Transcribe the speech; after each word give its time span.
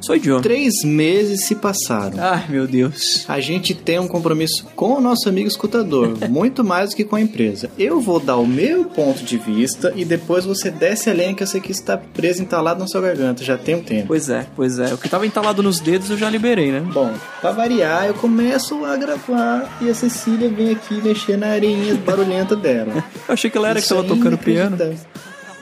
Sou 0.00 0.18
John. 0.18 0.40
três 0.40 0.82
meses 0.84 1.46
se 1.46 1.54
passaram. 1.54 2.18
Ai, 2.18 2.44
meu 2.48 2.66
Deus. 2.66 3.24
A 3.28 3.40
gente 3.40 3.74
tem 3.74 3.98
um 3.98 4.08
compromisso 4.08 4.66
com 4.74 4.94
o 4.94 5.00
nosso 5.00 5.28
amigo 5.28 5.48
escutador, 5.48 6.18
muito 6.28 6.64
mais 6.64 6.90
do 6.90 6.96
que 6.96 7.04
com 7.04 7.16
a 7.16 7.20
empresa. 7.20 7.70
Eu 7.78 8.00
vou 8.00 8.18
dar 8.18 8.36
o 8.36 8.46
meu 8.46 8.84
ponto 8.84 9.22
de 9.22 9.38
vista 9.38 9.92
e 9.96 10.04
depois 10.04 10.44
você 10.44 10.70
desce 10.70 11.08
a 11.08 11.12
lenha 11.12 11.34
que 11.34 11.42
eu 11.42 11.46
sei 11.46 11.60
que 11.60 11.70
está 11.70 11.96
preso, 11.96 12.42
entalado 12.42 12.80
na 12.80 12.86
sua 12.86 13.00
garganta, 13.00 13.44
já 13.44 13.56
tem 13.56 13.76
um 13.76 13.82
tempo. 13.82 14.08
Pois 14.08 14.28
é, 14.28 14.46
pois 14.56 14.78
é. 14.78 14.92
O 14.92 14.98
que 14.98 15.08
tava 15.08 15.26
entalado 15.26 15.62
nos 15.62 15.80
dedos 15.80 16.10
eu 16.10 16.18
já 16.18 16.28
liberei, 16.28 16.72
né? 16.72 16.80
Bom, 16.92 17.12
pra 17.40 17.52
variar, 17.52 18.06
eu 18.06 18.14
começo 18.14 18.84
a 18.84 18.96
gravar 18.96 19.78
e 19.80 19.88
a 19.88 19.94
Cecília 19.94 20.48
vem 20.48 20.70
aqui 20.70 20.94
mexer 21.02 21.36
na 21.36 21.48
areinha 21.48 21.94
barulhenta 21.94 22.56
dela. 22.56 22.92
Eu 23.28 23.34
achei 23.34 23.50
que 23.50 23.56
ela 23.56 23.68
era 23.68 23.78
que 23.78 23.84
Isso 23.84 23.94
tava 23.94 24.06
aí 24.06 24.08
tocando 24.08 24.36
piano. 24.36 24.76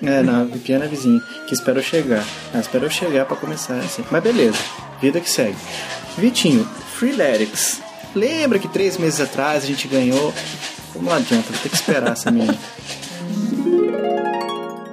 É, 0.02 0.58
piano 0.58 0.84
é 0.84 0.88
vizinho, 0.88 1.20
que 1.46 1.54
espera 1.54 1.78
eu 1.78 1.82
chegar. 1.82 2.24
Ah, 2.54 2.58
espera 2.58 2.84
eu 2.84 2.90
chegar 2.90 3.26
pra 3.26 3.36
começar 3.36 3.74
assim. 3.74 4.04
Mas 4.10 4.22
beleza, 4.22 4.58
vida 5.00 5.20
que 5.20 5.28
segue. 5.30 5.56
Vitinho, 6.16 6.64
Freeletics. 6.94 7.80
Lembra 8.14 8.58
que 8.58 8.68
três 8.68 8.96
meses 8.96 9.20
atrás 9.20 9.64
a 9.64 9.66
gente 9.66 9.86
ganhou. 9.86 10.32
Não 10.96 11.12
adianta, 11.12 11.50
vou 11.50 11.60
ter 11.62 11.68
que 11.68 11.76
esperar 11.76 12.12
essa 12.12 12.30
menina. 12.30 12.58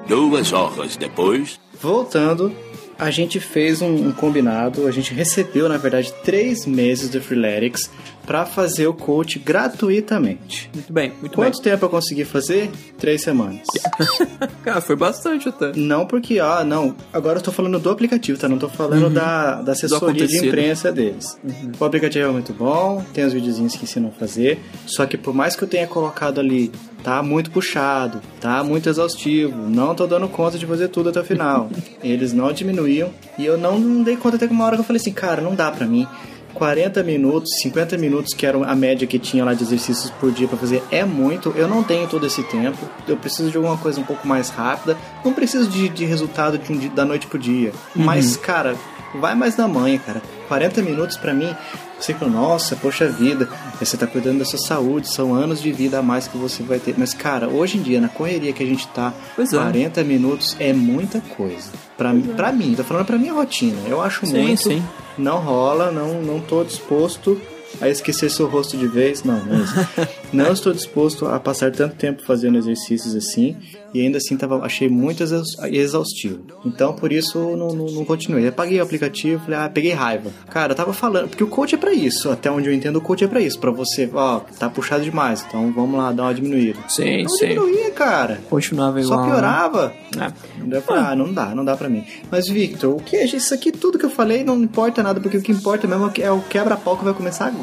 Duas 0.07 0.53
horas 0.53 0.95
depois. 0.95 1.59
Voltando, 1.81 2.55
a 2.97 3.11
gente 3.11 3.39
fez 3.39 3.81
um, 3.81 4.07
um 4.07 4.11
combinado, 4.11 4.87
a 4.87 4.91
gente 4.91 5.13
recebeu, 5.13 5.69
na 5.69 5.77
verdade, 5.77 6.13
três 6.23 6.66
meses 6.66 7.09
do 7.09 7.22
Freeletics 7.22 7.89
pra 8.25 8.45
fazer 8.45 8.88
o 8.88 8.94
coach 8.94 9.39
gratuitamente. 9.39 10.69
Muito 10.73 10.91
bem, 10.91 11.13
muito 11.22 11.33
Quanto 11.33 11.61
tempo 11.61 11.85
eu 11.85 11.89
consegui 11.89 12.25
fazer? 12.25 12.69
Três 12.97 13.22
semanas. 13.22 13.61
bem. 13.73 14.49
Cara, 14.63 14.81
foi 14.81 14.95
bastante 14.97 15.47
até. 15.47 15.72
Não 15.75 16.05
porque, 16.05 16.39
ah, 16.39 16.63
não. 16.63 16.95
Agora 17.13 17.39
eu 17.39 17.41
tô 17.41 17.52
falando 17.53 17.80
do 17.80 17.89
aplicativo, 17.89 18.38
tá? 18.38 18.49
Não 18.49 18.57
tô 18.57 18.67
falando 18.67 19.09
da, 19.09 19.61
da 19.61 19.72
assessoria 19.72 20.27
de 20.27 20.45
imprensa 20.45 20.91
deles. 20.91 21.39
O 21.79 21.85
aplicativo 21.85 22.27
é 22.27 22.31
muito 22.31 22.52
bom, 22.52 23.03
tem 23.13 23.23
os 23.23 23.31
videozinhos 23.31 23.75
que 23.75 23.85
ensinam 23.85 24.09
a 24.09 24.11
fazer. 24.11 24.59
Só 24.85 25.05
que 25.05 25.17
por 25.17 25.33
mais 25.33 25.55
que 25.55 25.63
eu 25.63 25.67
tenha 25.67 25.88
colocado 25.88 26.39
ali, 26.39 26.72
tá 27.08 27.23
muito 27.23 27.50
puxado, 27.52 28.22
tá 28.41 28.61
muito 28.66 28.89
exaustivo, 28.89 29.69
não 29.69 29.95
tô 29.95 30.05
dando 30.05 30.27
conta 30.27 30.58
de 30.58 30.66
fazer 30.66 30.89
tudo 30.89 31.08
até 31.08 31.22
o 31.22 31.23
final. 31.23 31.69
Eles 32.03 32.33
não 32.33 32.52
diminuíam 32.52 33.11
e 33.38 33.45
eu 33.45 33.58
não, 33.58 33.80
não 33.80 34.03
dei 34.03 34.17
conta 34.17 34.36
até 34.36 34.45
que 34.45 34.52
uma 34.52 34.66
hora 34.66 34.75
que 34.75 34.81
eu 34.81 34.86
falei 34.86 35.00
assim, 35.00 35.13
cara, 35.13 35.41
não 35.41 35.55
dá 35.55 35.72
pra 35.72 35.85
mim. 35.85 36.05
40 36.53 37.02
minutos, 37.03 37.59
50 37.61 37.97
minutos, 37.97 38.33
que 38.33 38.45
era 38.45 38.58
a 38.58 38.75
média 38.75 39.08
que 39.08 39.17
tinha 39.17 39.45
lá 39.45 39.53
de 39.53 39.63
exercícios 39.63 40.09
por 40.19 40.33
dia 40.33 40.50
pra 40.50 40.58
fazer, 40.58 40.83
é 40.91 41.05
muito. 41.05 41.53
Eu 41.55 41.69
não 41.69 41.81
tenho 41.81 42.09
todo 42.09 42.25
esse 42.25 42.44
tempo. 42.44 42.78
Eu 43.08 43.16
preciso 43.16 43.52
de 43.52 43.55
alguma 43.55 43.78
coisa 43.78 44.02
um 44.02 44.03
pouco 44.03 44.28
mais 44.28 44.50
rápida. 44.50 44.97
Não 45.23 45.31
preciso 45.31 45.69
de, 45.69 45.88
de 45.88 46.03
resultado 46.03 46.58
de 46.58 46.73
um 46.73 46.78
dia, 46.78 46.89
da 46.89 47.05
noite 47.05 47.28
pro 47.28 47.39
dia. 47.39 47.72
Mas, 47.95 48.35
cara, 48.35 48.75
vai 49.16 49.33
mais 49.33 49.55
na 49.55 49.67
manhã, 49.67 49.97
cara. 50.00 50.22
40 50.48 50.81
minutos 50.81 51.17
pra 51.17 51.34
mim, 51.34 51.53
você 52.00 52.14
fala, 52.14 52.31
nossa, 52.31 52.76
poxa 52.76 53.08
vida, 53.08 53.50
você 53.80 53.98
tá 53.98 54.06
cuidando 54.08 54.40
da 54.40 54.45
sua 54.45 54.59
saúde, 54.59 55.08
são 55.09 55.34
anos 55.34 55.62
de 55.62 55.72
vida 55.72 56.00
a 56.00 56.02
mais 56.02 56.28
que 56.28 56.38
você 56.38 56.64
vai 56.64 56.80
ter. 56.80 56.95
Mas, 56.98 57.14
cara, 57.14 57.48
hoje 57.48 57.78
em 57.78 57.81
dia, 57.81 58.00
na 58.00 58.09
correria 58.09 58.53
que 58.53 58.64
a 58.64 58.66
gente 58.66 58.88
tá, 58.90 59.14
Pois 59.36 59.52
é. 59.53 59.58
40 59.58 60.03
minutos 60.03 60.56
é 60.59 60.72
muita 60.73 61.20
coisa. 61.36 61.70
Pra, 61.98 62.14
mim 62.14 62.22
pra 62.36 62.52
mim, 62.52 62.73
tô 62.75 62.84
falando 62.84 63.06
pra 63.06 63.18
minha 63.18 63.34
rotina. 63.34 63.78
Eu 63.88 64.02
acho 64.02 64.25
Sim, 64.25 64.42
muito. 64.44 64.64
sim. 64.64 64.84
Não 65.18 65.38
rola, 65.40 65.92
não, 65.92 66.22
não 66.22 66.40
tô 66.40 66.64
disposto 66.64 67.40
a 67.81 67.87
esquecer 67.89 68.29
seu 68.31 68.47
rosto 68.47 68.75
de 68.77 68.87
vez, 68.87 69.23
não, 69.23 69.39
não 69.43 69.55
é. 69.57 70.07
Não 70.33 70.51
estou 70.51 70.73
disposto 70.73 71.25
a 71.25 71.39
passar 71.39 71.72
tanto 71.72 71.95
tempo 71.95 72.22
fazendo 72.22 72.57
exercícios 72.57 73.16
assim 73.16 73.55
e 73.94 74.01
ainda 74.01 74.17
assim 74.17 74.35
tava, 74.35 74.57
achei 74.66 74.89
muito 74.89 75.23
exaus- 75.23 75.55
exaustivo. 75.72 76.41
Então 76.66 76.91
por 76.94 77.13
isso 77.13 77.39
não, 77.56 77.69
não, 77.69 77.85
não 77.85 78.03
continuei. 78.03 78.45
Eu 78.45 78.51
paguei 78.51 78.77
o 78.77 78.83
aplicativo, 78.83 79.41
falei, 79.45 79.57
ah, 79.57 79.69
peguei 79.69 79.94
raiva. 79.94 80.29
Cara, 80.50 80.73
eu 80.73 80.75
tava 80.75 80.91
falando, 80.91 81.29
porque 81.29 81.44
o 81.44 81.47
coach 81.47 81.75
é 81.75 81.77
pra 81.77 81.94
isso, 81.94 82.29
até 82.29 82.51
onde 82.51 82.67
eu 82.67 82.73
entendo 82.73 82.97
o 82.97 83.01
coach 83.01 83.23
é 83.23 83.27
pra 83.27 83.39
isso, 83.39 83.57
pra 83.57 83.72
você, 83.72 84.09
ó, 84.13 84.41
tá 84.59 84.69
puxado 84.69 85.01
demais, 85.06 85.45
então 85.47 85.72
vamos 85.72 85.97
lá 85.97 86.11
dar 86.11 86.23
uma 86.23 86.33
diminuída. 86.33 86.79
Sim, 86.89 87.23
Não 87.23 87.29
sim. 87.29 87.47
diminuía, 87.47 87.91
cara. 87.91 88.41
Continuava 88.50 89.00
igual. 89.00 89.17
Só 89.19 89.25
né? 89.25 89.31
piorava. 89.31 89.94
É. 90.17 90.81
Falei, 90.81 91.03
ah, 91.06 91.16
não 91.16 91.31
dá, 91.33 91.56
não 91.56 91.63
dá 91.63 91.77
pra 91.77 91.88
mim. 91.88 92.03
Mas, 92.29 92.50
Victor, 92.50 92.94
o 92.94 93.00
que 93.01 93.16
é 93.16 93.23
isso 93.25 93.53
aqui? 93.53 93.72
Tudo 93.72 93.97
que 93.97 94.06
eu 94.06 94.09
falei 94.09 94.44
não 94.44 94.61
importa 94.61 95.01
nada, 95.01 95.22
porque 95.22 95.38
o 95.38 95.41
que 95.41 95.53
importa 95.53 95.88
mesmo 95.88 96.11
é 96.19 96.29
o 96.31 96.41
quebra-pau 96.41 96.97
que 96.97 97.06
vai 97.06 97.13
começar 97.13 97.45
agora. 97.47 97.56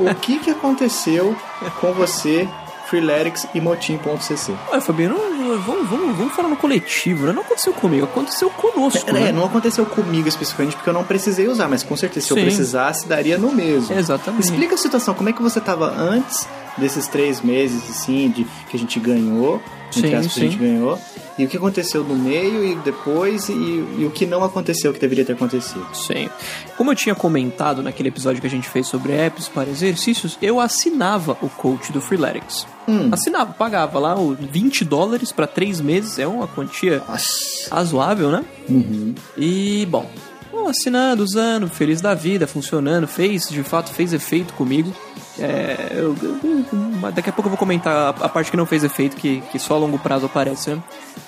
O 0.00 0.14
que 0.16 0.38
que 0.38 0.50
aconteceu 0.50 1.36
com 1.80 1.92
você, 1.92 2.48
Freeletics 2.86 3.46
e 3.54 3.60
Motim.cc? 3.60 4.52
Olha, 4.70 4.80
Fabiano, 4.80 5.16
vamos, 5.64 5.88
vamos, 5.88 6.16
vamos 6.16 6.34
falar 6.34 6.48
no 6.48 6.56
coletivo, 6.56 7.26
né? 7.26 7.32
Não 7.32 7.42
aconteceu 7.42 7.72
comigo, 7.72 8.04
aconteceu 8.04 8.50
conosco, 8.50 9.08
É, 9.10 9.12
né? 9.12 9.32
não 9.32 9.44
aconteceu 9.44 9.84
comigo 9.86 10.28
especificamente 10.28 10.76
porque 10.76 10.88
eu 10.88 10.94
não 10.94 11.04
precisei 11.04 11.48
usar, 11.48 11.68
mas 11.68 11.82
com 11.82 11.96
certeza 11.96 12.26
se 12.26 12.32
eu 12.32 12.36
Sim. 12.36 12.44
precisasse, 12.44 13.06
daria 13.06 13.38
no 13.38 13.52
mesmo. 13.52 13.96
Exatamente. 13.96 14.44
Explica 14.44 14.74
a 14.74 14.78
situação, 14.78 15.14
como 15.14 15.28
é 15.28 15.32
que 15.32 15.42
você 15.42 15.60
tava 15.60 15.86
antes 15.86 16.46
desses 16.76 17.06
três 17.06 17.40
meses, 17.40 17.88
assim, 17.88 18.28
de 18.30 18.44
que 18.68 18.76
a 18.76 18.78
gente 18.78 18.98
ganhou, 18.98 19.62
entre 19.96 20.08
Sim, 20.08 20.14
aspas, 20.14 20.36
a 20.36 20.40
gente 20.40 20.58
sim. 20.58 20.58
ganhou, 20.58 20.98
e 21.38 21.44
o 21.44 21.48
que 21.48 21.56
aconteceu 21.56 22.04
no 22.04 22.14
meio 22.14 22.64
e 22.64 22.74
depois, 22.76 23.48
e, 23.48 23.52
e 23.52 24.04
o 24.06 24.10
que 24.10 24.24
não 24.24 24.44
aconteceu 24.44 24.92
que 24.92 25.00
deveria 25.00 25.24
ter 25.24 25.32
acontecido. 25.32 25.86
Sim. 25.92 26.28
Como 26.76 26.90
eu 26.90 26.94
tinha 26.94 27.14
comentado 27.14 27.82
naquele 27.82 28.08
episódio 28.08 28.40
que 28.40 28.46
a 28.46 28.50
gente 28.50 28.68
fez 28.68 28.86
sobre 28.86 29.12
apps 29.12 29.48
para 29.48 29.68
exercícios, 29.68 30.38
eu 30.40 30.60
assinava 30.60 31.36
o 31.42 31.48
coach 31.48 31.92
do 31.92 32.00
Freeletics. 32.00 32.66
Hum. 32.86 33.08
Assinava, 33.10 33.52
pagava 33.52 33.98
lá 33.98 34.14
o 34.18 34.34
20 34.34 34.84
dólares 34.84 35.32
para 35.32 35.46
três 35.46 35.80
meses, 35.80 36.18
é 36.18 36.26
uma 36.26 36.46
quantia 36.46 37.02
Nossa. 37.08 37.74
razoável, 37.74 38.30
né? 38.30 38.44
Uhum. 38.68 39.14
E, 39.36 39.86
bom, 39.90 40.08
bom, 40.52 40.68
assinando, 40.68 41.22
usando, 41.22 41.68
feliz 41.68 42.00
da 42.00 42.14
vida, 42.14 42.46
funcionando, 42.46 43.08
fez, 43.08 43.48
de 43.48 43.62
fato, 43.62 43.90
fez 43.90 44.12
efeito 44.12 44.52
comigo. 44.54 44.94
É, 45.38 45.92
eu- 45.96 46.16
eu- 46.22 47.12
daqui 47.12 47.28
a 47.30 47.32
pouco 47.32 47.46
eu 47.48 47.50
vou 47.50 47.58
comentar 47.58 47.92
a, 47.94 48.08
a 48.10 48.28
parte 48.28 48.50
que 48.50 48.56
não 48.56 48.66
fez 48.66 48.84
efeito, 48.84 49.16
que, 49.16 49.40
que 49.50 49.58
só 49.58 49.74
a 49.74 49.78
longo 49.78 49.98
prazo 49.98 50.26
aparece, 50.26 50.70
né? 50.70 50.82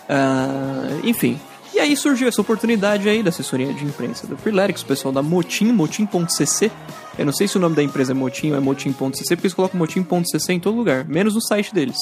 Ah, 0.08 0.88
enfim. 1.04 1.38
E 1.74 1.78
aí 1.78 1.94
surgiu 1.96 2.26
essa 2.28 2.40
oportunidade 2.40 3.06
aí 3.08 3.22
da 3.22 3.28
assessoria 3.28 3.72
de 3.74 3.84
imprensa 3.84 4.26
do 4.26 4.36
Freeletics, 4.36 4.82
o 4.82 4.86
pessoal 4.86 5.12
da 5.12 5.22
Motim, 5.22 5.72
motim.cc. 5.72 6.70
Eu 7.18 7.26
não 7.26 7.32
sei 7.32 7.46
se 7.48 7.56
o 7.56 7.60
nome 7.60 7.74
da 7.76 7.82
empresa 7.82 8.12
é 8.12 8.14
Motim 8.14 8.50
ou 8.52 8.56
é 8.56 8.60
motim.cc, 8.60 9.36
porque 9.36 9.46
eles 9.46 9.54
colocam 9.54 9.78
motim.cc 9.78 10.52
em 10.52 10.60
todo 10.60 10.74
lugar, 10.76 11.04
menos 11.04 11.34
no 11.34 11.40
site 11.42 11.74
deles. 11.74 11.96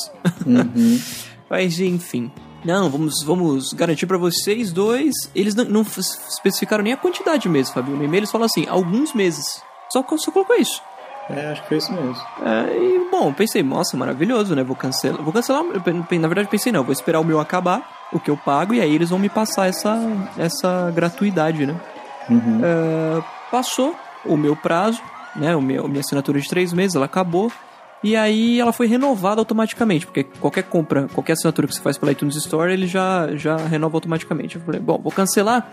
Uhum. 0.47 1.01
Mas 1.51 1.79
enfim. 1.81 2.31
Não, 2.65 2.89
vamos, 2.89 3.23
vamos 3.25 3.73
garantir 3.73 4.07
pra 4.07 4.17
vocês 4.17 4.73
dois. 4.73 5.13
Eles 5.35 5.55
não, 5.55 5.65
não 5.65 5.83
especificaram 5.83 6.83
nem 6.85 6.93
a 6.93 6.97
quantidade 6.97 7.43
de 7.43 7.49
meses, 7.49 7.71
Fabio. 7.73 7.95
No 7.97 8.05
e-mail 8.05 8.21
eles 8.21 8.31
falam 8.31 8.47
assim, 8.47 8.67
alguns 8.69 9.13
meses. 9.13 9.61
Só, 9.93 10.05
só 10.17 10.31
colocou 10.31 10.57
isso. 10.57 10.81
É, 11.31 11.53
acho 11.53 11.62
que 11.62 11.69
foi 11.69 11.77
isso 11.79 11.93
mesmo. 11.93 12.17
É, 12.45 12.77
e, 12.77 13.09
bom, 13.11 13.33
pensei, 13.33 13.62
nossa, 13.62 13.97
maravilhoso, 13.97 14.55
né? 14.55 14.62
Vou 14.62 14.77
cancelar. 14.77 15.23
Vou 15.23 15.33
cancelar. 15.33 15.62
Na 15.65 16.29
verdade, 16.29 16.49
pensei, 16.49 16.71
não, 16.71 16.85
vou 16.85 16.93
esperar 16.93 17.21
o 17.21 17.25
meu 17.25 17.41
acabar, 17.41 18.09
o 18.12 18.21
que 18.21 18.31
eu 18.31 18.37
pago, 18.37 18.75
e 18.75 18.81
aí 18.81 18.95
eles 18.95 19.11
vão 19.11 19.19
me 19.19 19.29
passar 19.29 19.69
essa, 19.69 19.99
essa 20.37 20.91
gratuidade, 20.95 21.67
né? 21.67 21.81
Uhum. 22.29 22.61
É, 22.62 23.23
passou 23.51 23.95
o 24.25 24.37
meu 24.37 24.55
prazo, 24.55 25.01
né? 25.35 25.57
O 25.57 25.62
meu, 25.62 25.89
minha 25.89 26.01
assinatura 26.01 26.39
de 26.39 26.49
três 26.49 26.73
meses, 26.73 26.95
ela 26.95 27.07
acabou. 27.07 27.51
E 28.03 28.15
aí 28.17 28.61
ela 28.61 28.71
foi 28.71 28.87
renovada 28.87 29.41
automaticamente, 29.41 30.05
porque 30.05 30.25
qualquer 30.25 30.65
compra, 30.65 31.09
qualquer 31.15 31.33
assinatura 31.33 31.67
que 31.67 31.75
você 31.75 31.81
faz 31.81 31.97
pela 31.97 32.12
iTunes 32.12 32.37
Store, 32.37 32.71
ele 32.71 32.87
já, 32.87 33.35
já 33.35 33.56
renova 33.56 33.97
automaticamente. 33.97 34.56
Eu 34.56 34.62
falei, 34.62 34.79
bom, 34.79 35.01
vou 35.03 35.11
cancelar. 35.11 35.73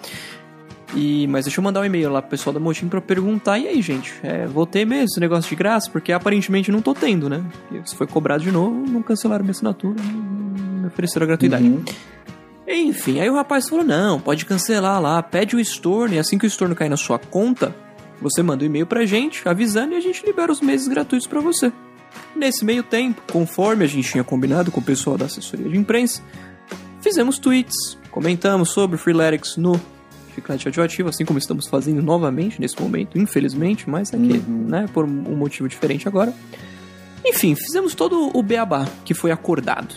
E, 0.94 1.26
mas 1.28 1.46
deixa 1.46 1.60
eu 1.60 1.64
mandar 1.64 1.82
um 1.82 1.86
e-mail 1.86 2.12
lá 2.12 2.22
pro 2.22 2.32
pessoal 2.32 2.54
da 2.54 2.60
Motim 2.60 2.88
pra 2.88 3.00
perguntar. 3.00 3.58
E 3.58 3.68
aí, 3.68 3.82
gente, 3.82 4.14
é, 4.24 4.46
vou 4.46 4.66
ter 4.66 4.86
mesmo 4.86 5.06
esse 5.06 5.20
negócio 5.20 5.50
de 5.50 5.56
graça? 5.56 5.90
Porque 5.90 6.12
aparentemente 6.12 6.72
não 6.72 6.82
tô 6.82 6.94
tendo, 6.94 7.30
né? 7.30 7.44
Se 7.86 7.96
foi 7.96 8.08
cobrado 8.08 8.44
de 8.44 8.52
novo, 8.52 8.76
não 8.88 9.02
cancelaram 9.02 9.44
minha 9.44 9.52
assinatura, 9.52 9.96
não 10.02 10.82
me 10.82 10.88
ofereceram 10.88 11.24
a 11.24 11.28
gratuidade. 11.28 11.64
Uhum. 11.64 11.84
Enfim, 12.68 13.20
aí 13.20 13.30
o 13.30 13.36
rapaz 13.36 13.70
falou: 13.70 13.86
não, 13.86 14.20
pode 14.20 14.46
cancelar 14.46 15.02
lá, 15.02 15.22
pede 15.24 15.56
o 15.56 15.60
estorno, 15.60 16.16
e 16.16 16.20
assim 16.20 16.38
que 16.38 16.46
o 16.46 16.48
estorno 16.48 16.76
cair 16.76 16.90
na 16.90 16.98
sua 16.98 17.18
conta, 17.18 17.76
você 18.22 18.44
manda 18.44 18.64
um 18.64 18.68
e-mail 18.68 18.86
pra 18.86 19.06
gente 19.06 19.48
avisando 19.48 19.94
e 19.94 19.98
a 19.98 20.02
gente 20.02 20.26
libera 20.26 20.52
os 20.52 20.62
meses 20.62 20.88
gratuitos 20.88 21.28
pra 21.28 21.40
você. 21.40 21.72
Nesse 22.36 22.64
meio 22.66 22.84
tempo, 22.84 23.22
conforme 23.32 23.86
a 23.86 23.88
gente 23.88 24.12
tinha 24.12 24.24
combinado 24.24 24.72
com 24.72 24.80
o 24.80 24.84
pessoal 24.84 25.18
da 25.18 25.26
assessoria 25.26 25.70
de 25.70 25.78
imprensa, 25.78 26.22
fizemos 27.02 27.40
tweets, 27.40 27.98
comentamos 28.10 28.70
sobre 28.70 28.96
o 28.96 29.00
Freeletics 29.00 29.58
no 29.58 29.80
Chiclete 30.34 30.66
Radioativo, 30.66 31.10
assim 31.10 31.26
como 31.26 31.40
estamos 31.40 31.68
fazendo 31.68 32.02
novamente 32.02 32.60
nesse 32.60 32.80
momento, 32.82 33.18
infelizmente, 33.18 33.90
mas 33.90 34.14
aqui, 34.14 34.42
né, 34.48 34.86
por 34.94 35.06
um 35.06 35.36
motivo 35.36 35.68
diferente 35.68 36.08
agora. 36.08 36.34
Enfim, 37.26 37.56
fizemos 37.56 37.94
todo 37.94 38.32
o 38.34 38.42
beabá 38.42 38.88
que 39.06 39.14
foi 39.14 39.32
acordado. 39.32 39.94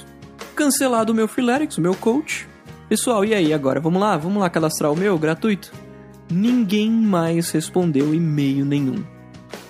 Cancelado 0.54 1.12
o 1.12 1.14
meu 1.14 1.26
Freeletics, 1.26 1.78
o 1.78 1.80
meu 1.80 1.94
coach. 1.94 2.46
Pessoal, 2.88 3.24
e 3.24 3.34
aí 3.34 3.52
agora? 3.52 3.80
Vamos 3.80 4.00
lá? 4.00 4.16
Vamos 4.16 4.40
lá 4.40 4.50
cadastrar 4.50 4.92
o 4.92 4.96
meu 4.96 5.18
gratuito? 5.18 5.72
Ninguém 6.30 6.90
mais 6.90 7.50
respondeu 7.50 8.14
e-mail 8.14 8.64
nenhum 8.64 9.04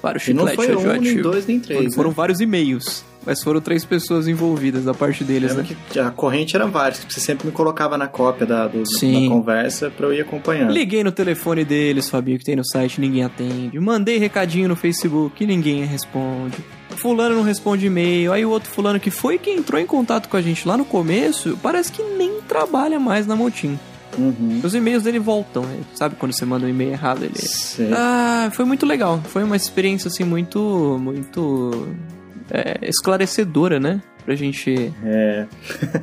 para 0.02 0.18
o 0.18 0.20
E 0.30 0.34
não 0.34 0.46
Chiclete 0.46 0.56
foi 0.56 0.76
um, 0.76 0.78
nem 0.78 0.86
Radioativo. 0.86 1.22
dois, 1.22 1.46
nem 1.46 1.60
três. 1.60 1.94
Foram 1.94 2.10
né? 2.10 2.14
vários 2.16 2.40
e-mails. 2.40 3.04
Mas 3.26 3.42
foram 3.42 3.60
três 3.60 3.84
pessoas 3.84 4.28
envolvidas 4.28 4.84
da 4.84 4.92
parte 4.92 5.24
deles, 5.24 5.54
né? 5.54 5.66
que 5.90 5.98
a 5.98 6.10
corrente 6.10 6.54
era 6.54 6.66
várias, 6.66 7.02
que 7.04 7.12
você 7.14 7.20
sempre 7.20 7.46
me 7.46 7.52
colocava 7.52 7.96
na 7.96 8.06
cópia 8.06 8.46
da, 8.46 8.66
do- 8.68 8.82
da 8.82 9.28
conversa 9.28 9.90
pra 9.90 10.06
eu 10.06 10.12
ir 10.12 10.20
acompanhando. 10.20 10.70
Liguei 10.72 11.02
no 11.02 11.10
telefone 11.12 11.64
deles, 11.64 12.08
Fabinho, 12.08 12.38
que 12.38 12.44
tem 12.44 12.56
no 12.56 12.64
site, 12.66 13.00
ninguém 13.00 13.24
atende. 13.24 13.78
Mandei 13.80 14.18
recadinho 14.18 14.68
no 14.68 14.76
Facebook, 14.76 15.46
ninguém 15.46 15.84
responde. 15.84 16.58
Fulano 16.96 17.34
não 17.36 17.42
responde 17.42 17.86
e-mail. 17.86 18.32
Aí 18.32 18.44
o 18.44 18.50
outro 18.50 18.70
fulano 18.70 19.00
que 19.00 19.10
foi 19.10 19.38
quem 19.38 19.56
entrou 19.58 19.80
em 19.80 19.86
contato 19.86 20.28
com 20.28 20.36
a 20.36 20.42
gente 20.42 20.66
lá 20.68 20.76
no 20.76 20.84
começo, 20.84 21.58
parece 21.62 21.90
que 21.90 22.02
nem 22.02 22.40
trabalha 22.42 23.00
mais 23.00 23.26
na 23.26 23.34
Motim. 23.34 23.78
Uhum. 24.16 24.60
Os 24.62 24.74
e-mails 24.76 25.02
dele 25.02 25.18
voltam, 25.18 25.64
né? 25.64 25.80
sabe 25.92 26.14
quando 26.14 26.32
você 26.32 26.44
manda 26.44 26.66
um 26.66 26.68
e-mail 26.68 26.92
errado, 26.92 27.24
ele... 27.24 27.36
Sei. 27.36 27.90
Ah, 27.92 28.48
foi 28.52 28.64
muito 28.64 28.86
legal. 28.86 29.20
Foi 29.24 29.42
uma 29.42 29.56
experiência, 29.56 30.06
assim, 30.06 30.22
muito... 30.22 30.98
Muito... 31.02 31.88
é, 32.54 32.78
esclarecedora, 32.88 33.80
né? 33.80 34.00
Pra 34.24 34.34
gente... 34.36 34.92
É. 35.04 35.46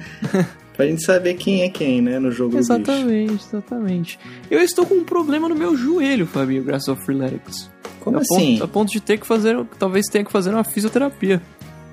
pra 0.75 0.85
gente 0.85 1.03
saber 1.03 1.35
quem 1.35 1.63
é 1.63 1.69
quem, 1.69 2.01
né, 2.01 2.19
no 2.19 2.31
jogo. 2.31 2.57
Exatamente, 2.57 3.45
exatamente. 3.47 4.19
Eu 4.49 4.59
estou 4.59 4.85
com 4.85 4.95
um 4.95 5.03
problema 5.03 5.47
no 5.47 5.55
meu 5.55 5.75
joelho, 5.75 6.27
Fabinho, 6.27 6.63
graças 6.63 6.89
ao 6.89 6.95
Freeletics. 6.95 7.69
Como 8.01 8.17
a 8.17 8.21
assim? 8.21 8.53
Ponto, 8.53 8.63
a 8.63 8.67
ponto 8.67 8.91
de 8.91 8.99
ter 8.99 9.17
que 9.17 9.25
fazer, 9.25 9.57
talvez 9.79 10.07
tenha 10.07 10.25
que 10.25 10.31
fazer 10.31 10.49
uma 10.49 10.63
fisioterapia. 10.63 11.41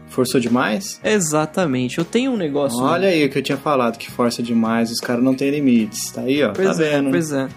Forçou 0.09 0.41
demais? 0.41 1.01
Exatamente. 1.05 1.99
Eu 1.99 2.05
tenho 2.05 2.33
um 2.33 2.37
negócio. 2.37 2.83
Olha 2.83 3.09
aí 3.09 3.25
o 3.25 3.31
que 3.31 3.39
eu 3.39 3.43
tinha 3.43 3.59
falado, 3.59 3.99
que 3.99 4.11
força 4.11 4.43
demais, 4.43 4.91
os 4.91 4.99
caras 4.99 5.23
não 5.23 5.35
têm 5.35 5.51
limites. 5.51 6.11
Tá 6.11 6.23
aí, 6.23 6.43
ó. 6.43 6.53
pois 6.53 6.77
tá 6.77 6.85
é, 6.85 6.91
vendo? 6.97 7.11
pois 7.11 7.31
é. 7.31 7.49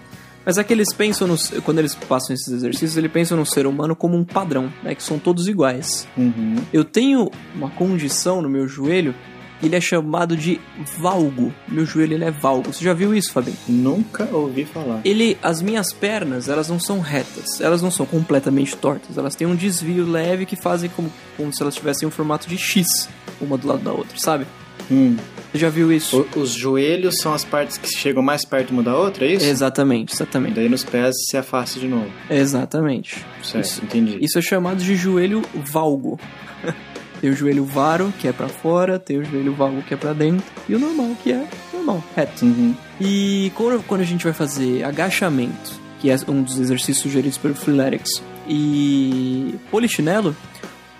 Mas 0.44 0.58
é 0.58 0.64
que 0.64 0.72
eles 0.72 0.92
pensam 0.92 1.26
no, 1.28 1.36
quando 1.62 1.78
eles 1.78 1.94
passam 1.94 2.34
esses 2.34 2.48
exercícios, 2.48 2.96
eles 2.96 3.10
pensam 3.10 3.36
no 3.36 3.46
ser 3.46 3.66
humano 3.66 3.94
como 3.94 4.16
um 4.16 4.24
padrão, 4.24 4.72
né? 4.82 4.94
Que 4.94 5.02
são 5.02 5.18
todos 5.18 5.48
iguais. 5.48 6.06
Uhum. 6.16 6.56
Eu 6.72 6.84
tenho 6.84 7.30
uma 7.54 7.70
condição 7.70 8.42
no 8.42 8.48
meu 8.48 8.66
joelho, 8.66 9.14
ele 9.62 9.76
é 9.76 9.80
chamado 9.80 10.36
de 10.36 10.60
valgo. 10.98 11.54
Meu 11.68 11.86
joelho 11.86 12.14
ele 12.14 12.24
é 12.24 12.30
valgo. 12.30 12.72
Você 12.72 12.84
já 12.84 12.92
viu 12.92 13.14
isso, 13.14 13.32
Fabinho? 13.32 13.56
Nunca 13.68 14.28
ouvi 14.32 14.64
falar. 14.64 15.00
Ele, 15.04 15.38
as 15.40 15.62
minhas 15.62 15.92
pernas, 15.92 16.48
elas 16.48 16.68
não 16.68 16.80
são 16.80 16.98
retas, 17.00 17.60
elas 17.60 17.80
não 17.80 17.90
são 17.90 18.04
completamente 18.04 18.76
tortas, 18.76 19.16
elas 19.16 19.36
têm 19.36 19.46
um 19.46 19.54
desvio 19.54 20.04
leve 20.04 20.44
que 20.44 20.56
fazem 20.56 20.90
como, 20.90 21.12
como 21.36 21.54
se 21.54 21.62
elas 21.62 21.76
tivessem 21.76 22.08
um 22.08 22.10
formato 22.10 22.48
de 22.48 22.58
X, 22.58 23.08
uma 23.40 23.56
do 23.56 23.68
lado 23.68 23.82
da 23.82 23.92
outra, 23.92 24.18
sabe? 24.18 24.46
Hum. 24.92 25.16
Você 25.52 25.58
já 25.58 25.68
viu 25.68 25.92
isso? 25.92 26.26
O- 26.36 26.40
os 26.40 26.50
joelhos 26.50 27.16
são 27.18 27.32
as 27.34 27.44
partes 27.44 27.76
que 27.78 27.88
chegam 27.88 28.22
mais 28.22 28.44
perto 28.44 28.70
uma 28.70 28.82
da 28.82 28.96
outra, 28.96 29.24
é 29.26 29.32
isso? 29.34 29.44
Exatamente, 29.46 30.14
exatamente. 30.14 30.54
Daí 30.54 30.68
nos 30.68 30.84
pés 30.84 31.14
se 31.28 31.36
afasta 31.36 31.78
de 31.80 31.86
novo. 31.88 32.10
Exatamente. 32.30 33.24
Certo, 33.42 33.64
Isso. 33.64 33.84
entendi. 33.84 34.18
Isso 34.20 34.38
é 34.38 34.42
chamado 34.42 34.82
de 34.82 34.94
joelho 34.96 35.42
valgo. 35.54 36.18
tem 37.20 37.30
o 37.30 37.34
joelho 37.36 37.64
varo, 37.64 38.12
que 38.18 38.26
é 38.28 38.32
pra 38.32 38.48
fora, 38.48 38.98
tem 38.98 39.18
o 39.18 39.24
joelho 39.24 39.52
valgo, 39.54 39.82
que 39.82 39.94
é 39.94 39.96
pra 39.96 40.12
dentro, 40.12 40.44
e 40.68 40.74
o 40.74 40.78
normal, 40.78 41.16
que 41.22 41.32
é 41.32 41.46
normal, 41.72 42.02
reto. 42.16 42.44
Uhum. 42.44 42.74
E 43.00 43.52
quando, 43.54 43.82
quando 43.86 44.00
a 44.00 44.04
gente 44.04 44.24
vai 44.24 44.32
fazer 44.32 44.82
agachamento, 44.84 45.80
que 46.00 46.10
é 46.10 46.16
um 46.28 46.42
dos 46.42 46.58
exercícios 46.58 46.98
sugeridos 46.98 47.38
pelo 47.38 47.54
Freeletics, 47.54 48.22
e 48.48 49.54
polichinelo, 49.70 50.34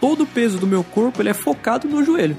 todo 0.01 0.23
o 0.23 0.27
peso 0.27 0.59
do 0.59 0.67
meu 0.67 0.85
corpo 0.85 1.21
ele 1.23 1.29
é 1.31 1.35
focado 1.35 1.89
no 1.89 2.05
joelho. 2.05 2.37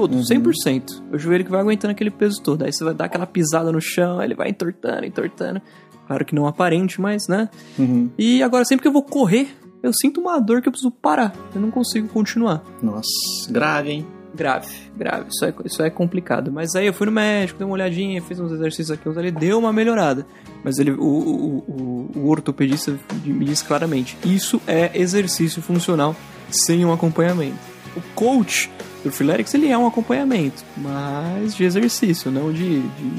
Todo, 0.00 0.16
100%. 0.16 1.02
O 1.12 1.18
joelho 1.18 1.44
que 1.44 1.50
vai 1.50 1.60
aguentando 1.60 1.92
aquele 1.92 2.10
peso 2.10 2.40
todo. 2.42 2.64
Aí 2.64 2.72
você 2.72 2.82
vai 2.82 2.94
dar 2.94 3.04
aquela 3.04 3.26
pisada 3.26 3.70
no 3.70 3.80
chão, 3.82 4.18
aí 4.18 4.28
ele 4.28 4.34
vai 4.34 4.48
entortando, 4.48 5.04
entortando. 5.04 5.60
Claro 6.06 6.24
que 6.24 6.34
não 6.34 6.46
aparente, 6.46 6.98
mas, 6.98 7.28
né? 7.28 7.50
Uhum. 7.78 8.08
E 8.18 8.42
agora, 8.42 8.64
sempre 8.64 8.82
que 8.82 8.88
eu 8.88 8.92
vou 8.92 9.02
correr, 9.02 9.54
eu 9.82 9.92
sinto 9.92 10.22
uma 10.22 10.40
dor 10.40 10.62
que 10.62 10.68
eu 10.68 10.72
preciso 10.72 10.90
parar. 10.90 11.34
Eu 11.54 11.60
não 11.60 11.70
consigo 11.70 12.08
continuar. 12.08 12.64
Nossa, 12.82 13.10
grave, 13.50 13.90
hein? 13.90 14.06
Grave, 14.34 14.68
grave. 14.96 15.26
Isso 15.28 15.44
é, 15.44 15.54
isso 15.66 15.82
é 15.82 15.90
complicado. 15.90 16.50
Mas 16.50 16.74
aí 16.74 16.86
eu 16.86 16.94
fui 16.94 17.04
no 17.04 17.12
médico, 17.12 17.58
dei 17.58 17.66
uma 17.66 17.74
olhadinha, 17.74 18.22
fiz 18.22 18.40
uns 18.40 18.52
exercícios 18.52 18.90
aqui, 18.90 19.06
uns 19.06 19.18
ali, 19.18 19.30
deu 19.30 19.58
uma 19.58 19.72
melhorada. 19.72 20.26
Mas 20.64 20.78
ele, 20.78 20.92
o, 20.92 21.04
o, 21.04 21.58
o, 21.68 22.10
o 22.20 22.28
ortopedista 22.28 22.98
me 23.22 23.44
disse 23.44 23.64
claramente: 23.64 24.16
isso 24.24 24.62
é 24.66 24.90
exercício 24.98 25.60
funcional 25.60 26.16
sem 26.48 26.86
um 26.86 26.92
acompanhamento. 26.92 27.58
O 27.94 28.00
coach 28.14 28.70
do 29.04 29.10
Freeletics, 29.10 29.54
ele 29.54 29.68
é 29.68 29.76
um 29.78 29.86
acompanhamento, 29.86 30.62
mas 30.76 31.54
de 31.54 31.64
exercício, 31.64 32.30
não 32.30 32.52
de, 32.52 32.80
de, 32.80 33.10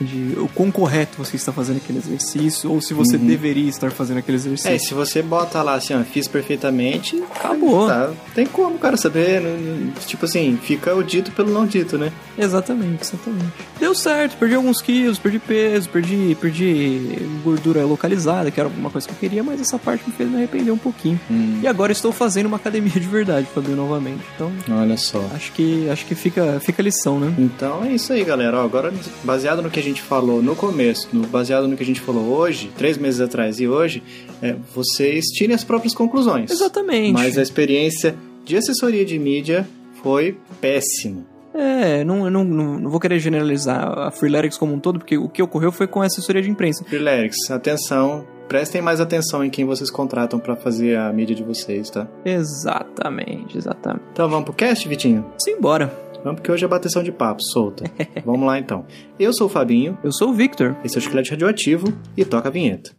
de, 0.00 0.32
de 0.32 0.38
o 0.40 0.48
quão 0.48 0.70
correto 0.70 1.16
você 1.18 1.36
está 1.36 1.52
fazendo 1.52 1.76
aquele 1.78 1.98
exercício, 1.98 2.70
ou 2.70 2.80
se 2.80 2.94
você 2.94 3.16
deveria 3.16 3.68
estar 3.68 3.90
fazendo 3.90 4.18
aquele 4.18 4.36
exercício. 4.36 4.70
É, 4.72 4.78
se 4.78 4.94
você 4.94 5.22
bota 5.22 5.62
lá 5.62 5.74
assim, 5.74 5.94
ó, 5.94 6.02
fiz 6.02 6.26
perfeitamente, 6.26 7.22
Acabou. 7.34 7.86
tá, 7.88 8.10
tem 8.34 8.46
como 8.46 8.74
o 8.76 8.78
cara 8.78 8.96
saber, 8.96 9.40
não- 9.40 9.92
tipo 10.06 10.24
assim, 10.24 10.58
fica 10.62 10.94
o 10.94 11.02
dito 11.02 11.30
pelo 11.32 11.52
não 11.52 11.66
dito, 11.66 11.96
né? 11.98 12.12
Exatamente, 12.36 13.02
exatamente. 13.02 13.52
Deu 13.78 13.94
certo, 13.94 14.36
perdi 14.36 14.54
alguns 14.54 14.80
quilos, 14.80 15.18
perdi 15.18 15.38
peso, 15.38 15.88
perdi, 15.88 16.36
perdi 16.40 17.18
gordura 17.44 17.84
localizada, 17.84 18.50
que 18.50 18.58
era 18.60 18.68
alguma 18.68 18.90
coisa 18.90 19.06
que 19.06 19.12
eu 19.14 19.18
queria, 19.18 19.42
mas 19.42 19.60
essa 19.60 19.78
parte 19.78 20.02
me 20.06 20.12
fez 20.12 20.28
me 20.28 20.36
arrepender 20.36 20.70
um 20.72 20.78
pouquinho. 20.78 21.18
Hum, 21.30 21.60
E 21.62 21.66
agora 21.66 21.92
estou 21.92 22.12
fazendo 22.12 22.46
uma 22.46 22.56
academia 22.56 22.92
de 22.92 23.00
verdade, 23.00 23.46
Fabio, 23.54 23.76
novamente. 23.76 24.20
Então, 24.34 24.50
olha 24.70 24.87
só. 24.96 25.20
acho 25.34 25.52
que 25.52 25.88
acho 25.90 26.06
que 26.06 26.14
fica, 26.14 26.58
fica 26.60 26.80
a 26.80 26.84
lição, 26.84 27.18
né? 27.20 27.34
Então 27.38 27.84
é 27.84 27.92
isso 27.92 28.12
aí, 28.12 28.24
galera. 28.24 28.58
Ó, 28.60 28.64
agora, 28.64 28.92
baseado 29.24 29.60
no 29.62 29.70
que 29.70 29.78
a 29.78 29.82
gente 29.82 30.00
falou 30.02 30.42
no 30.42 30.56
começo, 30.56 31.08
no- 31.12 31.26
baseado 31.26 31.68
no 31.68 31.76
que 31.76 31.82
a 31.82 31.86
gente 31.86 32.00
falou 32.00 32.24
hoje, 32.36 32.70
três 32.76 32.96
meses 32.98 33.20
atrás 33.20 33.60
e 33.60 33.68
hoje, 33.68 34.02
é, 34.42 34.54
vocês 34.74 35.24
tirem 35.26 35.54
as 35.54 35.64
próprias 35.64 35.94
conclusões. 35.94 36.50
Exatamente. 36.50 37.12
Mas 37.12 37.36
a 37.38 37.42
experiência 37.42 38.14
de 38.44 38.56
assessoria 38.56 39.04
de 39.04 39.18
mídia 39.18 39.68
foi 40.02 40.36
péssima. 40.60 41.24
É, 41.54 42.04
não, 42.04 42.30
não, 42.30 42.44
não, 42.44 42.78
não 42.78 42.90
vou 42.90 43.00
querer 43.00 43.18
generalizar 43.18 43.98
a 43.98 44.10
Freeletics 44.10 44.56
como 44.56 44.72
um 44.74 44.78
todo, 44.78 44.98
porque 45.00 45.18
o 45.18 45.28
que 45.28 45.42
ocorreu 45.42 45.72
foi 45.72 45.86
com 45.88 46.00
a 46.00 46.06
assessoria 46.06 46.40
de 46.42 46.48
imprensa. 46.50 46.84
Freeletics, 46.84 47.50
atenção, 47.50 48.24
prestem 48.48 48.80
mais 48.80 49.00
atenção 49.00 49.44
em 49.44 49.50
quem 49.50 49.64
vocês 49.64 49.90
contratam 49.90 50.38
pra 50.38 50.56
fazer 50.56 50.96
a 50.96 51.12
mídia 51.12 51.36
de 51.36 51.42
vocês, 51.42 51.90
tá? 51.90 52.08
Exatamente, 52.24 53.56
exatamente. 53.58 54.04
Então 54.12 54.28
vamos 54.28 54.44
pro 54.44 54.54
cast, 54.54 54.88
Vitinho? 54.88 55.24
Simbora. 55.38 55.92
Vamos 56.24 56.40
porque 56.40 56.50
hoje 56.50 56.64
é 56.64 56.68
bateção 56.68 57.02
de 57.02 57.12
papo, 57.12 57.40
solta. 57.42 57.84
vamos 58.24 58.46
lá 58.46 58.58
então. 58.58 58.84
Eu 59.20 59.32
sou 59.32 59.46
o 59.46 59.50
Fabinho, 59.50 59.96
Eu 60.02 60.10
sou 60.10 60.30
o 60.30 60.34
Victor. 60.34 60.76
esse 60.82 60.96
é 60.96 60.98
o 60.98 61.02
Chiclete 61.02 61.30
Radioativo 61.30 61.86
e 62.16 62.24
toca 62.24 62.48
a 62.48 62.52
vinheta. 62.52 62.90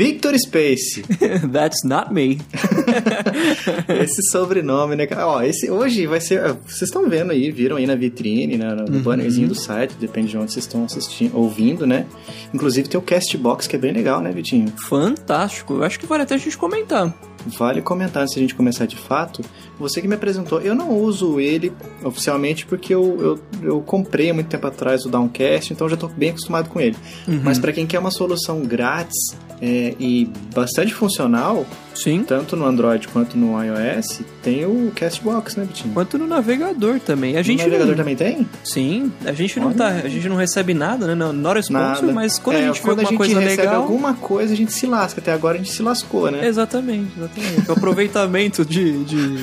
Victor 0.00 0.34
Space. 0.38 1.02
That's 1.52 1.84
not 1.84 2.10
me. 2.10 2.38
Esse 4.02 4.22
sobrenome, 4.30 4.96
né, 4.96 5.06
cara? 5.06 5.26
Ó, 5.26 5.42
esse 5.42 5.70
hoje 5.70 6.06
vai 6.06 6.22
ser. 6.22 6.40
Vocês 6.66 6.84
estão 6.84 7.06
vendo 7.06 7.32
aí, 7.32 7.50
viram 7.50 7.76
aí 7.76 7.86
na 7.86 7.94
vitrine, 7.94 8.56
né, 8.56 8.74
no 8.74 8.96
Uhum. 8.96 9.02
bannerzinho 9.02 9.48
do 9.48 9.54
site, 9.54 9.94
depende 10.00 10.28
de 10.28 10.38
onde 10.38 10.52
vocês 10.52 10.64
estão 10.64 10.84
assistindo, 10.84 11.36
ouvindo, 11.36 11.86
né? 11.86 12.06
Inclusive 12.54 12.88
tem 12.88 12.98
o 12.98 13.02
Castbox, 13.02 13.66
que 13.66 13.76
é 13.76 13.78
bem 13.78 13.92
legal, 13.92 14.22
né, 14.22 14.32
Vitinho? 14.32 14.72
Fantástico. 14.88 15.74
Eu 15.74 15.84
acho 15.84 16.00
que 16.00 16.06
vale 16.06 16.22
até 16.22 16.34
a 16.34 16.38
gente 16.38 16.56
comentar. 16.56 17.14
Vale 17.58 17.82
comentar 17.82 18.24
de 18.24 18.34
a 18.36 18.38
gente 18.40 18.54
começar 18.54 18.86
de 18.86 18.96
fato. 18.96 19.42
Você 19.78 20.00
que 20.00 20.08
me 20.08 20.14
apresentou, 20.14 20.62
eu 20.62 20.74
não 20.74 20.96
uso 20.96 21.38
ele 21.38 21.72
oficialmente 22.02 22.64
porque 22.64 22.94
eu, 22.94 23.38
eu, 23.62 23.68
eu 23.68 23.80
comprei 23.82 24.30
há 24.30 24.34
muito 24.34 24.48
tempo 24.48 24.66
atrás 24.66 25.04
o 25.04 25.10
Downcast, 25.10 25.72
então 25.74 25.86
eu 25.86 25.90
já 25.90 25.94
estou 25.94 26.08
bem 26.08 26.30
acostumado 26.30 26.70
com 26.70 26.80
ele. 26.80 26.96
Uhum. 27.28 27.40
Mas 27.44 27.58
para 27.58 27.72
quem 27.72 27.86
quer 27.86 27.98
uma 27.98 28.10
solução 28.10 28.60
grátis 28.62 29.36
é, 29.60 29.94
e 30.00 30.28
bastante 30.54 30.94
funcional, 30.94 31.66
Sim. 31.94 32.24
tanto 32.26 32.56
no 32.56 32.64
Android 32.64 33.06
quanto 33.08 33.36
no 33.36 33.62
iOS, 33.62 34.22
tem 34.42 34.64
o 34.64 34.90
Castbox, 34.94 35.56
né, 35.56 35.64
Vitinho? 35.64 35.92
Quanto 35.92 36.16
no 36.16 36.26
navegador 36.26 36.98
também. 37.00 37.36
A 37.36 37.42
gente 37.42 37.60
o 37.60 37.64
navegador 37.64 37.88
não... 37.88 37.96
também 37.96 38.16
tem? 38.16 38.48
Sim, 38.64 39.12
a 39.24 39.32
gente 39.32 39.60
não 39.60 39.72
tá, 39.72 39.88
a 39.88 40.08
gente 40.08 40.28
não 40.28 40.36
recebe 40.36 40.72
nada, 40.72 41.06
né? 41.06 41.14
Não, 41.14 41.32
not 41.32 41.58
a 41.58 41.60
sponsor, 41.60 42.12
mas 42.12 42.38
quando 42.38 42.56
É, 42.56 42.64
a 42.64 42.66
gente 42.68 42.76
vê 42.76 42.82
quando 42.82 43.00
alguma 43.00 43.18
coisa 43.18 43.40
recebe 43.40 43.62
legal, 43.62 43.82
alguma 43.82 44.14
coisa, 44.14 44.52
a 44.52 44.56
gente 44.56 44.72
se 44.72 44.86
lasca. 44.86 45.20
Até 45.20 45.32
agora 45.32 45.56
a 45.56 45.58
gente 45.58 45.72
se 45.72 45.82
lascou, 45.82 46.30
né? 46.30 46.46
exatamente, 46.46 47.12
exatamente. 47.16 47.68
O 47.68 47.72
aproveitamento 47.72 48.64
de, 48.64 49.04
de, 49.04 49.36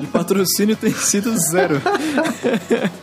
de 0.00 0.06
patrocínio 0.06 0.76
tem 0.76 0.92
sido 0.92 1.36
zero. 1.38 1.80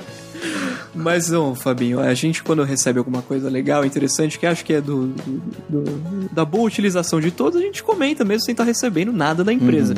Mas 1.03 1.29
não, 1.29 1.55
Fabinho, 1.55 1.99
a 1.99 2.13
gente 2.13 2.43
quando 2.43 2.63
recebe 2.63 2.99
alguma 2.99 3.21
coisa 3.21 3.49
legal, 3.49 3.85
interessante, 3.85 4.37
que 4.39 4.45
acho 4.45 4.63
que 4.65 4.73
é 4.73 4.81
do, 4.81 5.07
do- 5.07 5.41
do- 5.69 6.29
da 6.31 6.45
boa 6.45 6.65
utilização 6.65 7.19
de 7.19 7.31
todos, 7.31 7.59
a 7.59 7.63
gente 7.63 7.81
comenta 7.83 8.23
mesmo 8.23 8.43
sem 8.45 8.51
estar 8.51 8.63
recebendo 8.63 9.11
nada 9.11 9.43
da 9.43 9.51
empresa. 9.53 9.93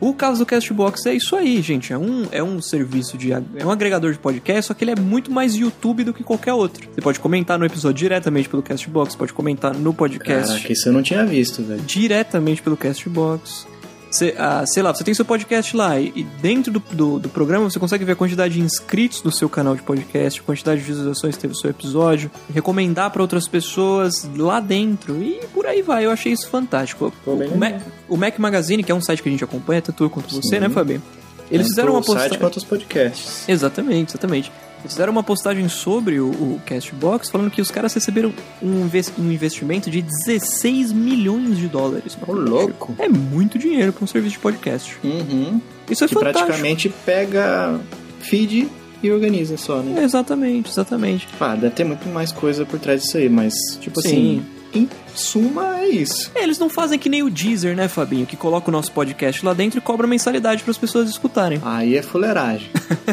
O 0.00 0.14
caso 0.14 0.38
do 0.40 0.46
Castbox 0.46 1.04
é 1.06 1.14
isso 1.14 1.36
aí, 1.36 1.60
gente. 1.62 1.92
É 1.92 1.98
um, 1.98 2.26
é 2.30 2.42
um 2.42 2.60
serviço 2.62 3.16
de. 3.18 3.32
É 3.32 3.42
um 3.64 3.70
agregador 3.70 4.12
de 4.12 4.18
podcast, 4.18 4.68
só 4.68 4.74
que 4.74 4.84
ele 4.84 4.92
é 4.92 4.96
muito 5.00 5.30
mais 5.30 5.54
YouTube 5.54 6.04
do 6.04 6.14
que 6.14 6.22
qualquer 6.24 6.52
outro. 6.52 6.88
Você 6.94 7.00
pode 7.00 7.20
comentar 7.20 7.58
no 7.58 7.64
episódio 7.64 7.98
diretamente 7.98 8.48
pelo 8.48 8.62
Castbox, 8.62 9.14
pode 9.14 9.32
comentar 9.32 9.74
no 9.74 9.92
podcast 9.92 10.48
Caraca, 10.52 10.72
isso 10.72 10.88
eu 10.88 10.92
não 10.92 11.02
tinha 11.02 11.24
visto, 11.24 11.62
velho. 11.62 11.80
diretamente 11.82 12.62
pelo 12.62 12.76
Castbox. 12.76 13.66
Você, 14.14 14.32
ah, 14.38 14.64
sei 14.64 14.80
lá, 14.80 14.94
você 14.94 15.02
tem 15.02 15.12
seu 15.12 15.24
podcast 15.24 15.76
lá 15.76 15.98
e, 15.98 16.12
e 16.14 16.22
dentro 16.22 16.72
do, 16.72 16.78
do, 16.92 17.18
do 17.18 17.28
programa 17.28 17.68
você 17.68 17.80
consegue 17.80 18.04
ver 18.04 18.12
a 18.12 18.14
quantidade 18.14 18.54
de 18.54 18.60
inscritos 18.60 19.20
do 19.20 19.32
seu 19.32 19.48
canal 19.48 19.74
de 19.74 19.82
podcast, 19.82 20.38
a 20.38 20.42
quantidade 20.44 20.80
de 20.80 20.86
visualizações 20.86 21.34
que 21.34 21.42
teve 21.42 21.52
o 21.52 21.56
seu 21.56 21.68
episódio, 21.68 22.30
recomendar 22.54 23.10
para 23.10 23.20
outras 23.20 23.48
pessoas 23.48 24.30
lá 24.36 24.60
dentro 24.60 25.20
e 25.20 25.40
por 25.52 25.66
aí 25.66 25.82
vai. 25.82 26.04
Eu 26.06 26.12
achei 26.12 26.30
isso 26.30 26.48
fantástico. 26.48 27.12
O, 27.26 27.58
Mac, 27.58 27.82
o 28.08 28.16
Mac 28.16 28.38
Magazine, 28.38 28.84
que 28.84 28.92
é 28.92 28.94
um 28.94 29.00
site 29.00 29.20
que 29.20 29.28
a 29.28 29.32
gente 29.32 29.42
acompanha, 29.42 29.82
tanto 29.82 30.04
eu 30.04 30.08
quanto 30.10 30.32
você, 30.32 30.48
Sim. 30.56 30.60
né, 30.60 30.68
Fabinho? 30.68 31.02
Eles 31.50 31.66
Tanto 31.66 31.70
fizeram 31.70 31.92
uma 31.94 31.98
o 31.98 32.04
site 32.04 32.14
postagem. 32.14 32.38
quanto 32.38 32.56
os 32.56 32.64
podcasts. 32.64 33.48
Exatamente, 33.48 34.10
exatamente. 34.12 34.52
Eles 34.84 34.92
fizeram 34.92 35.12
uma 35.12 35.22
postagem 35.22 35.66
sobre 35.66 36.20
o, 36.20 36.28
o 36.28 36.60
Castbox 36.66 37.30
falando 37.30 37.50
que 37.50 37.62
os 37.62 37.70
caras 37.70 37.94
receberam 37.94 38.34
um, 38.62 38.82
um 39.18 39.32
investimento 39.32 39.90
de 39.90 40.02
16 40.02 40.92
milhões 40.92 41.56
de 41.56 41.68
dólares. 41.68 42.18
Ô, 42.26 42.32
louco. 42.32 42.94
É 42.98 43.08
muito 43.08 43.58
dinheiro 43.58 43.94
para 43.94 44.04
um 44.04 44.06
serviço 44.06 44.34
de 44.34 44.40
podcast. 44.40 44.94
Uhum. 45.02 45.58
Isso 45.88 46.04
é 46.04 46.08
que 46.08 46.12
fantástico. 46.12 46.44
praticamente 46.46 46.90
pega 47.06 47.80
feed 48.20 48.68
e 49.02 49.10
organiza 49.10 49.56
só, 49.56 49.78
né? 49.78 50.02
É, 50.02 50.04
Exatamente, 50.04 50.70
exatamente. 50.70 51.28
Ah, 51.40 51.54
deve 51.54 51.74
ter 51.74 51.84
muito 51.84 52.06
mais 52.10 52.30
coisa 52.30 52.66
por 52.66 52.78
trás 52.78 53.02
disso 53.02 53.16
aí, 53.16 53.28
mas, 53.28 53.54
tipo 53.80 54.02
Sim. 54.02 54.08
assim, 54.08 54.46
em 54.74 54.88
suma 55.14 55.78
é 55.78 55.88
isso. 55.88 56.30
É, 56.34 56.42
Eles 56.42 56.58
não 56.58 56.68
fazem 56.68 56.98
que 56.98 57.08
nem 57.08 57.22
o 57.22 57.30
Deezer, 57.30 57.74
né, 57.74 57.88
Fabinho? 57.88 58.26
Que 58.26 58.36
coloca 58.36 58.68
o 58.68 58.72
nosso 58.72 58.92
podcast 58.92 59.44
lá 59.44 59.54
dentro 59.54 59.78
e 59.78 59.80
cobra 59.80 60.06
mensalidade 60.06 60.62
para 60.62 60.70
as 60.72 60.78
pessoas 60.78 61.08
escutarem. 61.08 61.58
Aí 61.64 61.96
é 61.96 62.02
fuleiragem. 62.02 62.68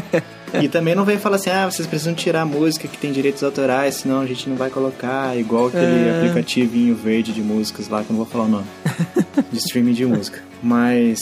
e 0.62 0.68
também 0.68 0.96
não 0.96 1.06
vem 1.06 1.18
falar 1.18 1.36
assim, 1.38 1.50
ah, 1.50 1.70
vocês 1.70 1.88
precisam 1.88 2.14
tirar 2.14 2.42
a 2.42 2.46
música 2.46 2.88
que 2.88 2.98
tem 2.98 3.12
direitos 3.12 3.44
autorais, 3.44 3.96
senão 3.96 4.22
a 4.22 4.26
gente 4.26 4.50
não 4.50 4.56
vai 4.56 4.70
colocar, 4.70 5.38
igual 5.38 5.68
aquele 5.68 5.84
É. 6.10 6.18
aplicativinho 6.20 6.96
verde 6.96 7.32
de 7.32 7.42
músicas 7.42 7.88
lá, 7.88 8.04
que 8.04 8.10
eu 8.12 8.16
não 8.16 8.24
vou 8.24 8.26
falar 8.26 8.46
o 8.46 8.50
nome. 8.50 8.66
de 9.52 9.58
streaming 9.60 9.94
de 9.94 10.06
música. 10.06 10.40
Mas 10.62 11.20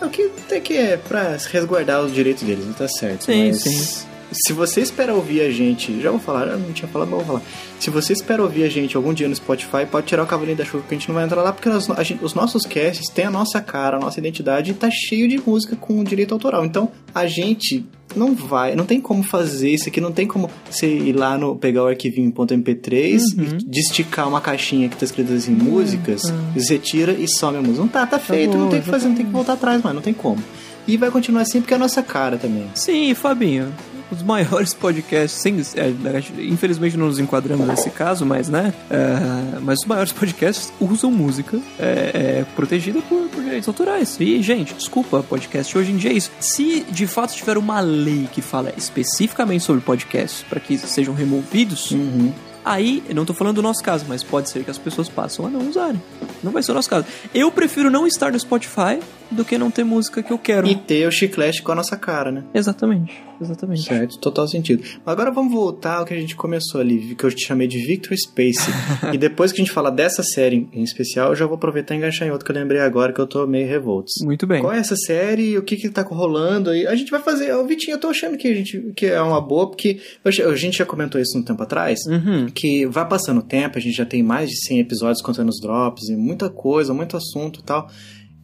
o 0.00 0.08
que 0.08 0.28
tem 0.48 0.60
que 0.60 0.74
é 0.76 0.96
pra 0.96 1.36
resguardar 1.50 2.02
os 2.02 2.12
direitos 2.12 2.42
deles, 2.42 2.64
não 2.66 2.72
tá 2.72 2.88
certo. 2.88 3.24
Sim, 3.24 3.48
mas... 3.48 3.60
sim. 3.60 4.06
Se 4.32 4.52
você 4.52 4.80
espera 4.80 5.14
ouvir 5.14 5.40
a 5.42 5.50
gente, 5.50 6.00
já 6.00 6.10
vou 6.10 6.20
falar, 6.20 6.48
eu 6.48 6.58
não 6.58 6.72
tinha 6.72 6.88
falado, 6.88 7.08
mas 7.10 7.18
vou 7.18 7.26
falar. 7.38 7.42
Se 7.78 7.90
você 7.90 8.12
espera 8.12 8.42
ouvir 8.42 8.64
a 8.64 8.68
gente 8.68 8.96
algum 8.96 9.12
dia 9.12 9.28
no 9.28 9.34
Spotify, 9.34 9.86
pode 9.90 10.06
tirar 10.06 10.22
o 10.22 10.26
cavalinho 10.26 10.56
da 10.56 10.64
chuva 10.64 10.84
que 10.88 10.94
a 10.94 10.98
gente 10.98 11.08
não 11.08 11.14
vai 11.14 11.24
entrar 11.24 11.42
lá, 11.42 11.52
porque 11.52 11.68
nós- 11.68 11.86
gente- 12.06 12.24
os 12.24 12.34
nossos 12.34 12.64
casts 12.64 13.08
têm 13.08 13.26
a 13.26 13.30
nossa 13.30 13.60
cara, 13.60 13.96
a 13.96 14.00
nossa 14.00 14.18
identidade 14.18 14.70
e 14.70 14.74
tá 14.74 14.88
cheio 14.90 15.28
de 15.28 15.40
música 15.44 15.76
com 15.76 16.02
direito 16.04 16.32
autoral. 16.32 16.64
Então, 16.64 16.90
a 17.14 17.26
gente 17.26 17.84
não 18.14 18.34
vai, 18.34 18.74
não 18.76 18.84
tem 18.84 19.00
como 19.00 19.22
fazer 19.22 19.70
isso 19.70 19.88
aqui, 19.88 20.00
não 20.00 20.12
tem 20.12 20.26
como 20.26 20.50
você 20.70 20.86
ir 20.86 21.14
lá 21.14 21.38
no 21.38 21.56
pegar 21.56 21.82
o 21.84 21.86
arquivinho 21.86 22.30
.mp3 22.30 23.22
Uhum. 23.36 23.44
e 23.58 23.64
de 23.64 23.80
esticar 23.80 24.28
uma 24.28 24.40
caixinha 24.40 24.88
que 24.88 24.96
tá 24.96 25.04
escrito 25.04 25.32
assim, 25.32 25.52
músicas, 25.52 26.22
e 26.54 26.60
você 26.60 26.78
tira 26.78 27.12
e 27.12 27.26
some 27.26 27.56
a 27.56 27.60
música. 27.62 27.80
Não 27.80 27.88
tá, 27.88 28.06
tá 28.06 28.18
feito, 28.18 28.56
não 28.56 28.68
tem 28.68 28.80
o 28.80 28.82
que 28.82 28.88
fazer, 28.90 29.08
não 29.08 29.14
tem 29.14 29.24
que 29.26 29.32
voltar 29.32 29.54
atrás, 29.54 29.80
mas 29.82 29.94
não 29.94 30.02
tem 30.02 30.12
como. 30.12 30.42
E 30.86 30.96
vai 30.96 31.10
continuar 31.10 31.42
assim 31.42 31.60
porque 31.60 31.72
é 31.72 31.76
a 31.76 31.80
nossa 31.80 32.02
cara 32.02 32.36
também. 32.36 32.66
Sim, 32.74 33.14
Fabinho. 33.14 33.72
Os 34.12 34.22
maiores 34.22 34.74
podcasts, 34.74 35.40
sem, 35.40 35.56
é, 35.74 36.42
infelizmente 36.44 36.98
não 36.98 37.06
nos 37.06 37.18
enquadramos 37.18 37.66
nesse 37.66 37.88
caso, 37.88 38.26
mas 38.26 38.46
né? 38.48 38.74
é, 38.90 39.58
mas 39.60 39.78
os 39.80 39.86
maiores 39.86 40.12
podcasts 40.12 40.70
usam 40.78 41.10
música 41.10 41.58
é, 41.78 42.40
é, 42.40 42.46
protegida 42.54 43.00
por, 43.08 43.26
por 43.28 43.42
direitos 43.42 43.66
autorais. 43.66 44.18
E, 44.20 44.42
gente, 44.42 44.74
desculpa, 44.74 45.22
podcast 45.22 45.76
hoje 45.78 45.92
em 45.92 45.96
dia 45.96 46.10
é 46.10 46.14
isso. 46.14 46.30
Se 46.38 46.84
de 46.90 47.06
fato 47.06 47.32
tiver 47.34 47.56
uma 47.56 47.80
lei 47.80 48.28
que 48.30 48.42
fala 48.42 48.72
especificamente 48.76 49.64
sobre 49.64 49.80
podcasts 49.80 50.44
para 50.46 50.60
que 50.60 50.76
sejam 50.76 51.14
removidos, 51.14 51.90
Uhum. 51.90 52.32
Aí, 52.64 53.02
eu 53.08 53.14
não 53.14 53.24
tô 53.24 53.34
falando 53.34 53.56
do 53.56 53.62
nosso 53.62 53.82
caso, 53.82 54.04
mas 54.08 54.22
pode 54.22 54.48
ser 54.48 54.62
que 54.62 54.70
as 54.70 54.78
pessoas 54.78 55.08
passam 55.08 55.46
a 55.46 55.50
não 55.50 55.68
usarem. 55.68 56.00
Não 56.42 56.52
vai 56.52 56.62
ser 56.62 56.70
o 56.70 56.74
nosso 56.74 56.88
caso. 56.88 57.04
Eu 57.34 57.50
prefiro 57.50 57.90
não 57.90 58.06
estar 58.06 58.30
no 58.30 58.38
Spotify 58.38 59.00
do 59.32 59.44
que 59.44 59.58
não 59.58 59.70
ter 59.70 59.84
música 59.84 60.22
que 60.22 60.32
eu 60.32 60.38
quero. 60.38 60.66
E 60.66 60.74
ter 60.74 61.06
o 61.06 61.10
chiclete 61.10 61.62
com 61.62 61.72
a 61.72 61.74
nossa 61.74 61.96
cara, 61.96 62.30
né? 62.30 62.44
Exatamente, 62.54 63.12
exatamente. 63.40 63.82
Certo, 63.82 64.18
total 64.18 64.46
sentido. 64.46 64.82
Agora 65.04 65.30
vamos 65.30 65.52
voltar 65.52 65.96
ao 65.96 66.04
que 66.04 66.14
a 66.14 66.20
gente 66.20 66.36
começou 66.36 66.80
ali, 66.80 67.14
que 67.14 67.24
eu 67.24 67.30
te 67.30 67.46
chamei 67.46 67.66
de 67.66 67.78
Victor 67.78 68.16
Space. 68.16 68.60
e 69.12 69.18
depois 69.18 69.52
que 69.52 69.60
a 69.60 69.64
gente 69.64 69.72
falar 69.72 69.90
dessa 69.90 70.22
série 70.22 70.68
em 70.72 70.82
especial, 70.82 71.30
eu 71.30 71.36
já 71.36 71.46
vou 71.46 71.56
aproveitar 71.56 71.94
e 71.94 71.98
enganchar 71.98 72.28
em 72.28 72.30
outro 72.30 72.44
que 72.44 72.52
eu 72.52 72.56
lembrei 72.56 72.80
agora 72.80 73.12
que 73.12 73.20
eu 73.20 73.26
tô 73.26 73.46
meio 73.46 73.66
revoltos. 73.66 74.14
Muito 74.22 74.46
bem. 74.46 74.60
Qual 74.60 74.72
é 74.72 74.78
essa 74.78 74.96
série? 74.96 75.56
O 75.58 75.62
que 75.62 75.76
que 75.76 75.88
tá 75.88 76.02
rolando 76.02 76.70
aí? 76.70 76.86
A 76.86 76.94
gente 76.94 77.10
vai 77.10 77.20
fazer. 77.20 77.54
Ô, 77.54 77.64
Vitinho, 77.64 77.94
eu 77.94 78.00
tô 78.00 78.08
achando 78.08 78.36
que 78.36 78.48
a 78.48 78.54
gente 78.54 78.92
que 78.94 79.06
é 79.06 79.20
uma 79.20 79.40
boa, 79.40 79.68
porque 79.68 80.00
a 80.24 80.30
gente 80.56 80.78
já 80.78 80.86
comentou 80.86 81.20
isso 81.20 81.38
um 81.38 81.42
tempo 81.42 81.62
atrás. 81.62 82.00
Uhum. 82.06 82.46
Que 82.46 82.86
vai 82.86 83.06
passando 83.08 83.38
o 83.38 83.42
tempo, 83.42 83.78
a 83.78 83.80
gente 83.80 83.96
já 83.96 84.04
tem 84.04 84.22
mais 84.22 84.48
de 84.48 84.56
100 84.66 84.80
episódios 84.80 85.22
contando 85.22 85.48
os 85.48 85.60
drops 85.60 86.08
e 86.08 86.16
muita 86.16 86.50
coisa, 86.50 86.92
muito 86.92 87.16
assunto 87.16 87.60
e 87.60 87.62
tal. 87.62 87.88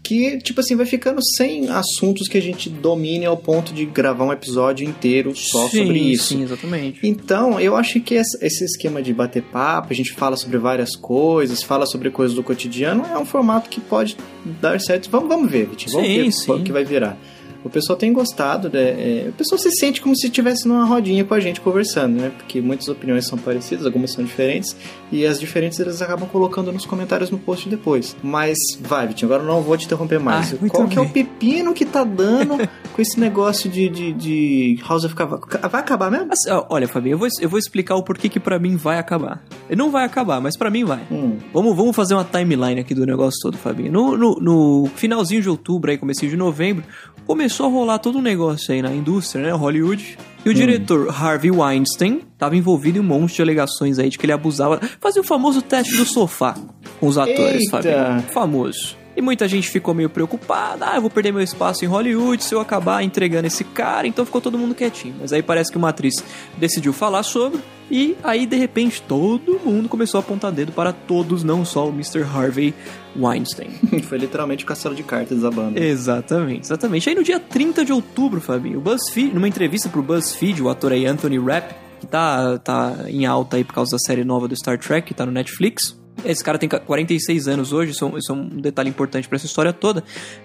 Que, 0.02 0.38
tipo 0.38 0.61
assim, 0.61 0.75
vai 0.75 0.87
ficando 0.87 1.21
sem 1.37 1.69
assuntos 1.69 2.28
que 2.28 2.38
a 2.38 2.40
gente 2.40 2.71
domine 2.71 3.26
ao 3.26 3.37
ponto 3.37 3.75
de 3.75 3.85
gravar 3.85 4.25
um 4.25 4.33
episódio 4.33 4.88
inteiro 4.88 5.37
só 5.37 5.69
sim, 5.69 5.78
sobre 5.85 5.99
isso. 5.99 6.28
Sim, 6.28 6.43
exatamente. 6.45 7.00
Então, 7.02 7.61
eu 7.61 7.76
acho 7.76 8.00
que 8.00 8.14
esse 8.14 8.64
esquema 8.64 9.02
de 9.02 9.12
bater 9.12 9.43
papo, 9.43 9.93
a 9.93 9.95
gente 9.95 10.12
fala 10.12 10.37
sobre 10.37 10.57
várias 10.57 10.97
coisas, 10.97 11.62
fala 11.62 11.85
sobre 11.85 12.11
coisas 12.11 12.35
do 12.35 12.43
cotidiano, 12.43 13.05
é 13.05 13.19
um 13.19 13.26
formato 13.26 13.69
que 13.69 13.81
pode 13.81 14.17
dar 14.61 14.81
certo. 14.81 15.11
Vamos, 15.11 15.28
vamos 15.28 15.50
ver, 15.50 15.67
Vitinho. 15.67 15.93
Vamos 15.93 16.09
Sim, 16.09 16.23
ver 16.23 16.33
sim. 16.33 16.52
o 16.52 16.62
que 16.62 16.73
vai 16.73 16.85
virar. 16.85 17.19
O 17.65 17.69
pessoal 17.69 17.99
tem 17.99 18.12
gostado, 18.12 18.71
né? 18.73 18.81
É, 18.81 19.27
o 19.31 19.33
pessoal 19.33 19.59
se 19.59 19.71
sente 19.73 20.00
como 20.00 20.17
se 20.17 20.27
estivesse 20.27 20.67
numa 20.67 20.85
rodinha 20.85 21.25
com 21.25 21.35
a 21.35 21.41
gente 21.41 21.61
conversando, 21.61 22.21
né? 22.21 22.31
Porque 22.37 22.61
muitas 22.61 22.88
opiniões 22.88 23.27
são 23.27 23.37
parecidas, 23.37 23.85
algumas 23.85 24.12
são 24.12 24.25
diferentes, 24.25 24.77
e 25.11 25.27
as 25.27 25.41
diferentes 25.41 25.79
eles 25.81 26.00
acabam 26.00 26.29
colocando 26.29 26.73
nos 26.73 26.87
comentários 26.87 27.31
no 27.31 27.38
post 27.38 27.69
depois. 27.69 28.17
Mas 28.23 28.57
vai, 28.81 29.07
Vitinho, 29.09 29.33
agora 29.33 29.43
eu 29.43 29.53
não 29.53 29.62
vou 29.62 29.77
te 29.77 29.87
interromper 29.87 30.21
mais. 30.21 30.55
Ah, 30.55 30.69
Qual 30.69 30.87
que 30.87 30.99
é 30.99 31.03
o 31.03 31.09
pepino 31.09 31.75
que 31.75 31.85
tá 31.85 32.05
dando 32.05 32.57
com 32.95 33.03
esse 33.03 33.19
negócio 33.19 33.69
de, 33.69 33.88
de, 33.88 34.12
de 34.12 34.83
House 34.88 35.05
of 35.05 35.15
Cavalo? 35.15 35.43
Vai 35.71 35.81
acabar 35.81 36.11
mesmo? 36.11 36.33
Assim, 36.33 36.49
olha, 36.69 36.87
Fabinho, 36.87 37.15
eu 37.15 37.19
vou, 37.19 37.29
eu 37.41 37.49
vou 37.49 37.59
explicar 37.59 37.97
o 37.97 38.03
porquê 38.03 38.29
que 38.29 38.38
pra 38.38 38.59
mim 38.59 38.77
vai 38.77 38.99
acabar. 38.99 39.43
Não 39.77 39.91
vai 39.91 40.05
acabar, 40.05 40.41
mas 40.41 40.57
pra 40.57 40.71
mim 40.71 40.85
vai. 40.85 41.00
Hum. 41.11 41.37
Vamos, 41.53 41.77
vamos 41.77 41.95
fazer 41.95 42.15
uma 42.15 42.25
timeline 42.25 42.81
aqui 42.81 42.95
do 42.95 43.05
negócio 43.05 43.38
todo, 43.43 43.57
Fabinho. 43.57 43.93
No, 43.93 44.17
no, 44.17 44.35
no 44.41 44.91
finalzinho 44.95 45.43
de 45.43 45.49
outubro, 45.49 45.91
aí, 45.91 45.99
comecinho 45.99 46.31
de 46.31 46.37
novembro, 46.37 46.85
começou 47.29 47.67
a 47.67 47.69
rolar 47.69 47.99
todo 47.99 48.19
um 48.19 48.23
negócio 48.23 48.73
aí 48.73 48.81
na 48.81 48.91
indústria, 48.91 49.45
né? 49.45 49.53
Hollywood. 49.53 50.19
E 50.47 50.49
o 50.49 50.55
diretor 50.55 51.11
Harvey 51.11 51.51
Weinstein 51.51 52.23
estava 52.33 52.57
envolvido 52.57 52.97
em 52.97 53.01
um 53.03 53.05
monte 53.05 53.35
de 53.35 53.43
alegações 53.43 53.99
aí 53.99 54.09
de 54.09 54.19
que 54.19 54.25
ele 54.25 54.33
abusava. 54.33 54.81
Fazia 54.99 55.21
o 55.21 55.25
famoso 55.25 55.61
teste 55.61 55.95
do 55.95 56.07
sofá 56.07 56.55
com 56.99 57.07
os 57.07 57.19
atores, 57.19 57.65
Eita! 57.65 57.83
Fabinho. 57.83 58.23
Famoso. 58.33 58.97
E 59.19 59.21
muita 59.21 59.49
gente 59.49 59.69
ficou 59.69 59.93
meio 59.93 60.09
preocupada. 60.09 60.93
Ah, 60.93 60.95
eu 60.95 61.01
vou 61.01 61.11
perder 61.11 61.33
meu 61.33 61.43
espaço 61.43 61.85
em 61.85 61.89
Hollywood 61.89 62.45
se 62.45 62.55
eu 62.55 62.61
acabar 62.61 63.03
entregando 63.03 63.49
esse 63.49 63.65
cara. 63.65 64.07
Então 64.07 64.25
ficou 64.25 64.41
todo 64.41 64.57
mundo 64.57 64.77
quietinho. 64.77 65.17
Mas 65.19 65.33
aí 65.33 65.43
parece 65.43 65.73
que 65.73 65.77
uma 65.77 65.89
atriz 65.89 66.23
decidiu 66.57 66.93
falar 66.93 67.25
sobre. 67.25 67.59
E 67.91 68.17
aí, 68.23 68.47
de 68.47 68.55
repente, 68.55 69.03
todo 69.03 69.59
mundo 69.59 69.89
começou 69.89 70.19
a 70.19 70.21
apontar 70.21 70.53
dedo 70.53 70.71
para 70.71 70.93
todos, 70.93 71.43
não 71.43 71.65
só 71.65 71.89
o 71.89 71.91
Mr. 71.91 72.23
Harvey 72.23 72.73
Weinstein. 73.17 73.71
Foi 74.07 74.19
literalmente 74.19 74.63
o 74.63 74.67
castelo 74.69 74.95
de 74.95 75.03
cartas 75.03 75.41
da 75.41 75.51
banda. 75.51 75.81
exatamente, 75.81 76.67
exatamente. 76.67 77.09
Aí 77.09 77.17
no 77.17 77.25
dia 77.25 77.41
30 77.41 77.85
de 77.85 77.93
outubro, 77.93 78.41
Fabinho, 78.41 78.79
o 78.79 78.81
BuzzFeed, 78.81 79.35
numa 79.35 79.49
entrevista 79.49 79.89
pro 79.89 80.01
BuzzFeed, 80.01 80.63
o 80.63 80.69
ator 80.69 80.93
aí 80.93 81.07
Anthony 81.07 81.41
Rapp, 81.41 81.75
que 81.99 82.07
tá, 82.07 82.57
tá 82.59 82.95
em 83.09 83.27
alta 83.27 83.57
aí 83.57 83.65
por 83.65 83.75
causa 83.75 83.91
da 83.91 83.99
série 83.99 84.23
nova 84.23 84.47
do 84.47 84.55
Star 84.55 84.79
Trek, 84.79 85.09
que 85.09 85.15
tá 85.15 85.27
no 85.27 85.33
Netflix. 85.33 85.99
Esse 86.25 86.43
cara 86.45 86.59
tem 86.59 86.69
46 86.69 87.49
anos 87.49 87.73
hoje, 87.73 87.93
isso 87.93 88.05
é 88.05 88.09
um, 88.09 88.19
isso 88.19 88.33
é 88.33 88.35
um 88.35 88.47
detalhe 88.49 88.89
importante 88.91 89.29
pra 89.29 89.37
essa 89.37 89.47
história 89.47 89.73
toda. 89.73 90.03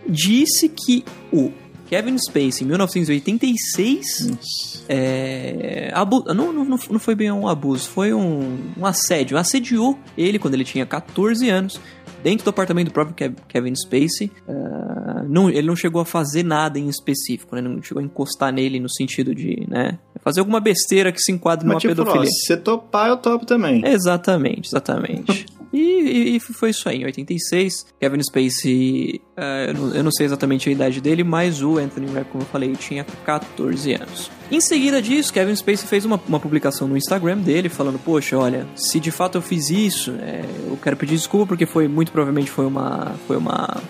Disse 0.07 0.69
que 0.69 1.03
o 1.31 1.51
Kevin 1.89 2.17
Spacey, 2.17 2.63
em 2.63 2.67
1986, 2.67 4.83
é, 4.89 5.91
abu- 5.93 6.23
não, 6.33 6.51
não, 6.53 6.65
não 6.65 6.77
foi 6.99 7.15
bem 7.15 7.31
um 7.31 7.47
abuso, 7.47 7.87
foi 7.89 8.13
um, 8.13 8.57
um 8.77 8.85
assédio. 8.85 9.37
Assediou 9.37 9.97
ele 10.17 10.39
quando 10.39 10.53
ele 10.55 10.63
tinha 10.63 10.85
14 10.85 11.49
anos, 11.49 11.79
dentro 12.23 12.45
do 12.45 12.49
apartamento 12.49 12.87
do 12.87 12.93
próprio 12.93 13.15
Kev- 13.15 13.35
Kevin 13.47 13.75
Spacey. 13.75 14.31
Ah, 14.47 15.23
não, 15.27 15.49
ele 15.49 15.67
não 15.67 15.75
chegou 15.75 16.01
a 16.01 16.05
fazer 16.05 16.43
nada 16.43 16.79
em 16.79 16.87
específico, 16.87 17.55
né? 17.55 17.61
Não 17.61 17.81
chegou 17.81 18.01
a 18.01 18.05
encostar 18.05 18.51
nele 18.53 18.79
no 18.79 18.89
sentido 18.89 19.33
de, 19.35 19.65
né? 19.69 19.99
Fazer 20.21 20.39
alguma 20.39 20.59
besteira 20.59 21.11
que 21.11 21.19
se 21.21 21.31
enquadre 21.31 21.65
numa 21.65 21.75
Mas 21.75 21.81
tipo, 21.81 21.93
ó, 21.93 21.95
pedofilia. 22.05 22.29
se 22.29 22.45
você 22.45 22.57
topar, 22.57 23.09
eu 23.09 23.17
topo 23.17 23.45
também. 23.45 23.81
Exatamente, 23.85 24.69
exatamente. 24.69 25.45
E, 25.73 25.79
e- 25.79 26.35
e 26.35 26.39
foi 26.39 26.69
isso 26.69 26.87
aí, 26.87 27.01
em 27.01 27.05
86. 27.05 27.87
Kevin 27.99 28.21
Spacey, 28.21 29.19
eh, 29.35 29.65
eu, 29.69 29.73
não, 29.73 29.95
eu 29.95 30.03
não 30.03 30.11
sei 30.11 30.27
exatamente 30.27 30.69
a 30.69 30.71
idade 30.71 31.01
dele, 31.01 31.23
mas 31.23 31.63
o 31.63 31.79
Anthony 31.79 32.05
Rapp, 32.13 32.29
como 32.31 32.43
eu 32.43 32.47
falei, 32.47 32.71
tinha 32.75 33.03
14 33.25 33.93
anos. 33.93 34.29
Em 34.51 34.61
seguida 34.61 35.01
disso, 35.01 35.33
Kevin 35.33 35.55
Spacey 35.55 35.87
fez 35.87 36.05
uma, 36.05 36.21
uma 36.27 36.39
publicação 36.39 36.87
no 36.87 36.95
Instagram 36.95 37.37
dele 37.39 37.69
falando: 37.69 37.97
Poxa, 37.97 38.37
olha, 38.37 38.67
se 38.75 38.99
de 38.99 39.09
fato 39.09 39.39
eu 39.39 39.41
fiz 39.41 39.71
isso, 39.71 40.11
eh, 40.19 40.45
eu 40.67 40.77
quero 40.77 40.95
pedir 40.95 41.15
desculpa 41.15 41.47
porque 41.47 41.65
foi 41.65 41.87
muito 41.87 42.11
provavelmente 42.11 42.51
foi 42.51 42.65
uma 42.67 43.15
foi 43.27 43.35
uma 43.37 43.81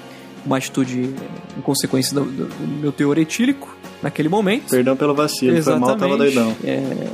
uma 0.46 0.58
atitude 0.58 1.13
em 1.58 1.62
consequência 1.62 2.13
do, 2.13 2.25
do- 2.25 2.46
do 2.48 2.68
meu 2.82 2.92
teor 2.92 3.18
etílico 3.18 3.75
naquele 4.02 4.28
momento. 4.30 4.70
Perdão 4.70 4.96
pelo 4.96 5.13
vacilo, 5.13 5.62
foi 5.63 5.80
mal, 5.80 5.98
tava 5.98 6.18
doidão. 6.18 6.56
É, 6.63 7.08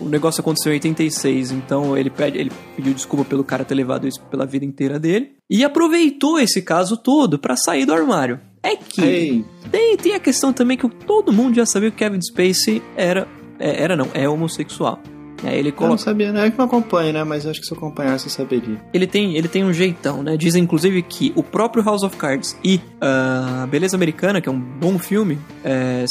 o 0.00 0.08
negócio 0.08 0.40
aconteceu 0.40 0.72
em 0.72 0.76
86, 0.76 1.52
então 1.52 1.96
ele, 1.96 2.10
pede, 2.10 2.38
ele 2.38 2.52
pediu 2.74 2.92
desculpa 2.92 3.24
pelo 3.24 3.44
cara 3.44 3.64
ter 3.64 3.74
levado 3.74 4.06
isso 4.06 4.20
pela 4.30 4.46
vida 4.46 4.64
inteira 4.64 4.98
dele. 4.98 5.32
E 5.48 5.64
aproveitou 5.64 6.38
esse 6.38 6.62
caso 6.62 6.96
todo 6.96 7.38
pra 7.38 7.56
sair 7.56 7.84
do 7.84 7.92
armário. 7.92 8.40
É 8.62 8.76
que 8.76 9.00
Ei, 9.00 9.44
tem, 9.70 9.96
tem 9.96 10.14
a 10.14 10.20
questão 10.20 10.52
também 10.52 10.76
que 10.76 10.88
todo 10.88 11.32
mundo 11.32 11.54
já 11.54 11.64
sabia 11.64 11.90
que 11.90 11.96
Kevin 11.98 12.20
Spacey 12.20 12.82
era. 12.96 13.28
é, 13.58 13.82
era 13.82 13.96
não, 13.96 14.08
é 14.12 14.28
homossexual. 14.28 15.00
Aí 15.48 15.58
ele 15.58 15.74
eu 15.78 15.88
não 15.88 15.98
sabia, 15.98 16.32
né? 16.32 16.46
É 16.46 16.50
que 16.50 16.58
não 16.58 16.64
acompanha, 16.66 17.12
né? 17.12 17.24
Mas 17.24 17.46
acho 17.46 17.60
que 17.60 17.66
se 17.66 17.72
eu 17.72 17.76
acompanhasse 17.76 18.26
eu 18.26 18.30
saberia. 18.30 18.80
Ele 18.92 19.06
tem, 19.06 19.36
ele 19.36 19.48
tem 19.48 19.64
um 19.64 19.72
jeitão, 19.72 20.22
né? 20.22 20.36
Dizem 20.36 20.62
inclusive 20.62 21.02
que 21.02 21.32
o 21.36 21.42
próprio 21.42 21.82
House 21.82 22.02
of 22.02 22.16
Cards 22.16 22.56
e 22.64 22.80
ah, 23.00 23.66
Beleza 23.70 23.96
Americana, 23.96 24.40
que 24.40 24.48
é 24.48 24.52
um 24.52 24.58
bom 24.58 24.98
filme, 24.98 25.38
é, 25.64 26.04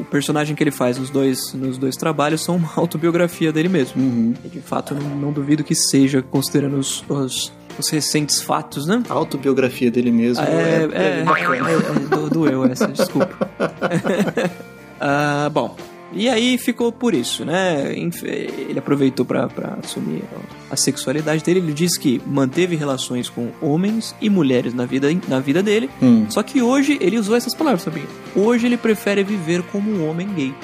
o 0.00 0.04
personagem 0.04 0.54
que 0.56 0.62
ele 0.62 0.70
faz 0.70 0.98
nos 0.98 1.10
dois, 1.10 1.52
nos 1.54 1.78
dois 1.78 1.96
trabalhos 1.96 2.42
são 2.42 2.56
uma 2.56 2.70
autobiografia 2.76 3.52
dele 3.52 3.68
mesmo. 3.68 4.00
Uhum. 4.02 4.34
E, 4.44 4.48
de 4.48 4.60
fato, 4.60 4.94
não, 4.94 5.08
não 5.16 5.32
duvido 5.32 5.62
que 5.64 5.74
seja, 5.74 6.22
considerando 6.22 6.76
os, 6.76 7.04
os, 7.08 7.52
os 7.78 7.88
recentes 7.88 8.40
fatos, 8.40 8.86
né? 8.86 9.02
A 9.08 9.14
autobiografia 9.14 9.90
dele 9.90 10.10
mesmo. 10.10 10.44
É, 10.44 10.88
é, 11.20 11.22
bacana. 11.24 11.70
é, 11.70 11.74
é, 11.74 12.16
do- 12.16 12.30
doeu 12.30 12.64
essa, 12.64 12.88
desculpa. 12.88 13.50
Ah, 15.02 15.48
bom, 15.50 15.74
e 16.12 16.28
aí 16.28 16.58
ficou 16.58 16.90
por 16.90 17.14
isso, 17.14 17.44
né? 17.44 17.92
Ele 17.94 18.78
aproveitou 18.78 19.24
pra 19.24 19.48
pra 19.48 19.78
assumir 19.82 20.24
a 20.70 20.76
sexualidade 20.76 21.42
dele. 21.44 21.60
Ele 21.60 21.72
disse 21.72 21.98
que 21.98 22.20
manteve 22.26 22.74
relações 22.76 23.28
com 23.28 23.50
homens 23.60 24.14
e 24.20 24.28
mulheres 24.28 24.74
na 24.74 24.84
vida, 24.84 25.08
na 25.28 25.40
vida 25.40 25.62
dele. 25.62 25.88
Hum. 26.02 26.26
Só 26.28 26.42
que 26.42 26.60
hoje 26.60 26.98
ele 27.00 27.18
usou 27.18 27.36
essas 27.36 27.54
palavras, 27.54 27.82
sabia? 27.82 28.06
Hoje 28.34 28.66
ele 28.66 28.76
prefere 28.76 29.22
viver 29.22 29.62
como 29.64 29.90
um 29.90 30.08
homem 30.08 30.28
gay. 30.34 30.54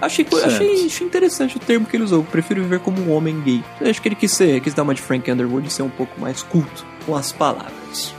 Achei, 0.00 0.26
achei, 0.44 0.86
achei 0.86 1.06
interessante 1.06 1.58
o 1.58 1.60
termo 1.60 1.84
que 1.84 1.94
ele 1.94 2.04
usou. 2.04 2.24
Prefiro 2.24 2.62
viver 2.62 2.80
como 2.80 2.98
um 3.02 3.12
homem 3.12 3.38
gay. 3.42 3.62
Eu 3.78 3.90
acho 3.90 4.00
que 4.00 4.08
ele 4.08 4.14
quis, 4.14 4.32
ser, 4.32 4.60
quis 4.60 4.72
dar 4.72 4.82
uma 4.82 4.94
de 4.94 5.02
Frank 5.02 5.30
Underwood 5.30 5.68
e 5.68 5.70
ser 5.70 5.82
um 5.82 5.90
pouco 5.90 6.18
mais 6.18 6.42
culto 6.42 6.86
com 7.04 7.14
as 7.14 7.32
palavras. 7.32 8.14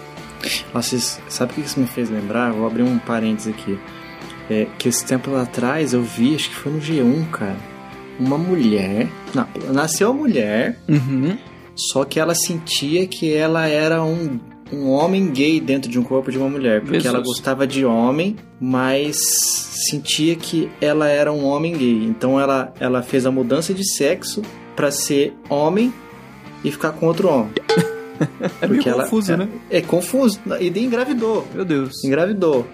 Nossa, 0.72 0.98
sabe 1.28 1.52
o 1.52 1.56
que 1.56 1.62
isso 1.62 1.80
me 1.80 1.88
fez 1.88 2.10
lembrar? 2.10 2.52
Vou 2.52 2.68
abrir 2.68 2.84
um 2.84 3.00
parênteses 3.00 3.52
aqui. 3.54 3.80
É, 4.52 4.68
que 4.78 4.90
esse 4.90 5.06
tempo 5.06 5.32
lá 5.32 5.44
atrás 5.44 5.94
eu 5.94 6.02
vi, 6.04 6.36
acho 6.36 6.50
que 6.50 6.56
foi 6.56 6.72
no 6.74 6.80
G1, 6.80 7.30
cara. 7.32 7.56
Uma 8.20 8.38
mulher. 8.38 9.08
Não, 9.34 9.48
nasceu 9.72 10.12
uma 10.12 10.20
mulher, 10.20 10.78
Uhum. 10.90 11.38
só 11.76 12.04
que 12.04 12.20
ela 12.20 12.36
sentia 12.36 13.08
que 13.08 13.34
ela 13.34 13.66
era 13.68 14.04
um, 14.04 14.40
um 14.74 14.90
homem 14.90 15.30
gay 15.32 15.60
dentro 15.62 15.90
de 15.90 15.98
um 15.98 16.04
corpo 16.04 16.32
de 16.32 16.38
uma 16.38 16.50
mulher. 16.50 16.82
Porque 16.82 16.96
Jesus. 17.00 17.14
ela 17.14 17.24
gostava 17.24 17.66
de 17.66 17.86
homem, 17.86 18.36
mas 18.60 19.16
sentia 19.90 20.36
que 20.36 20.70
ela 20.82 21.08
era 21.08 21.32
um 21.32 21.46
homem 21.46 21.74
gay. 21.78 22.04
Então 22.04 22.40
ela, 22.40 22.74
ela 22.80 23.02
fez 23.02 23.26
a 23.26 23.32
mudança 23.32 23.74
de 23.74 23.84
sexo 23.96 24.42
pra 24.76 24.92
ser 24.92 25.34
homem 25.50 25.94
e 26.64 26.72
ficar 26.72 26.92
com 26.92 27.06
outro 27.08 27.30
homem. 27.30 27.52
É 28.62 28.68
meio 28.68 28.88
ela- 28.88 29.04
confuso, 29.06 29.32
é, 29.34 29.38
né? 29.38 29.48
É 29.68 29.82
confuso. 29.82 30.40
E 30.60 30.68
engravidou. 30.80 31.48
Meu 31.56 31.66
Deus. 31.66 32.04
Engravidou. 32.04 32.68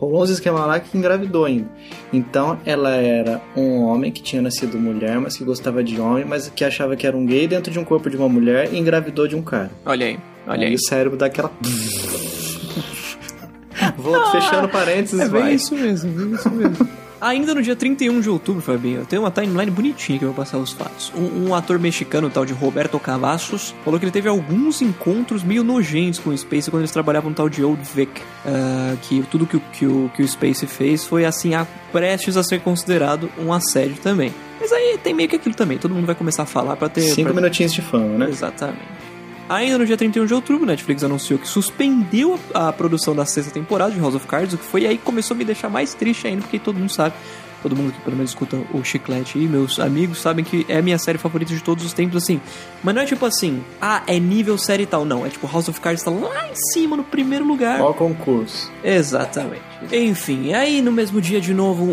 Rolou 0.00 0.22
uns 0.22 0.30
esquemas 0.30 0.66
lá 0.66 0.80
que 0.80 0.96
engravidou 0.96 1.44
ainda. 1.44 1.68
Então 2.10 2.58
ela 2.64 2.90
era 2.94 3.38
um 3.54 3.82
homem 3.82 4.10
que 4.10 4.22
tinha 4.22 4.40
nascido 4.40 4.78
mulher, 4.78 5.20
mas 5.20 5.36
que 5.36 5.44
gostava 5.44 5.84
de 5.84 6.00
homem, 6.00 6.24
mas 6.24 6.48
que 6.48 6.64
achava 6.64 6.96
que 6.96 7.06
era 7.06 7.14
um 7.16 7.26
gay 7.26 7.46
dentro 7.46 7.70
de 7.70 7.78
um 7.78 7.84
corpo 7.84 8.08
de 8.08 8.16
uma 8.16 8.28
mulher 8.28 8.72
e 8.72 8.78
engravidou 8.78 9.28
de 9.28 9.36
um 9.36 9.42
cara. 9.42 9.70
Olha 9.84 10.06
aí, 10.06 10.18
olha 10.46 10.62
Aí 10.62 10.68
aí. 10.68 10.74
o 10.74 10.78
cérebro 10.80 11.18
dá 11.18 11.26
aquela. 11.26 11.52
Vou 13.96 14.30
fechando 14.30 14.68
parênteses, 14.68 15.20
É 15.20 15.28
bem 15.28 15.42
vai. 15.42 15.54
isso 15.54 15.74
mesmo, 15.74 16.10
bem 16.12 16.32
isso 16.34 16.50
mesmo. 16.50 16.88
Ainda 17.20 17.54
no 17.54 17.62
dia 17.62 17.76
31 17.76 18.20
de 18.20 18.30
outubro, 18.30 18.62
Fabinho, 18.62 19.04
tem 19.04 19.18
uma 19.18 19.30
timeline 19.30 19.70
bonitinha 19.70 20.18
que 20.18 20.24
eu 20.24 20.28
vou 20.32 20.36
passar 20.36 20.56
os 20.58 20.72
fatos. 20.72 21.12
Um, 21.14 21.48
um 21.50 21.54
ator 21.54 21.78
mexicano, 21.78 22.30
tal 22.30 22.46
de 22.46 22.52
Roberto 22.54 22.98
Cavazos, 22.98 23.74
falou 23.84 24.00
que 24.00 24.04
ele 24.06 24.12
teve 24.12 24.28
alguns 24.28 24.80
encontros 24.80 25.42
meio 25.42 25.62
nojentos 25.62 26.18
com 26.18 26.30
o 26.30 26.38
Space 26.38 26.70
quando 26.70 26.80
eles 26.80 26.90
trabalhavam 26.90 27.28
no 27.30 27.36
tal 27.36 27.48
de 27.48 27.62
Old 27.62 27.82
Vic. 27.94 28.22
ah, 28.46 28.96
que 29.02 29.22
tudo 29.30 29.46
que, 29.46 29.56
o- 29.58 29.62
que, 29.72 29.84
o, 29.86 30.10
que 30.16 30.22
o 30.22 30.28
Space 30.28 30.66
fez 30.66 31.04
foi, 31.04 31.24
assim, 31.26 31.54
a, 31.54 31.66
prestes 31.92 32.36
a 32.38 32.42
ser 32.42 32.60
considerado 32.60 33.28
um 33.38 33.52
assédio 33.52 33.96
também. 34.02 34.32
Mas 34.58 34.72
aí 34.72 34.98
tem 35.02 35.12
meio 35.14 35.28
que 35.28 35.36
aquilo 35.36 35.54
também, 35.54 35.76
todo 35.78 35.94
mundo 35.94 36.06
vai 36.06 36.14
começar 36.14 36.44
a 36.44 36.46
falar 36.46 36.76
pra 36.76 36.88
ter... 36.88 37.02
Cinco 37.02 37.32
pra- 37.32 37.40
minutinhos 37.42 37.72
de 37.74 37.82
fama, 37.82 38.16
né? 38.18 38.28
Exatamente. 38.30 38.99
Ainda 39.50 39.78
no 39.78 39.84
dia 39.84 39.96
31 39.96 40.26
de 40.26 40.32
outubro, 40.32 40.64
Netflix 40.64 41.02
anunciou 41.02 41.36
que 41.36 41.48
suspendeu 41.48 42.38
a, 42.54 42.72
produção 42.72 43.16
da 43.16 43.26
sexta 43.26 43.50
temporada 43.50 43.90
de 43.90 43.98
House 43.98 44.14
of 44.14 44.24
Cards, 44.24 44.54
o 44.54 44.58
que 44.58 44.64
foi 44.64 44.86
aí 44.86 44.96
que 44.96 45.02
começou 45.02 45.34
a 45.34 45.38
me 45.38 45.44
deixar 45.44 45.68
mais 45.68 45.92
triste 45.92 46.28
ainda, 46.28 46.42
porque 46.42 46.56
todo 46.56 46.78
mundo 46.78 46.92
sabe, 46.92 47.16
todo 47.62 47.76
mundo 47.76 47.92
que 47.92 48.00
pelo 48.00 48.16
menos 48.16 48.30
escuta 48.30 48.56
o 48.72 48.82
Chiclete 48.84 49.38
e 49.38 49.46
meus 49.46 49.78
amigos 49.78 50.20
sabem 50.20 50.44
que 50.44 50.64
é 50.68 50.78
a 50.78 50.82
minha 50.82 50.98
série 50.98 51.18
favorita 51.18 51.54
de 51.54 51.62
todos 51.62 51.84
os 51.84 51.92
tempos, 51.92 52.22
assim. 52.22 52.40
Mas 52.82 52.94
não 52.94 53.02
é 53.02 53.06
tipo 53.06 53.24
assim, 53.26 53.62
ah, 53.80 54.02
é 54.06 54.18
nível 54.18 54.56
série 54.58 54.84
e 54.84 54.86
tal, 54.86 55.04
não. 55.04 55.24
É 55.26 55.28
tipo, 55.28 55.46
House 55.46 55.68
of 55.68 55.80
Cards 55.80 56.02
tá 56.02 56.10
lá 56.10 56.48
em 56.48 56.54
cima, 56.72 56.96
no 56.96 57.04
primeiro 57.04 57.44
lugar. 57.46 57.80
Ó 57.80 57.90
o 57.90 57.94
concurso. 57.94 58.70
Exatamente. 58.82 59.62
Enfim, 59.92 60.52
aí 60.52 60.82
no 60.82 60.92
mesmo 60.92 61.20
dia, 61.20 61.40
de 61.40 61.54
novo, 61.54 61.84
um, 61.84 61.88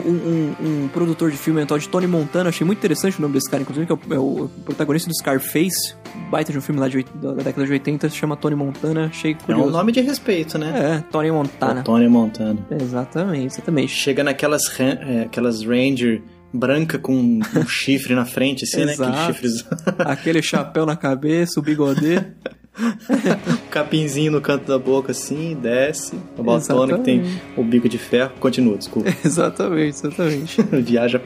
um- 0.61 0.83
um 0.83 0.87
produtor 0.89 1.31
de 1.31 1.37
filme, 1.37 1.61
um 1.61 1.65
tal 1.65 1.79
de 1.79 1.87
Tony 1.87 2.05
Montana, 2.07 2.49
achei 2.49 2.65
muito 2.65 2.79
interessante 2.79 3.17
o 3.17 3.21
nome 3.21 3.33
desse 3.33 3.49
cara, 3.49 3.61
inclusive, 3.61 3.85
que 3.85 3.93
é 3.93 3.95
o, 3.95 4.13
é 4.15 4.19
o 4.19 4.49
protagonista 4.65 5.09
do 5.09 5.15
Scarface, 5.15 5.95
baita 6.29 6.51
de 6.51 6.57
um 6.57 6.61
filme 6.61 6.81
lá 6.81 6.89
de, 6.89 7.05
da, 7.15 7.33
da 7.33 7.43
década 7.43 7.65
de 7.65 7.71
80, 7.71 8.09
se 8.09 8.15
chama 8.17 8.35
Tony 8.35 8.55
Montana, 8.55 9.05
achei 9.07 9.31
É 9.31 9.35
curioso. 9.35 9.69
um 9.69 9.71
nome 9.71 9.91
de 9.93 10.01
respeito, 10.01 10.57
né? 10.57 10.97
É, 10.97 11.03
Tony 11.11 11.31
Montana. 11.31 11.79
O 11.79 11.83
Tony 11.83 12.07
Montana. 12.09 12.57
Exatamente, 12.69 13.45
exatamente. 13.55 13.93
Chega 13.93 14.21
naquelas 14.23 14.67
ran- 14.67 14.97
é, 15.01 15.21
aquelas 15.21 15.56
Ranger 15.63 16.21
branca 16.53 16.97
com 16.97 17.15
um 17.15 17.41
chifre 17.67 18.15
na 18.15 18.25
frente, 18.25 18.63
assim, 18.63 18.85
né? 18.85 18.95
Chifres. 19.27 19.65
Aquele 19.99 20.41
chapéu 20.41 20.85
na 20.85 20.95
cabeça, 20.95 21.59
o 21.59 21.63
bigodê. 21.63 22.23
capinzinho 23.71 24.31
no 24.31 24.41
canto 24.41 24.67
da 24.67 24.77
boca 24.77 25.11
assim, 25.11 25.55
desce. 25.55 26.15
A 26.37 26.41
botona 26.41 26.97
que 26.97 27.03
tem 27.03 27.23
o 27.55 27.63
bico 27.63 27.89
de 27.89 27.97
ferro. 27.97 28.33
Continua, 28.39 28.77
desculpa. 28.77 29.09
exatamente, 29.25 29.95
exatamente. 29.95 30.61
Viaja. 30.61 31.21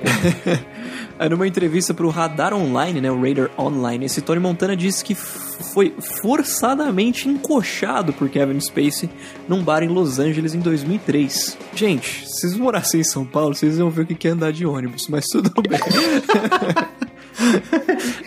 Aí 1.21 1.29
numa 1.29 1.47
entrevista 1.47 1.93
pro 1.93 2.09
Radar 2.09 2.51
Online, 2.51 2.99
né, 2.99 3.11
o 3.11 3.21
Radar 3.21 3.51
Online, 3.55 4.07
esse 4.07 4.23
Tony 4.23 4.39
Montana 4.39 4.75
disse 4.75 5.05
que 5.05 5.13
foi 5.13 5.93
forçadamente 6.19 7.29
encoxado 7.29 8.11
por 8.11 8.27
Kevin 8.27 8.59
Spacey 8.59 9.07
num 9.47 9.63
bar 9.63 9.83
em 9.83 9.87
Los 9.87 10.17
Angeles 10.17 10.55
em 10.55 10.59
2003. 10.59 11.59
Gente, 11.75 12.27
se 12.27 12.39
vocês 12.39 12.57
morassem 12.57 13.01
em 13.01 13.03
São 13.03 13.23
Paulo, 13.23 13.53
vocês 13.53 13.77
iam 13.77 13.91
ver 13.91 14.01
o 14.01 14.05
que 14.07 14.27
é 14.27 14.31
andar 14.31 14.51
de 14.51 14.65
ônibus, 14.65 15.07
mas 15.09 15.25
tudo 15.27 15.51
bem. 15.61 15.79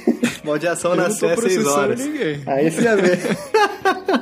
Maldição 0.44 0.90
Eu 0.92 0.96
na 0.96 1.11
sé 1.11 1.18
seis 1.18 1.35
processando 1.35 1.70
horas. 1.70 2.00
ninguém. 2.00 2.40
Aí 2.46 2.70
você 2.70 2.83
ia 2.83 2.96
ver. 2.96 3.18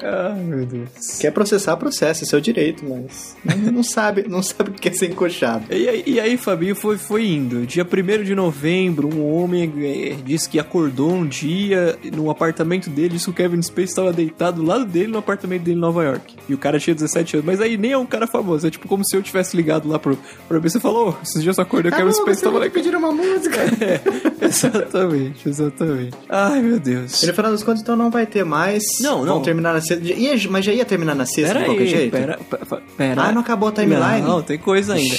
Ai, 0.05 0.41
meu 0.43 0.65
Deus. 0.67 1.19
Quer 1.21 1.31
processar, 1.33 1.77
processa, 1.77 2.25
é 2.25 2.27
seu 2.27 2.41
direito, 2.41 2.85
mas 2.89 3.37
não- 3.71 3.83
sabe, 3.83 4.25
não 4.29 4.43
sabe 4.43 4.71
o 4.71 4.73
que 4.75 4.89
é 4.89 4.93
ser 4.93 5.11
encoxado. 5.11 5.65
E 5.71 5.89
aí, 5.89 6.03
e 6.07 6.21
aí, 6.21 6.37
Fabinho, 6.37 6.75
foi, 6.75 6.97
foi 6.99 7.27
indo. 7.27 7.67
Dia 7.67 7.85
1 7.85 8.23
de 8.25 8.35
novembro, 8.35 9.09
um 9.13 9.33
homem 9.35 9.73
eh, 9.79 10.17
disse 10.25 10.49
que 10.49 10.59
acordou 10.59 11.13
um 11.13 11.27
dia 11.27 11.97
no 12.15 12.31
apartamento 12.31 12.89
dele, 12.91 13.11
disse 13.11 13.27
que 13.27 13.31
o 13.31 13.35
Kevin 13.35 13.61
Spacey 13.63 13.85
estava 13.85 14.13
deitado 14.13 14.63
do 14.63 14.67
lado 14.67 14.85
dele 14.85 15.09
no 15.09 15.19
apartamento 15.19 15.63
dele 15.63 15.77
em 15.77 15.81
Nova 15.81 16.03
York. 16.05 16.37
E 16.49 16.55
o 16.55 16.59
cara 16.59 16.79
tinha 16.79 16.95
17 16.95 17.37
anos. 17.37 17.47
Mas 17.47 17.61
aí 17.61 17.77
nem 17.77 17.93
é 17.93 17.99
um 17.99 18.07
cara 18.07 18.27
famoso. 18.27 18.67
É 18.67 18.71
tipo 18.71 18.89
como 18.89 19.05
se 19.05 19.17
eu 19.17 19.23
tivesse 19.23 19.57
ligado 19.57 19.89
lá 19.89 19.99
pro, 19.99 20.19
pro 20.49 20.57
ABC 20.57 20.79
e 20.79 20.81
falou: 20.81 21.11
"Ô, 21.11 21.15
esses 21.23 21.43
dias 21.43 21.59
eu 21.59 21.63
acordei, 21.63 21.91
o 21.93 21.95
Kevin 21.95 22.13
Spacey 22.13 22.33
estava 22.35 22.59
lá. 22.59 22.71
pedir 22.71 22.95
uma 22.97 23.13
música. 23.13 23.57
É, 23.81 24.01
exatamente, 24.47 25.49
exatamente. 25.49 26.17
Ai, 26.29 26.61
meu 26.63 26.79
Deus. 26.81 27.23
E 27.23 27.27
no 27.27 27.35
final 27.35 27.51
das 27.53 27.63
contas, 27.63 27.83
então 27.83 27.97
não 27.97 28.11
vai 28.11 28.27
ter 28.27 28.45
mais. 28.45 28.83
Não, 29.01 29.19
Vão 29.19 29.27
não. 29.37 29.43
terminar 29.43 29.73
na 29.75 29.81
sexta. 29.81 30.05
Ia- 30.05 30.33
mas 30.51 30.65
já 30.65 30.73
ia 30.73 30.85
terminar 30.85 31.15
na 31.15 31.27
sexta 31.27 31.55
Pera 31.55 31.61
de 31.61 31.65
qualquer 31.67 31.83
aí, 31.85 31.89
jeito? 31.89 32.13
pera, 32.13 32.39
pera, 32.51 32.83
pera. 32.97 33.23
Ah, 33.23 33.33
não 33.33 33.41
acabou 33.41 33.69
a 33.69 33.73
timeline? 33.73 34.23
Não, 34.23 34.43
tem 34.43 34.59
coisa 34.59 34.95
ainda. 34.95 35.15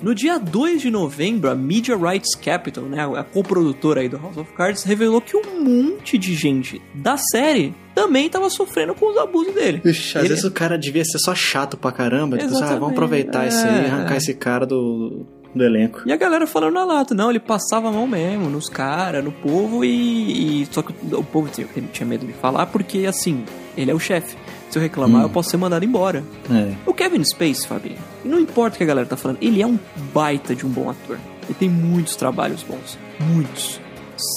No 0.00 0.14
dia 0.14 0.38
2 0.38 0.80
de 0.80 0.90
novembro, 0.92 1.50
a 1.50 1.56
Media 1.56 1.96
Rights 1.96 2.36
Capital, 2.36 2.84
né, 2.84 3.04
a 3.16 3.24
coprodutora 3.24 4.00
aí 4.00 4.08
do 4.08 4.16
House 4.16 4.36
of 4.36 4.52
Cards, 4.52 4.84
revelou 4.84 5.20
que 5.20 5.36
um 5.36 5.60
monte 5.64 6.16
de 6.16 6.34
gente 6.34 6.80
da 6.94 7.16
série 7.16 7.74
também 7.96 8.28
tava 8.30 8.48
sofrendo 8.48 8.94
com 8.94 9.10
os 9.10 9.16
abusos 9.18 9.52
dele. 9.54 9.82
Ixi, 9.84 10.16
às 10.16 10.22
Ele- 10.24 10.28
vezes 10.28 10.44
o 10.44 10.52
cara 10.52 10.78
devia 10.78 11.04
ser 11.04 11.18
só 11.18 11.34
chato 11.34 11.76
pra 11.76 11.90
caramba. 11.90 12.38
Tipo, 12.38 12.48
ah, 12.48 12.52
Exatamente, 12.54 12.78
vamos 12.78 12.92
aproveitar 12.92 13.48
isso 13.48 13.58
aí, 13.58 13.86
é, 13.86 13.90
arrancar 13.90 14.14
é. 14.14 14.16
esse 14.18 14.34
cara 14.34 14.64
do. 14.64 15.26
Do 15.58 15.64
elenco. 15.64 16.00
E 16.06 16.12
a 16.12 16.16
galera 16.16 16.46
falando 16.46 16.74
na 16.74 16.84
lata, 16.84 17.14
não, 17.14 17.28
ele 17.30 17.40
passava 17.40 17.88
a 17.88 17.92
mão 17.92 18.06
mesmo 18.06 18.48
nos 18.48 18.68
caras, 18.68 19.22
no 19.24 19.32
povo 19.32 19.84
e, 19.84 20.62
e- 20.62 20.68
Só 20.70 20.80
que 20.82 20.92
o 21.14 21.22
povo 21.24 21.48
tinha, 21.52 21.66
tinha 21.92 22.06
medo 22.06 22.26
de 22.26 22.32
falar 22.32 22.66
porque, 22.66 23.04
assim, 23.06 23.44
ele 23.76 23.90
é 23.90 23.94
o 23.94 23.98
chefe. 24.00 24.36
Se 24.70 24.78
eu 24.78 24.82
reclamar, 24.82 25.22
Hum. 25.22 25.24
eu 25.24 25.30
posso 25.30 25.50
ser 25.50 25.56
mandado 25.56 25.84
embora. 25.84 26.22
É. 26.50 26.72
O 26.86 26.92
Kevin 26.94 27.24
Space, 27.24 27.66
Fabinho, 27.66 27.96
não 28.24 28.38
importa 28.38 28.74
o 28.74 28.78
que 28.78 28.84
a 28.84 28.86
galera 28.86 29.06
tá 29.06 29.16
falando, 29.16 29.38
ele 29.40 29.60
é 29.62 29.66
um 29.66 29.78
baita 30.12 30.54
de 30.54 30.66
um 30.66 30.68
bom 30.68 30.90
ator. 30.90 31.18
Ele 31.44 31.54
tem 31.58 31.68
muitos 31.70 32.14
trabalhos 32.16 32.62
bons. 32.62 32.98
Muitos. 33.18 33.80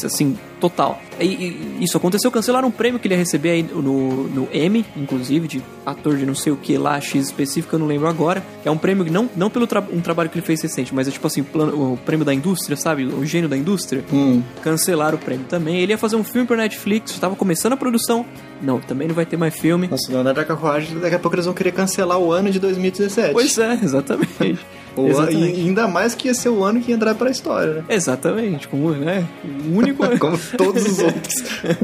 Assim, 0.04 0.38
total. 0.60 1.02
E, 1.20 1.26
e- 1.26 1.78
isso 1.84 1.98
aconteceu, 1.98 2.30
cancelaram 2.32 2.68
um 2.68 2.72
prêmio 2.72 3.00
que 3.00 3.08
ele 3.08 3.16
ia 3.16 3.18
receber 3.20 3.50
aí 3.52 3.64
no, 3.64 4.28
no 4.28 4.48
Emmy, 4.54 4.86
inclusive, 4.96 5.48
de 5.48 5.64
ator 5.86 6.16
de 6.18 6.26
não 6.26 6.36
sei 6.36 6.52
o 6.54 6.58
que 6.58 6.78
lá, 6.78 7.00
X 7.02 7.26
específico, 7.28 7.76
eu 7.76 7.80
não 7.80 7.88
lembro 7.88 8.08
agora. 8.08 8.44
É 8.64 8.70
um 8.72 8.78
prêmio, 8.78 9.04
que 9.06 9.12
não, 9.12 9.30
não 9.36 9.50
pelo 9.50 9.66
tra 9.68 9.82
um 9.92 10.02
trabalho 10.02 10.30
que 10.30 10.38
ele 10.38 10.46
fez 10.46 10.62
recente, 10.62 10.94
mas 10.94 11.08
é 11.08 11.12
tipo 11.12 11.26
assim, 11.26 11.44
plano- 11.44 11.94
o 11.94 11.98
prêmio 11.98 12.26
da 12.26 12.34
indústria, 12.34 12.76
sabe? 12.78 13.06
O 13.06 13.26
gênio 13.26 13.50
da 13.50 13.58
indústria. 13.58 14.04
Hum, 14.14 14.42
Cancelaram 14.62 15.18
o 15.18 15.22
prêmio 15.22 15.46
também. 15.48 15.80
Ele 15.80 15.92
ia 15.94 15.98
fazer 15.98 16.16
um 16.16 16.24
filme 16.24 16.48
pra 16.48 16.58
Netflix, 16.58 17.12
estava 17.12 17.36
começando 17.36 17.74
a 17.74 17.78
produção. 17.78 18.26
Não, 18.62 18.80
também 18.80 19.08
não 19.08 19.16
vai 19.16 19.26
ter 19.26 19.38
mais 19.38 19.56
filme. 19.58 19.88
nossa, 19.88 20.12
não 20.12 20.24
dá 20.24 20.46
carruagem, 20.46 21.00
daqui 21.00 21.16
a 21.16 21.20
pouco 21.20 21.36
eles 21.36 21.46
vão 21.46 21.54
querer 21.56 21.72
cancelar 21.72 22.18
o 22.20 22.32
ano 22.32 22.52
de 22.52 22.60
2017. 22.60 23.34
Pois 23.34 23.58
é, 23.58 23.80
exatamente. 23.82 24.60
E 24.98 25.62
ainda 25.62 25.88
mais 25.88 26.14
que 26.16 26.28
ia 26.28 26.34
ser 26.34 26.50
o 26.50 26.64
ano 26.64 26.82
que 26.82 26.92
ia 26.92 26.96
entrar 26.96 27.16
pra 27.16 27.30
história, 27.30 27.76
né? 27.76 27.84
Exatamente, 27.90 28.68
como, 28.68 28.92
né? 28.92 29.28
O 29.72 29.78
único. 29.78 30.02
Como 30.20 30.38
todos 30.58 30.86
os 30.86 31.00
outros. 31.00 31.36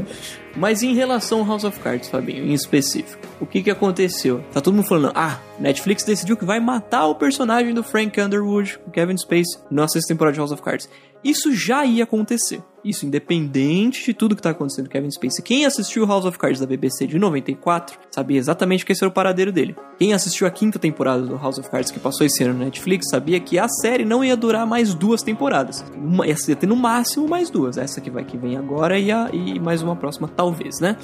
Mas 0.56 0.82
em 0.82 0.92
relação 0.92 1.40
ao 1.40 1.46
House 1.46 1.64
of 1.64 1.78
Cards, 1.78 2.08
Fabinho, 2.08 2.44
em 2.44 2.52
específico, 2.52 3.22
o 3.40 3.46
que 3.46 3.62
que 3.62 3.70
aconteceu? 3.70 4.42
Tá 4.52 4.60
todo 4.60 4.74
mundo 4.74 4.86
falando, 4.86 5.12
ah, 5.14 5.38
Netflix 5.58 6.02
decidiu 6.02 6.36
que 6.36 6.44
vai 6.44 6.58
matar 6.58 7.06
o 7.06 7.14
personagem 7.14 7.72
do 7.72 7.82
Frank 7.84 8.20
Underwood, 8.20 8.80
o 8.84 8.90
Kevin 8.90 9.16
Space, 9.16 9.58
na 9.70 9.86
sexta 9.86 10.12
temporada 10.12 10.32
de 10.34 10.40
House 10.40 10.50
of 10.50 10.60
Cards. 10.60 10.88
Isso 11.22 11.52
já 11.52 11.84
ia 11.84 12.04
acontecer. 12.04 12.62
Isso 12.84 13.04
independente 13.04 14.04
de 14.04 14.14
tudo 14.14 14.36
que 14.36 14.42
tá 14.42 14.50
acontecendo 14.50 14.86
com 14.86 14.92
Kevin 14.92 15.10
Spacey. 15.10 15.42
Quem 15.42 15.66
assistiu 15.66 16.06
House 16.06 16.24
of 16.24 16.38
Cards 16.38 16.60
da 16.60 16.66
BBC 16.66 17.06
de 17.06 17.18
94 17.18 17.98
sabia 18.10 18.38
exatamente 18.38 18.86
que 18.86 18.92
esse 18.92 19.02
era 19.02 19.10
o 19.10 19.12
paradeiro 19.12 19.50
dele. 19.52 19.74
Quem 19.98 20.14
assistiu 20.14 20.46
a 20.46 20.50
quinta 20.50 20.78
temporada 20.78 21.22
do 21.22 21.36
House 21.36 21.58
of 21.58 21.68
Cards 21.68 21.90
que 21.90 21.98
passou 21.98 22.24
esse 22.24 22.42
ano 22.44 22.58
na 22.58 22.66
Netflix 22.66 23.10
sabia 23.10 23.40
que 23.40 23.58
a 23.58 23.68
série 23.68 24.04
não 24.04 24.24
ia 24.24 24.36
durar 24.36 24.66
mais 24.66 24.94
duas 24.94 25.22
temporadas. 25.22 25.84
Uma, 25.94 26.26
ia 26.26 26.36
ter 26.36 26.66
no 26.66 26.76
máximo 26.76 27.28
mais 27.28 27.50
duas. 27.50 27.76
Essa 27.76 28.00
que 28.00 28.10
vai 28.10 28.24
que 28.24 28.36
vem 28.36 28.56
agora 28.56 28.98
e, 28.98 29.10
a, 29.10 29.28
e 29.32 29.58
mais 29.58 29.82
uma 29.82 29.96
próxima, 29.96 30.28
talvez, 30.28 30.78
né? 30.80 30.96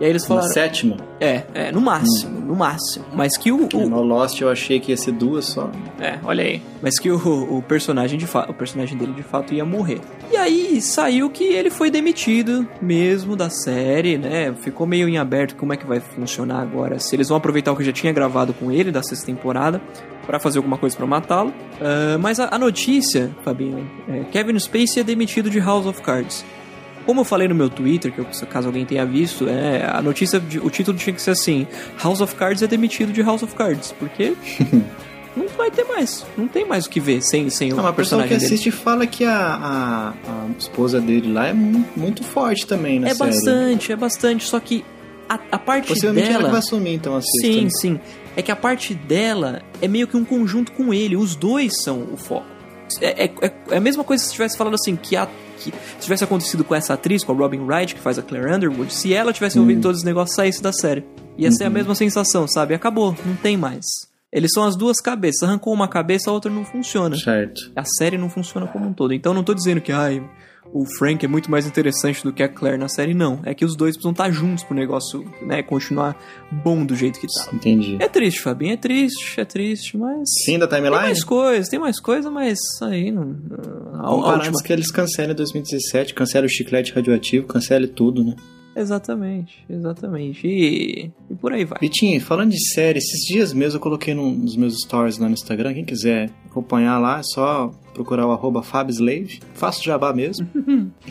E 0.00 0.04
aí 0.04 0.10
eles 0.10 0.22
Na 0.22 0.28
falaram. 0.28 0.48
sétima. 0.48 0.96
É, 1.20 1.42
é, 1.54 1.72
no 1.72 1.80
máximo, 1.80 2.40
no 2.40 2.54
máximo. 2.56 3.04
Mas 3.12 3.36
que 3.36 3.52
o. 3.52 3.68
o- 3.72 3.88
No 3.88 4.02
Lost 4.02 4.40
eu 4.40 4.50
achei 4.50 4.80
que 4.80 4.90
ia 4.90 4.96
ser 4.96 5.12
duas 5.12 5.44
só. 5.46 5.70
é, 6.00 6.18
olha 6.24 6.42
aí. 6.44 6.60
Mas 6.82 6.98
que 6.98 7.10
o, 7.10 7.56
o 7.58 7.62
personagem 7.62 8.18
de 8.18 8.26
fato, 8.26 8.50
o 8.50 8.54
personagem 8.54 8.98
dele 8.98 9.12
de 9.12 9.22
fato 9.22 9.54
ia 9.54 9.64
morrer. 9.64 10.00
E 10.32 10.36
aí 10.36 10.80
saiu 10.80 11.30
que 11.30 11.44
ele 11.44 11.70
foi 11.70 11.90
demitido 11.90 12.66
mesmo 12.82 13.36
da 13.36 13.48
série, 13.48 14.18
né? 14.18 14.52
Ficou 14.60 14.86
meio 14.86 15.08
em 15.08 15.16
aberto 15.16 15.54
como 15.56 15.72
é 15.72 15.76
que 15.76 15.86
vai 15.86 16.00
funcionar 16.00 16.60
agora. 16.60 16.98
Se 16.98 17.14
eles 17.14 17.28
vão 17.28 17.36
aproveitar 17.38 17.70
o 17.72 17.76
que 17.76 17.84
já 17.84 17.92
tinha 17.92 18.12
gravado 18.12 18.52
com 18.52 18.72
ele 18.72 18.90
da 18.90 19.02
sexta 19.02 19.26
temporada 19.26 19.80
pra 20.26 20.40
fazer 20.40 20.58
alguma 20.58 20.76
coisa 20.76 20.96
pra 20.96 21.06
matá-lo. 21.06 21.52
Ah, 21.80 22.18
mas 22.18 22.40
a, 22.40 22.48
a 22.50 22.58
notícia, 22.58 23.30
Fabinho, 23.44 23.88
é, 24.08 24.24
Kevin 24.32 24.58
Spacey 24.58 25.00
é 25.00 25.04
demitido 25.04 25.48
de 25.48 25.60
House 25.60 25.86
of 25.86 26.02
Cards. 26.02 26.44
Como 27.06 27.20
eu 27.20 27.24
falei 27.24 27.46
no 27.48 27.54
meu 27.54 27.68
Twitter, 27.68 28.12
que 28.12 28.18
eu- 28.18 28.26
caso 28.50 28.68
alguém 28.68 28.84
tenha 28.84 29.04
visto, 29.04 29.46
é, 29.48 29.84
a 29.90 30.00
notícia, 30.00 30.40
de- 30.40 30.58
o 30.58 30.70
título 30.70 30.96
tinha 30.96 31.14
que 31.14 31.20
ser 31.22 31.32
assim: 31.32 31.66
House 32.02 32.20
of 32.20 32.34
Cards 32.34 32.62
é 32.62 32.66
demitido 32.66 33.12
de 33.12 33.22
House 33.22 33.42
of 33.42 33.54
Cards, 33.54 33.92
porque 33.98 34.34
não 35.36 35.48
vai 35.56 35.70
ter 35.70 35.84
mais, 35.84 36.24
não 36.36 36.46
tem 36.48 36.64
mais 36.64 36.86
o 36.86 36.90
que 36.90 37.00
ver 37.00 37.20
sem, 37.22 37.50
sem 37.50 37.72
o 37.72 37.78
Ah, 37.78 37.82
mas 37.82 37.92
o 37.92 37.94
pessoal 37.94 38.22
que 38.22 38.28
personagem 38.28 38.38
dele. 38.38 38.44
assiste 38.46 38.70
fala 38.70 39.06
que 39.06 39.24
a, 39.24 39.36
a, 39.36 40.08
a 40.10 40.46
esposa 40.58 41.00
dele 41.00 41.32
lá 41.32 41.48
é 41.48 41.52
mu- 41.52 41.84
muito 41.96 42.22
forte 42.24 42.66
também 42.66 42.98
na 43.00 43.08
É 43.08 43.14
série. 43.14 43.30
bastante, 43.30 43.92
é 43.92 43.96
bastante, 43.96 44.44
só 44.46 44.58
que 44.60 44.84
a, 45.28 45.38
a 45.52 45.58
parte 45.58 45.88
Possivelmente 45.88 46.26
ela 46.28 46.36
que 46.36 46.38
dela. 46.42 46.50
vai 46.52 46.58
assumir, 46.60 46.94
então, 46.94 47.16
assista. 47.16 47.40
Sim, 47.46 47.64
né? 47.64 47.70
sim. 47.70 48.00
É 48.36 48.42
que 48.42 48.50
a 48.50 48.56
parte 48.56 48.94
dela 48.94 49.62
é 49.80 49.86
meio 49.88 50.06
que 50.08 50.16
um 50.16 50.24
conjunto 50.24 50.72
com 50.72 50.92
ele. 50.92 51.16
Os 51.16 51.34
dois 51.36 51.82
são 51.82 52.06
o 52.12 52.16
foco. 52.16 52.46
É, 53.00 53.24
é- 53.24 53.32
é- 53.40 53.52
é 53.70 53.76
a 53.76 53.80
mesma 53.80 54.04
coisa 54.04 54.24
se 54.24 54.32
tivesse 54.32 54.56
falado 54.56 54.74
assim, 54.74 54.96
que, 54.96 55.16
a, 55.16 55.26
que 55.58 55.70
se 55.70 56.00
tivesse 56.00 56.24
acontecido 56.24 56.64
com 56.64 56.74
essa 56.74 56.94
atriz, 56.94 57.22
com 57.24 57.32
a 57.32 57.34
Robin 57.34 57.60
Wright, 57.60 57.94
que 57.94 58.00
faz 58.00 58.18
a 58.18 58.22
Claire 58.22 58.52
Underwood, 58.52 58.92
se 58.92 59.12
ela 59.14 59.32
tivesse 59.32 59.58
ouvido 59.58 59.80
todos 59.82 59.98
os 59.98 60.04
negócios 60.04 60.34
saísse 60.36 60.62
da 60.62 60.72
série. 60.72 61.04
Ia 61.36 61.50
ser 61.50 61.64
a 61.64 61.70
mesma 61.70 61.94
sensação, 61.94 62.46
sabe? 62.46 62.74
Acabou, 62.74 63.16
não 63.26 63.34
tem 63.36 63.56
mais. 63.56 63.84
Eles 64.32 64.50
são 64.52 64.64
as 64.64 64.76
duas 64.76 65.00
cabeças. 65.00 65.42
Arrancou 65.44 65.72
uma 65.72 65.86
cabeça, 65.88 66.28
a 66.28 66.32
outra 66.32 66.50
não 66.50 66.64
funciona. 66.64 67.16
Certo. 67.16 67.70
A 67.76 67.84
série 67.84 68.18
não 68.18 68.28
funciona 68.28 68.66
como 68.66 68.86
um 68.88 68.92
todo. 68.92 69.12
Então 69.14 69.32
não 69.32 69.44
tô 69.44 69.54
dizendo 69.54 69.80
que 69.80 69.92
ai, 69.92 70.22
o 70.74 70.84
Frank 70.84 71.24
é 71.24 71.28
muito 71.28 71.48
mais 71.48 71.68
interessante 71.68 72.24
do 72.24 72.32
que 72.32 72.42
a 72.42 72.48
Claire 72.48 72.76
na 72.76 72.88
série, 72.88 73.14
não. 73.14 73.38
É 73.44 73.54
que 73.54 73.64
os 73.64 73.76
dois 73.76 73.94
precisam 73.94 74.10
estar 74.10 74.28
juntos 74.32 74.64
pro 74.64 74.74
negócio, 74.74 75.24
né, 75.40 75.62
continuar 75.62 76.20
bom 76.50 76.84
do 76.84 76.96
jeito 76.96 77.20
que 77.20 77.28
tá. 77.28 77.48
Entendi. 77.52 77.96
É 78.00 78.08
triste, 78.08 78.40
Fabinho, 78.40 78.72
é 78.72 78.76
triste, 78.76 79.40
é 79.40 79.44
triste, 79.44 79.96
mas. 79.96 80.28
Fim 80.44 80.58
da 80.58 80.66
Tem 80.66 80.78
timeline? 80.78 81.04
mais 81.04 81.22
coisa, 81.22 81.70
tem 81.70 81.78
mais 81.78 82.00
coisa, 82.00 82.28
mas 82.28 82.58
aí 82.82 83.12
não. 83.12 83.36
A, 83.92 84.08
a 84.08 84.10
última. 84.14 84.60
que 84.60 84.72
eles 84.72 84.90
cancelem 84.90 85.32
2017, 85.36 86.12
cancele 86.12 86.46
o 86.46 86.50
chiclete 86.50 86.92
radioativo, 86.92 87.46
cancele 87.46 87.86
tudo, 87.86 88.24
né? 88.24 88.34
Exatamente, 88.74 89.64
exatamente. 89.70 90.44
E, 90.44 91.12
e 91.30 91.34
por 91.36 91.52
aí 91.52 91.64
vai. 91.64 91.78
Vitinho, 91.80 92.20
falando 92.20 92.50
de 92.50 92.68
série, 92.72 92.98
esses 92.98 93.20
dias 93.28 93.52
mesmo 93.52 93.76
eu 93.76 93.80
coloquei 93.80 94.12
num 94.12 94.36
dos 94.36 94.56
meus 94.56 94.80
stories 94.80 95.18
lá 95.18 95.28
no 95.28 95.34
Instagram. 95.34 95.72
Quem 95.74 95.84
quiser 95.84 96.30
acompanhar 96.46 96.98
lá, 96.98 97.20
é 97.20 97.22
só 97.22 97.70
procurar 97.94 98.26
o 98.26 98.32
arroba 98.32 98.62
Fabslave. 98.62 99.40
Faço 99.54 99.82
jabá 99.82 100.12
mesmo. 100.12 100.46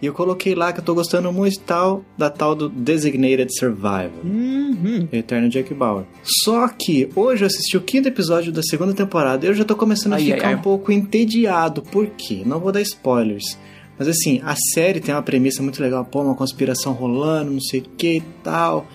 e 0.00 0.06
eu 0.06 0.12
coloquei 0.12 0.54
lá 0.54 0.72
que 0.72 0.78
eu 0.80 0.84
tô 0.84 0.94
gostando 0.94 1.32
muito 1.32 1.58
tal 1.60 2.04
da 2.16 2.30
tal 2.30 2.54
do 2.54 2.68
Designated 2.68 3.48
Survivor. 3.58 4.24
Uhum. 4.24 5.08
Eterno 5.12 5.48
Jack 5.48 5.74
Bauer. 5.74 6.04
Só 6.22 6.68
que 6.68 7.08
hoje 7.16 7.42
eu 7.42 7.46
assisti 7.46 7.76
o 7.76 7.80
quinto 7.80 8.08
episódio 8.08 8.52
da 8.52 8.62
segunda 8.62 8.94
temporada 8.94 9.44
e 9.44 9.48
eu 9.48 9.54
já 9.54 9.64
tô 9.64 9.74
começando 9.74 10.12
a 10.12 10.16
Ai, 10.16 10.24
ficar 10.24 10.46
ai, 10.48 10.52
ai. 10.52 10.54
um 10.54 10.62
pouco 10.62 10.92
entediado. 10.92 11.82
Por 11.82 12.06
quê? 12.08 12.42
Não 12.46 12.60
vou 12.60 12.70
dar 12.70 12.80
spoilers. 12.82 13.58
Mas 13.98 14.08
assim, 14.08 14.40
a 14.44 14.54
série 14.74 15.00
tem 15.00 15.14
uma 15.14 15.22
premissa 15.22 15.62
muito 15.62 15.82
legal. 15.82 16.04
Pô, 16.04 16.22
uma 16.22 16.34
conspiração 16.34 16.92
rolando, 16.92 17.50
não 17.50 17.60
sei 17.60 17.80
o 17.80 17.84
que 17.96 18.16
e 18.16 18.22
tal. 18.42 18.86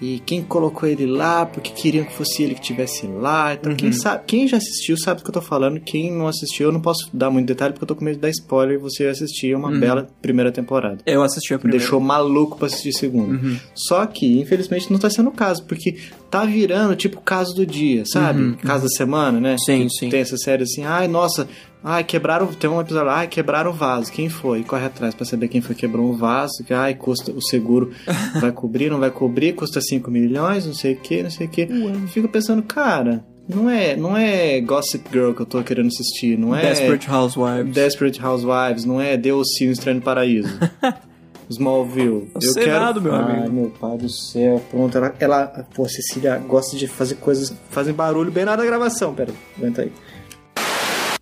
E 0.00 0.18
quem 0.26 0.42
colocou 0.42 0.86
ele 0.86 1.06
lá, 1.06 1.46
porque 1.46 1.70
queriam 1.70 2.04
que 2.04 2.12
fosse 2.12 2.42
ele 2.42 2.54
que 2.54 2.60
estivesse 2.60 3.06
lá. 3.06 3.54
Então, 3.54 3.70
Uhum. 3.72 3.76
quem, 3.78 3.92
sabe, 3.92 4.24
quem 4.26 4.46
já 4.46 4.58
assistiu 4.58 4.96
sabe 4.98 5.20
do 5.20 5.24
que 5.24 5.30
eu 5.30 5.34
tô 5.34 5.40
falando. 5.40 5.80
Quem 5.80 6.12
não 6.12 6.28
assistiu, 6.28 6.66
eu 6.68 6.72
não 6.72 6.80
posso 6.82 7.08
dar 7.14 7.30
muito 7.30 7.46
detalhe 7.46 7.72
porque 7.72 7.84
eu 7.84 7.88
tô 7.88 7.96
com 7.96 8.04
medo 8.04 8.16
de 8.16 8.20
dar 8.20 8.28
spoiler 8.28 8.74
e 8.74 8.78
você 8.78 9.06
assistir 9.06 9.56
uma 9.56 9.70
Uhum. 9.70 9.80
bela 9.80 10.06
primeira 10.20 10.52
temporada. 10.52 10.98
Eu 11.06 11.22
assisti 11.22 11.54
a 11.54 11.56
Me 11.56 11.60
primeira. 11.62 11.78
deixou 11.82 11.98
maluco 11.98 12.58
pra 12.58 12.66
assistir 12.66 12.90
a 12.90 12.92
segunda. 12.92 13.34
Uhum. 13.42 13.56
Só 13.74 14.04
que, 14.04 14.38
infelizmente, 14.38 14.92
não 14.92 14.98
tá 14.98 15.08
sendo 15.08 15.30
o 15.30 15.32
caso, 15.32 15.64
porque 15.64 15.96
tá 16.30 16.44
virando 16.44 16.94
tipo 16.94 17.20
caso 17.22 17.54
do 17.54 17.64
dia, 17.64 18.04
sabe? 18.04 18.42
Uhum, 18.42 18.54
Caso 18.56 18.82
da 18.82 18.88
semana, 18.90 19.40
né? 19.40 19.56
Sim, 19.64 19.84
Que 19.84 19.90
sim. 19.90 20.08
Tem 20.10 20.20
essa 20.20 20.36
série 20.36 20.64
assim, 20.64 20.84
ai, 20.84 21.08
nossa, 21.08 21.48
ai, 21.86 22.04
quebraram. 22.04 22.46
Tem 22.48 22.68
um 22.68 22.80
episódio, 22.80 23.08
ai, 23.08 23.28
quebraram 23.28 23.70
o 23.70 23.74
vaso. 23.74 24.10
Quem 24.12 24.28
foi? 24.28 24.64
Corre 24.64 24.84
atrás 24.86 25.14
pra 25.14 25.24
saber 25.24 25.48
quem 25.48 25.60
foi 25.60 25.74
que 25.74 25.82
quebrou 25.82 26.10
o 26.10 26.16
vaso. 26.16 26.64
Ai, 26.70 26.94
custa, 26.94 27.30
o 27.30 27.40
seguro 27.40 27.92
vai 28.40 28.50
cobrir, 28.52 28.90
não 28.90 28.98
vai 28.98 29.10
cobrir, 29.10 29.54
custa 29.54 29.80
5 29.80 30.10
milhões, 30.10 30.66
não 30.66 30.74
sei 30.74 30.94
o 30.94 30.96
que, 30.96 31.22
não 31.22 31.30
sei 31.30 31.46
o 31.46 31.50
que. 31.50 31.62
Eu 31.62 32.08
fico 32.08 32.28
pensando, 32.28 32.62
cara. 32.62 33.24
Não 33.48 33.70
é, 33.70 33.94
não 33.94 34.16
é 34.16 34.60
Gossip 34.60 35.08
Girl 35.12 35.32
que 35.32 35.40
eu 35.42 35.46
tô 35.46 35.62
querendo 35.62 35.86
assistir, 35.86 36.36
não 36.36 36.52
é 36.54 36.62
Desperate 36.62 37.08
Housewives. 37.08 37.72
Desperate 37.72 38.20
Housewives, 38.20 38.84
não 38.84 39.00
é 39.00 39.16
Deus 39.16 39.46
Sim, 39.56 39.70
Estranho 39.70 40.00
Paraíso. 40.00 40.58
Smallville. 41.48 42.28
O 42.34 42.40
Senado, 42.40 43.00
meu 43.00 43.14
Ai, 43.14 43.36
amigo. 43.38 43.54
meu 43.54 43.70
pai 43.70 43.96
do 43.96 44.08
céu. 44.08 44.60
Pronto, 44.70 44.98
ela, 44.98 45.14
ela. 45.20 45.66
Pô, 45.74 45.88
Cecília 45.88 46.38
gosta 46.38 46.76
de 46.76 46.86
fazer 46.86 47.16
coisas. 47.16 47.54
Fazem 47.70 47.94
barulho 47.94 48.30
bem 48.32 48.44
na 48.44 48.52
hora 48.52 48.62
da 48.62 48.66
gravação. 48.66 49.14
Pera, 49.14 49.32
aguenta 49.56 49.82
aí. 49.82 49.92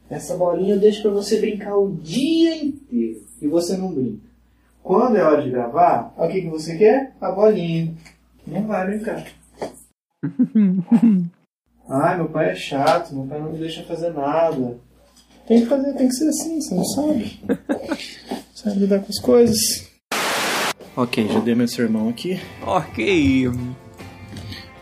Essa 0.08 0.36
bolinha 0.36 0.74
eu 0.74 0.80
deixo 0.80 1.02
pra 1.02 1.10
você 1.10 1.40
brincar 1.40 1.76
o 1.76 1.92
dia 1.96 2.56
inteiro. 2.56 3.24
E 3.40 3.48
você 3.48 3.76
não 3.76 3.92
brinca. 3.92 4.24
Quando 4.82 5.16
é 5.16 5.22
hora 5.22 5.42
de 5.42 5.50
gravar, 5.50 6.14
o 6.16 6.28
que, 6.28 6.42
que 6.42 6.48
você 6.48 6.76
quer? 6.76 7.14
A 7.20 7.32
bolinha. 7.32 7.94
Não 8.46 8.66
vai 8.66 8.86
brincar. 8.86 9.24
Ai, 11.88 12.16
meu 12.16 12.28
pai 12.28 12.50
é 12.50 12.54
chato, 12.54 13.14
meu 13.14 13.26
pai 13.26 13.40
não 13.40 13.52
me 13.52 13.58
deixa 13.58 13.82
fazer 13.84 14.12
nada. 14.12 14.78
Tem 15.46 15.60
que 15.60 15.66
fazer, 15.66 15.92
tem 15.94 16.08
que 16.08 16.14
ser 16.14 16.28
assim, 16.28 16.60
você 16.60 16.74
não 16.74 16.84
sabe. 16.84 17.40
sabe 18.54 18.78
lidar 18.78 19.00
com 19.00 19.10
as 19.10 19.20
coisas. 19.20 19.58
Ok, 20.96 21.28
já 21.28 21.40
dei 21.40 21.54
meu 21.54 21.68
sermão 21.68 22.08
aqui. 22.08 22.40
Ok. 22.62 23.50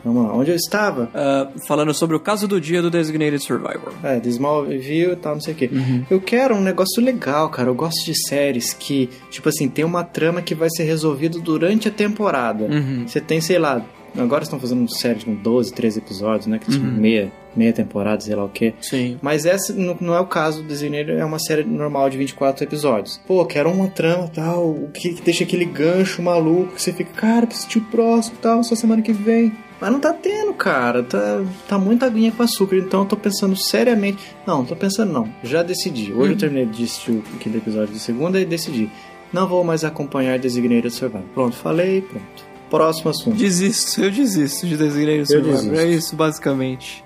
Vamos 0.05 0.25
lá, 0.25 0.35
onde 0.35 0.51
eu 0.51 0.57
estava? 0.57 1.09
Ah, 1.15 1.49
falando 1.67 1.95
sobre 1.95 2.17
o 2.17 2.21
caso 2.21 2.49
do 2.49 2.61
dia 2.61 2.83
do 2.83 2.91
Designated 2.91 3.43
Survivor. 3.43 3.93
É, 4.03 4.19
de 4.19 4.29
Smallville 4.31 5.13
e 5.13 5.17
tal, 5.17 5.35
não 5.35 5.41
sei 5.41 5.55
o 5.55 5.57
quê. 5.57 5.71
Eu 6.11 6.21
quero 6.21 6.55
um 6.55 6.61
negócio 6.61 7.03
legal, 7.03 7.49
cara. 7.51 7.69
Eu 7.69 7.75
gosto 7.75 8.05
de 8.05 8.15
séries 8.29 8.73
que, 8.73 9.09
tipo 9.31 9.49
assim, 9.49 9.69
tem 9.69 9.85
uma 9.85 10.05
trama 10.05 10.43
que 10.43 10.55
vai 10.55 10.69
ser 10.71 10.85
resolvida 10.85 11.39
durante 11.39 11.89
a 11.89 11.91
temporada. 11.91 12.65
Uhum. 12.65 13.05
Você 13.07 13.21
tem, 13.21 13.41
sei 13.41 13.59
lá, 13.59 13.85
agora 14.17 14.43
estão 14.43 14.59
fazendo 14.59 14.89
séries 14.89 15.25
com 15.25 15.35
12, 15.35 15.73
13 15.73 15.99
episódios, 15.99 16.47
né? 16.47 16.59
Que 16.59 16.73
são 16.73 16.83
meia, 16.83 17.33
meia 17.55 17.73
temporada, 17.73 18.21
sei 18.21 18.35
lá 18.35 18.45
o 18.45 18.49
quê. 18.49 18.75
Sim. 18.81 19.19
Mas 19.23 19.47
essa 19.47 19.73
não 19.73 19.97
não 20.01 20.15
é 20.15 20.21
o 20.21 20.27
caso 20.27 20.63
do 20.63 20.69
Designator, 20.69 21.15
é 21.15 21.25
uma 21.25 21.39
série 21.39 21.65
normal 21.65 22.11
de 22.11 22.19
24 22.19 22.65
episódios. 22.65 23.21
Pô, 23.27 23.45
quero 23.47 23.71
uma 23.71 23.89
trama 23.89 24.29
tal, 24.29 24.71
o 24.71 24.91
que, 24.93 25.15
que 25.15 25.23
deixa 25.23 25.45
aquele 25.45 25.65
gancho 25.65 26.23
maluco 26.23 26.75
que 26.75 26.83
você 26.83 26.93
fica, 26.93 27.13
cara, 27.13 27.47
preciso 27.47 27.79
o 27.79 27.83
próximo 27.83 28.37
tal, 28.41 28.63
só 28.65 28.75
semana 28.75 29.03
que 29.03 29.13
vem. 29.13 29.53
Mas 29.83 29.91
não 29.91 29.99
tá 29.99 30.13
tendo, 30.13 30.55
cara. 30.55 31.03
Tá, 31.03 31.43
tá 31.67 31.77
muita 31.77 32.07
aguinha 32.07 32.31
com 32.31 32.41
açúcar. 32.41 32.77
Então 32.77 33.01
eu 33.01 33.07
tô 33.07 33.17
pensando 33.17 33.57
seriamente. 33.57 34.23
Não, 34.47 34.65
tô 34.65 34.77
pensando 34.77 35.13
não. 35.13 35.29
Já 35.43 35.65
decidi. 35.65 36.13
Hoje 36.13 36.35
eu 36.35 36.39
terminei 36.39 36.67
de 36.67 36.85
assistir 36.85 37.11
o 37.11 37.21
quinto 37.41 37.57
episódio 37.57 37.93
de 37.93 37.99
segunda 37.99 38.41
e 38.41 38.45
decidi. 38.45 38.89
Não 39.33 39.49
vou 39.49 39.65
mais 39.65 39.83
acompanhar 39.83 40.39
Designated 40.39 40.89
Survivor. 40.89 41.27
Pronto, 41.35 41.57
falei, 41.57 42.01
pronto. 42.01 42.45
Próximo 42.71 43.11
assunto. 43.11 43.37
Desisto, 43.37 44.01
eu 44.01 44.13
desisto 44.13 44.69
de 44.69 44.77
Designated 44.77 45.27
Survivor. 45.27 45.75
É 45.75 45.87
isso, 45.87 46.15
basicamente. 46.15 47.05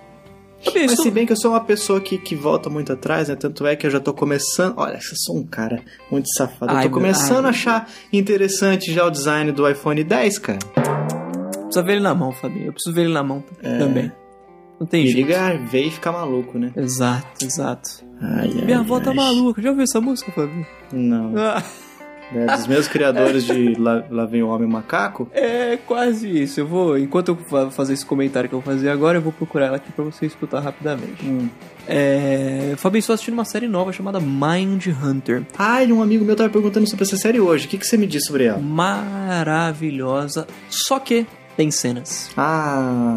Mas 0.74 1.00
se 1.00 1.10
bem 1.10 1.24
que 1.24 1.32
eu 1.32 1.36
sou 1.36 1.52
uma 1.52 1.64
pessoa 1.64 1.98
que, 1.98 2.18
que 2.18 2.34
volta 2.34 2.68
muito 2.68 2.92
atrás, 2.92 3.28
né? 3.28 3.36
Tanto 3.36 3.66
é 3.66 3.74
que 3.74 3.86
eu 3.86 3.90
já 3.90 4.00
tô 4.00 4.12
começando. 4.12 4.74
Olha, 4.76 4.96
eu 4.96 5.16
sou 5.16 5.38
um 5.38 5.46
cara 5.46 5.82
muito 6.10 6.28
safado. 6.30 6.72
Ai, 6.72 6.84
eu 6.84 6.90
tô 6.90 6.94
começando 6.94 7.46
ai. 7.46 7.52
a 7.52 7.54
achar 7.54 7.90
interessante 8.12 8.92
já 8.92 9.06
o 9.06 9.10
design 9.10 9.50
do 9.50 9.66
iPhone 9.66 10.04
10, 10.04 10.38
cara. 10.40 10.58
Precisa 11.66 11.83
ver 11.85 11.92
ele 11.92 12.00
na 12.02 12.14
mão, 12.14 12.33
Fabinho. 12.33 12.66
Eu 12.66 12.72
preciso 12.72 12.94
ver 12.94 13.02
ele 13.02 13.12
na 13.12 13.22
mão 13.22 13.42
também. 13.62 14.11
Não 14.79 14.87
tem 14.87 15.07
jeito. 15.07 15.26
liga, 15.26 15.57
ver 15.70 15.87
e 15.87 15.90
ficar 15.90 16.12
maluco, 16.12 16.59
né? 16.59 16.70
Exato, 16.76 17.44
exato. 17.44 18.05
Ai, 18.20 18.50
ai, 18.59 18.64
Minha 18.64 18.81
avó 18.81 19.00
tá 19.00 19.12
maluca. 19.14 19.61
Já 19.62 19.70
ouviu 19.70 19.85
essa 19.85 20.00
música, 20.00 20.31
Fabinho? 20.33 20.66
Não. 20.92 21.33
Ah, 21.37 21.62
É, 22.35 22.44
dos 22.57 22.66
meus 22.66 22.88
criadores 22.88 23.44
de 23.44 23.74
Lá, 23.81 24.05
Lá 24.11 24.26
Vem 24.26 24.42
o 24.42 24.48
Homem 24.48 24.68
Macaco. 24.68 25.29
é 25.33 25.76
quase 25.87 26.29
isso. 26.29 26.59
Eu 26.61 26.66
vou, 26.66 26.98
enquanto 26.98 27.29
eu 27.29 27.70
fazer 27.70 27.92
esse 27.94 28.05
comentário 28.05 28.48
que 28.48 28.55
eu 28.55 28.61
vou 28.61 28.74
fazer 28.74 28.90
agora, 28.90 29.16
eu 29.18 29.22
vou 29.22 29.33
procurar 29.33 29.66
ela 29.66 29.76
aqui 29.76 29.90
pra 29.92 30.05
você 30.05 30.26
escutar 30.26 30.59
rapidamente. 30.61 31.24
Hum. 31.24 31.48
É, 31.88 32.74
Fabinho, 32.76 32.98
estou 32.98 33.14
assistindo 33.14 33.35
uma 33.35 33.44
série 33.44 33.68
nova 33.68 33.92
chamada 33.92 34.18
Mind 34.20 34.88
Hunter. 34.88 35.46
Ai, 35.57 35.90
um 35.92 36.02
amigo 36.02 36.24
meu 36.24 36.35
tava 36.35 36.50
perguntando 36.50 36.87
sobre 36.88 37.05
essa 37.05 37.16
série 37.16 37.38
hoje. 37.40 37.66
O 37.66 37.68
que, 37.70 37.79
que 37.79 37.87
você 37.87 37.96
me 37.96 38.07
disse 38.09 38.26
sobre 38.26 38.44
ela? 38.44 38.59
Maravilhosa. 38.59 40.46
Só 40.68 40.98
que 40.98 41.26
tem 41.56 41.70
cenas. 41.70 42.30
Ah, 42.36 43.16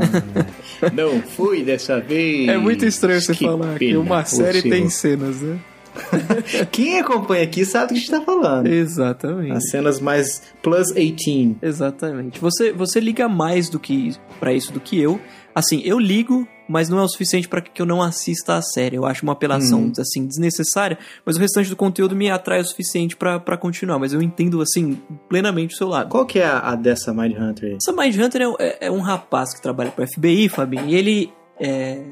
não 0.94 1.22
fui 1.22 1.64
dessa 1.64 2.00
vez. 2.00 2.48
É 2.48 2.58
muito 2.58 2.86
estranho 2.86 3.22
você 3.22 3.34
Que 3.34 3.46
falar 3.46 3.78
que 3.78 3.98
uma 3.98 4.24
série 4.26 4.62
tem 4.62 4.90
cenas, 4.90 5.42
né? 5.42 5.60
Quem 6.72 7.00
acompanha 7.00 7.44
aqui 7.44 7.66
sabe 7.66 7.88
do 7.88 7.90
que 7.90 7.94
a 7.96 7.98
gente 8.00 8.12
tá 8.12 8.22
falando. 8.22 8.68
Exatamente. 8.68 9.52
As 9.52 9.70
cenas 9.70 10.00
mais 10.00 10.42
plus 10.62 10.92
18. 10.94 11.58
Exatamente. 11.62 12.40
Você, 12.40 12.72
você 12.72 13.00
liga 13.00 13.28
mais 13.28 13.70
do 13.70 13.80
que 13.80 14.16
para 14.40 14.54
isso 14.54 14.72
do 14.72 14.80
que 14.80 15.00
eu. 15.00 15.20
Assim, 15.54 15.82
eu 15.84 16.00
ligo, 16.00 16.48
mas 16.70 16.88
não 16.88 17.00
é 17.00 17.02
o 17.02 17.08
suficiente 17.08 17.48
para 17.50 17.60
que 17.62 17.82
eu 17.82 17.86
não 17.86 18.02
assista 18.02 18.56
a 18.56 18.62
série. 18.62 18.96
Eu 18.96 19.06
acho 19.06 19.24
uma 19.24 19.34
apelação 19.34 19.82
Hum. 19.86 19.92
assim 20.00 20.26
desnecessária, 20.28 20.98
mas 21.26 21.36
o 21.36 21.40
restante 21.40 21.70
do 21.70 21.76
conteúdo 21.76 22.16
me 22.16 22.30
atrai 22.30 22.62
o 22.62 22.66
suficiente 22.66 23.18
pra 23.18 23.58
continuar. 23.58 23.98
Mas 24.00 24.14
eu 24.14 24.22
entendo 24.22 24.62
assim 24.62 25.00
plenamente 25.28 25.74
o 25.74 25.78
seu 25.78 25.88
lado. 25.88 26.10
Qual 26.10 26.26
que 26.26 26.38
é 26.40 26.46
a, 26.46 26.60
a 26.60 26.76
dessa 26.76 27.14
Mind 27.14 27.36
Hunter 27.38 27.72
aí? 27.72 27.78
Essa 27.82 27.92
Mind 27.92 28.16
Hunter 28.16 28.42
é, 28.42 28.56
é- 28.60 28.78
é 28.88 28.92
um 28.92 29.02
rapaz 29.02 29.54
que 29.54 29.62
trabalha 29.62 29.90
para 29.92 30.06
FBI, 30.08 30.48
Fabinho, 30.48 30.88
e 30.88 30.96
ele 30.96 31.34
é, 31.60 32.04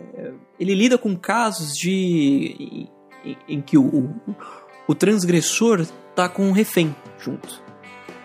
ele 0.59 0.73
lida 0.75 0.97
com 0.97 1.15
casos 1.15 1.73
de 1.77 2.87
em, 3.23 3.37
em 3.47 3.61
que 3.61 3.77
o, 3.77 3.85
o, 3.85 4.35
o 4.87 4.95
transgressor 4.95 5.85
tá 6.15 6.27
com 6.27 6.43
um 6.47 6.51
refém 6.51 6.95
junto. 7.19 7.61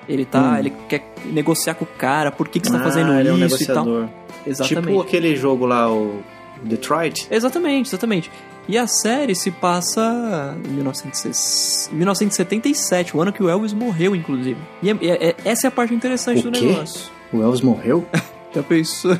Ele 0.09 0.25
tá, 0.25 0.41
Hum. 0.55 0.59
ele 0.59 0.73
quer 0.89 1.05
negociar 1.27 1.75
com 1.75 1.85
o 1.85 1.89
cara, 1.89 2.31
por 2.33 2.49
que, 2.49 2.59
que 2.61 2.67
você 2.67 2.73
tá 2.77 2.83
fazendo 2.83 3.13
ah, 3.13 3.21
ele 3.21 3.29
é 3.29 3.33
um 3.33 3.45
isso 3.47 3.63
e 3.63 3.67
tal. 3.67 4.09
Exatamente. 4.47 4.87
Tipo 4.89 5.01
aquele 5.01 5.37
jogo 5.37 5.65
lá, 5.67 5.91
o 5.93 6.21
Detroit. 6.65 7.27
Exatamente, 7.31 7.89
exatamente. 7.89 8.31
E 8.69 8.77
a 8.79 8.87
série 8.87 9.35
se 9.35 9.51
passa 9.51 10.57
em 10.65 10.69
1960 10.73 11.95
1977, 11.95 13.17
o 13.17 13.21
ano 13.21 13.33
que 13.33 13.43
o 13.43 13.49
Elvis 13.49 13.73
morreu, 13.73 14.15
inclusive. 14.15 14.57
E 14.83 14.91
é- 14.91 14.97
é- 15.03 15.29
é- 15.31 15.37
essa 15.45 15.67
é 15.67 15.69
a 15.69 15.71
parte 15.71 15.95
interessante 15.95 16.47
O 16.47 16.51
do 16.51 16.59
quê? 16.59 16.67
negócio. 16.67 17.11
O 17.33 17.43
Elvis 17.43 17.61
morreu? 17.61 18.07
Já 18.55 18.63
pensou? 18.63 19.17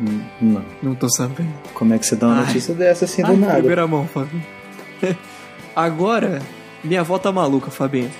Hum, 0.00 0.20
Não. 0.40 0.64
Não 0.82 0.94
tô 0.94 1.08
sabendo. 1.08 1.52
Como 1.74 1.94
é 1.94 1.98
que 1.98 2.04
você 2.06 2.16
dá 2.16 2.26
uma 2.26 2.40
Ai. 2.40 2.46
notícia 2.46 2.74
dessa 2.74 3.04
assim 3.04 3.22
do 3.22 3.28
Ai, 3.30 3.36
nada? 3.36 3.54
primeira 3.54 3.86
mão, 3.86 4.06
Fabinho. 4.08 4.44
Agora, 5.74 6.42
minha 6.82 7.00
avó 7.00 7.18
tá 7.18 7.30
maluca, 7.30 7.70
Fabinho. 7.70 8.10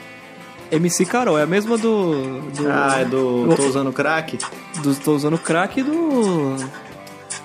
MC 0.72 1.04
Carol, 1.04 1.38
é 1.38 1.42
a 1.42 1.46
mesma 1.46 1.76
do. 1.76 2.40
do 2.52 2.70
Ah, 2.70 3.00
é 3.00 3.04
do 3.04 3.46
do- 3.48 3.56
Tô 3.56 3.62
Usando 3.64 3.92
Crack? 3.92 4.38
do- 4.83 4.94
tô 4.96 5.12
usando 5.12 5.38
crack 5.38 5.83
do. 5.83 6.56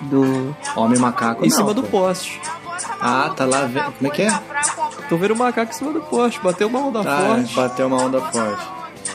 Do. 0.02 0.56
Homem 0.76 0.98
Macaco 0.98 1.44
em 1.44 1.48
não, 1.48 1.56
cima 1.56 1.74
do 1.74 1.82
pô. 1.82 2.00
poste. 2.00 2.40
Ah, 3.00 3.30
tá 3.34 3.44
lá 3.44 3.62
vendo. 3.62 3.92
Como 3.92 4.06
é 4.06 4.10
que 4.14 4.22
é? 4.22 4.40
Tô 5.08 5.16
vendo 5.16 5.32
o 5.32 5.36
macaco 5.36 5.70
em 5.72 5.74
cima 5.74 5.92
do 5.92 6.00
poste, 6.00 6.40
bateu 6.40 6.68
uma 6.68 6.80
onda 6.80 7.00
Ah, 7.00 7.26
forte. 7.26 7.54
bateu 7.54 7.86
uma 7.86 7.96
onda 8.02 8.20
forte. 8.20 8.66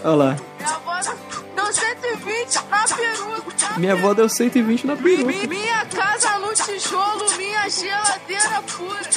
Olha 0.03 0.15
lá. 0.15 0.35
Minha 0.57 0.73
avó 0.73 0.93
deu 1.03 1.73
120 1.73 2.55
na 2.69 2.87
peruca. 2.87 3.79
Minha 3.79 3.93
avó 3.93 4.13
deu 4.13 4.29
120 4.29 4.87
na 4.87 4.95
peruca. 4.95 5.25
Mi- 5.25 5.47
Minha 5.47 5.85
casa 5.85 6.39
no 6.39 6.53
tijolo, 6.53 7.25
minha 7.37 7.69
geladeira 7.69 8.63
pura. 8.77 9.09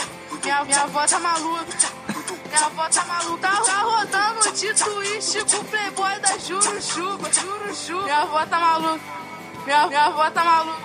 Minha, 0.43 0.65
minha 0.65 0.81
avó 0.83 1.07
tá 1.07 1.19
maluca. 1.21 1.65
Minha 2.55 2.67
avó 2.67 2.89
tá 2.89 3.05
maluca. 3.05 3.49
Tá, 3.49 3.81
rodando 3.83 4.53
de 4.57 4.75
twist 4.75 5.45
com 5.51 5.57
o 5.61 5.65
playboy 5.65 6.21
da 6.21 6.39
Jurujuba. 6.39 7.29
Jurujuba. 7.33 8.03
Minha 8.05 8.19
avó 8.23 8.47
tá 8.47 8.59
maluca. 8.61 9.01
Minha, 9.67 9.87
minha 9.89 10.01
avó 10.03 10.31
tá 10.31 10.45
maluca. 10.45 10.79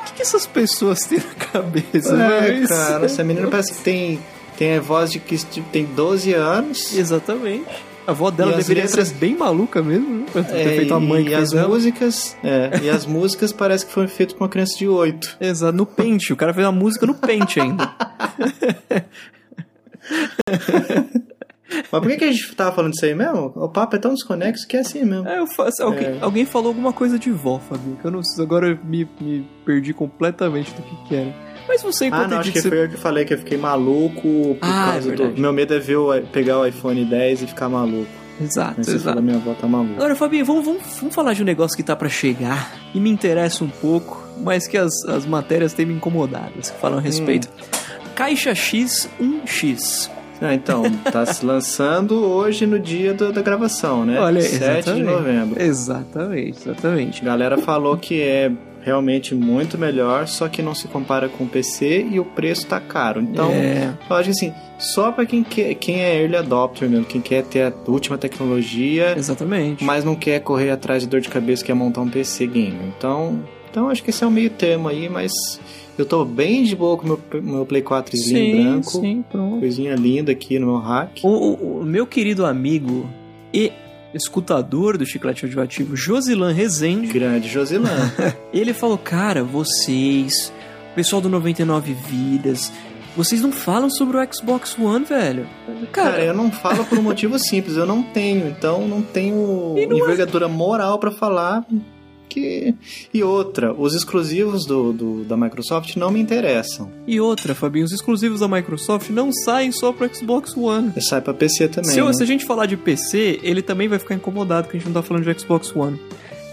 O 0.00 0.04
que, 0.04 0.12
que 0.14 0.22
essas 0.22 0.46
pessoas 0.46 1.00
têm 1.04 1.18
na 1.18 1.34
cabeça? 1.46 2.14
É, 2.16 2.40
velho? 2.40 2.68
cara, 2.68 3.04
essa 3.04 3.22
menina 3.22 3.48
parece 3.48 3.74
que 3.74 3.82
tem, 3.82 4.18
tem 4.56 4.76
a 4.78 4.80
voz 4.80 5.12
de 5.12 5.20
que 5.20 5.36
tipo, 5.36 5.68
tem 5.70 5.84
12 5.84 6.32
anos. 6.32 6.94
Exatamente. 6.96 7.66
A 8.06 8.12
avó 8.12 8.30
dela 8.30 8.56
deveria 8.56 8.84
letras- 8.84 9.08
ser 9.08 9.14
bem 9.16 9.36
maluca 9.36 9.82
mesmo, 9.82 10.20
né? 10.20 10.26
Pra 10.32 10.42
ter 10.42 10.56
É, 10.56 10.64
feito 10.78 10.94
a 10.94 10.98
mãe 10.98 11.22
que 11.24 11.30
e 11.30 11.34
as 11.34 11.52
ela. 11.52 11.68
músicas, 11.68 12.34
é, 12.42 12.80
e 12.82 12.88
as 12.88 13.04
músicas 13.04 13.52
parece 13.52 13.84
que 13.84 13.92
foram 13.92 14.08
feitas 14.08 14.34
por 14.34 14.44
uma 14.44 14.48
criança 14.48 14.76
de 14.78 14.88
8. 14.88 15.36
Exato, 15.38 15.76
no 15.76 15.84
pente. 15.84 16.32
O 16.32 16.36
cara 16.36 16.54
fez 16.54 16.66
a 16.66 16.72
música 16.72 17.04
no 17.06 17.14
pente 17.14 17.60
ainda. 17.60 17.94
Mas 21.92 22.00
por 22.02 22.08
que, 22.08 22.16
que 22.16 22.24
a 22.24 22.32
gente 22.32 22.54
tava 22.56 22.72
falando 22.74 22.94
isso 22.94 23.04
aí 23.04 23.14
mesmo? 23.14 23.52
O 23.54 23.68
papo 23.68 23.94
é 23.94 23.98
tão 23.98 24.12
desconexo 24.12 24.66
que 24.66 24.76
é 24.76 24.80
assim 24.80 25.04
mesmo. 25.04 25.28
É, 25.28 25.38
eu 25.38 25.46
faço, 25.46 25.82
alguém, 25.84 26.06
É. 26.08 26.18
alguém 26.20 26.44
falou 26.44 26.68
alguma 26.68 26.92
coisa 26.92 27.16
de 27.16 27.30
vó, 27.30 27.60
Fabinho, 27.60 27.96
que 27.96 28.04
eu 28.04 28.10
não 28.10 28.22
sei. 28.24 28.44
Agora 28.44 28.70
eu 28.70 28.78
me, 28.84 29.08
me 29.20 29.46
perdi 29.64 29.92
completamente 29.94 30.72
do 30.74 30.82
que 30.82 30.96
que 31.08 31.14
era. 31.14 31.32
Mas 31.68 31.80
você, 31.82 32.04
Ah, 32.04 32.08
enquanto 32.08 32.26
não, 32.30 32.36
eu 32.36 32.40
acho 32.40 32.52
que 32.52 32.62
foi 32.62 32.84
eu 32.84 32.88
que 32.88 32.96
falei 32.96 33.24
que 33.24 33.34
eu 33.34 33.38
fiquei 33.38 33.56
maluco 33.56 34.20
por 34.20 34.58
Ah, 34.62 34.88
é 34.88 34.92
causa 34.92 35.10
do. 35.12 35.16
verdade. 35.16 35.40
Meu 35.40 35.52
medo 35.52 35.72
é 35.74 35.78
ver 35.78 35.96
o, 35.96 36.20
pegar 36.32 36.58
o 36.58 36.66
iPhone 36.66 37.04
10 37.04 37.42
e 37.42 37.46
ficar 37.46 37.68
maluco. 37.68 38.10
Exato, 38.40 38.74
Mas 38.78 38.86
você 38.86 38.94
exato. 38.96 39.22
minha 39.22 39.36
avó 39.36 39.54
tá 39.54 39.68
maluca. 39.68 39.94
Agora, 39.94 40.16
Fabinho, 40.16 40.44
vamos, 40.44 40.64
vamos, 40.64 40.82
vamos 40.98 41.14
falar 41.14 41.34
de 41.34 41.42
um 41.42 41.44
negócio 41.44 41.76
que 41.76 41.82
tá 41.84 41.94
pra 41.94 42.08
chegar 42.08 42.72
e 42.94 42.98
me 42.98 43.10
interessa 43.10 43.62
um 43.62 43.68
pouco, 43.68 44.20
mas 44.42 44.66
que 44.66 44.76
as, 44.78 44.90
as 45.08 45.24
matérias 45.24 45.72
têm 45.72 45.86
me 45.86 45.94
incomodado, 45.94 46.50
que 46.54 46.66
falam 46.80 46.98
a 46.98 47.02
respeito. 47.02 47.48
Caixa 48.20 48.54
X 48.54 49.08
1X. 49.18 50.10
Ah, 50.42 50.52
então, 50.54 50.82
tá 51.10 51.24
se 51.24 51.42
lançando 51.44 52.22
hoje 52.22 52.66
no 52.66 52.78
dia 52.78 53.14
do- 53.14 53.32
da 53.32 53.40
gravação, 53.40 54.04
né? 54.04 54.20
Olha, 54.20 54.42
7 54.42 54.58
de 54.58 54.64
exatamente. 54.66 55.02
novembro. 55.06 55.62
Exatamente, 55.62 56.58
exatamente. 56.68 57.22
A 57.22 57.24
galera 57.24 57.56
falou 57.56 57.96
que 57.96 58.20
é 58.20 58.52
realmente 58.82 59.34
muito 59.34 59.78
melhor, 59.78 60.26
só 60.28 60.48
que 60.48 60.60
não 60.60 60.74
se 60.74 60.86
compara 60.86 61.30
com 61.30 61.44
o 61.44 61.46
PC 61.46 62.06
e 62.10 62.20
o 62.20 62.24
preço 62.26 62.66
tá 62.66 62.78
caro. 62.78 63.22
Então, 63.22 63.50
É. 63.52 63.90
eu 64.10 64.16
acho 64.16 64.24
que 64.24 64.30
assim, 64.32 64.52
só 64.78 65.10
pra 65.12 65.24
quem, 65.24 65.42
quer, 65.42 65.72
quem 65.76 66.00
é 66.02 66.20
early 66.20 66.36
adopter 66.36 66.90
mesmo, 66.90 67.06
quem 67.06 67.22
quer 67.22 67.42
ter 67.44 67.62
a 67.62 67.72
última 67.90 68.18
tecnologia, 68.18 69.14
Exatamente. 69.16 69.82
mas 69.82 70.04
não 70.04 70.14
quer 70.14 70.40
correr 70.40 70.70
atrás 70.70 71.02
de 71.02 71.08
dor 71.08 71.22
de 71.22 71.30
cabeça, 71.30 71.64
quer 71.64 71.72
montar 71.74 72.02
um 72.02 72.08
PC 72.08 72.46
gamer. 72.46 72.80
Então, 72.98 73.42
então 73.70 73.88
acho 73.88 74.02
que 74.02 74.10
esse 74.10 74.22
é 74.24 74.26
o 74.26 74.30
meio 74.30 74.50
termo 74.50 74.88
aí, 74.88 75.08
mas 75.08 75.32
eu 75.98 76.04
tô 76.06 76.24
bem 76.24 76.64
de 76.64 76.74
boa 76.74 76.96
com 76.96 77.04
o 77.06 77.08
meu, 77.08 77.42
meu 77.42 77.66
Play 77.66 77.82
4 77.82 78.14
Slim 78.16 78.34
sim, 78.52 78.62
branco. 78.62 78.90
sim, 78.90 79.24
pronto. 79.30 79.60
Coisinha 79.60 79.94
linda 79.94 80.32
aqui 80.32 80.58
no 80.58 80.66
meu 80.66 80.76
hack. 80.78 81.18
O, 81.22 81.28
o- 81.28 81.80
o 81.80 81.84
meu 81.84 82.06
querido 82.06 82.44
amigo 82.46 83.08
e 83.52 83.70
escutador 84.14 84.98
do 84.98 85.06
Chiclete 85.06 85.44
Radioativo, 85.46 85.94
Josilan 85.96 86.52
Rezende, 86.52 87.06
Grande 87.12 87.48
Josilã. 87.48 87.90
ele 88.52 88.72
falou: 88.72 88.98
Cara, 88.98 89.42
vocês, 89.44 90.52
pessoal 90.94 91.20
do 91.22 91.28
99 91.28 91.92
Vidas, 91.94 92.72
vocês 93.16 93.40
não 93.42 93.52
falam 93.52 93.90
sobre 93.90 94.16
o 94.16 94.34
Xbox 94.34 94.76
One, 94.78 95.04
velho. 95.04 95.46
Cara, 95.92 96.10
Cara, 96.12 96.24
eu 96.24 96.34
não 96.34 96.50
falo 96.50 96.84
por 96.84 96.98
um 96.98 97.02
motivo 97.02 97.38
simples, 97.38 97.76
eu 97.76 97.86
não 97.86 98.02
tenho, 98.02 98.48
então 98.48 98.86
não 98.88 99.02
tenho 99.02 99.36
não 99.76 99.78
é- 99.78 99.84
envergadura 99.84 100.48
moral 100.48 100.98
pra 100.98 101.10
falar 101.10 101.64
que 102.30 102.74
e 103.12 103.22
outra, 103.22 103.74
os 103.74 103.94
exclusivos 103.94 104.64
do, 104.64 104.92
do- 104.92 105.24
da 105.24 105.36
Microsoft 105.36 105.96
não 105.96 106.10
me 106.10 106.18
interessam. 106.20 106.90
e 107.06 107.20
outra, 107.20 107.54
Fabinho, 107.54 107.84
os 107.84 107.92
exclusivos 107.92 108.40
da 108.40 108.48
Microsoft 108.48 109.10
não 109.10 109.30
saem 109.32 109.70
só 109.72 109.92
pro 109.92 110.08
Xbox 110.14 110.56
One. 110.56 110.92
Sai 111.02 111.20
pra 111.20 111.34
PC 111.34 111.68
também. 111.68 111.90
Se, 111.90 112.00
né? 112.00 112.12
se 112.12 112.22
a 112.22 112.26
gente 112.26 112.44
falar 112.46 112.66
de 112.66 112.76
PC, 112.76 113.40
ele 113.42 113.60
também 113.60 113.88
vai 113.88 113.98
ficar 113.98 114.14
incomodado 114.14 114.68
que 114.68 114.76
a 114.76 114.80
gente 114.80 114.86
não 114.88 114.94
tá 114.94 115.02
falando 115.02 115.24
de 115.24 115.38
Xbox 115.40 115.74
One. 115.76 116.00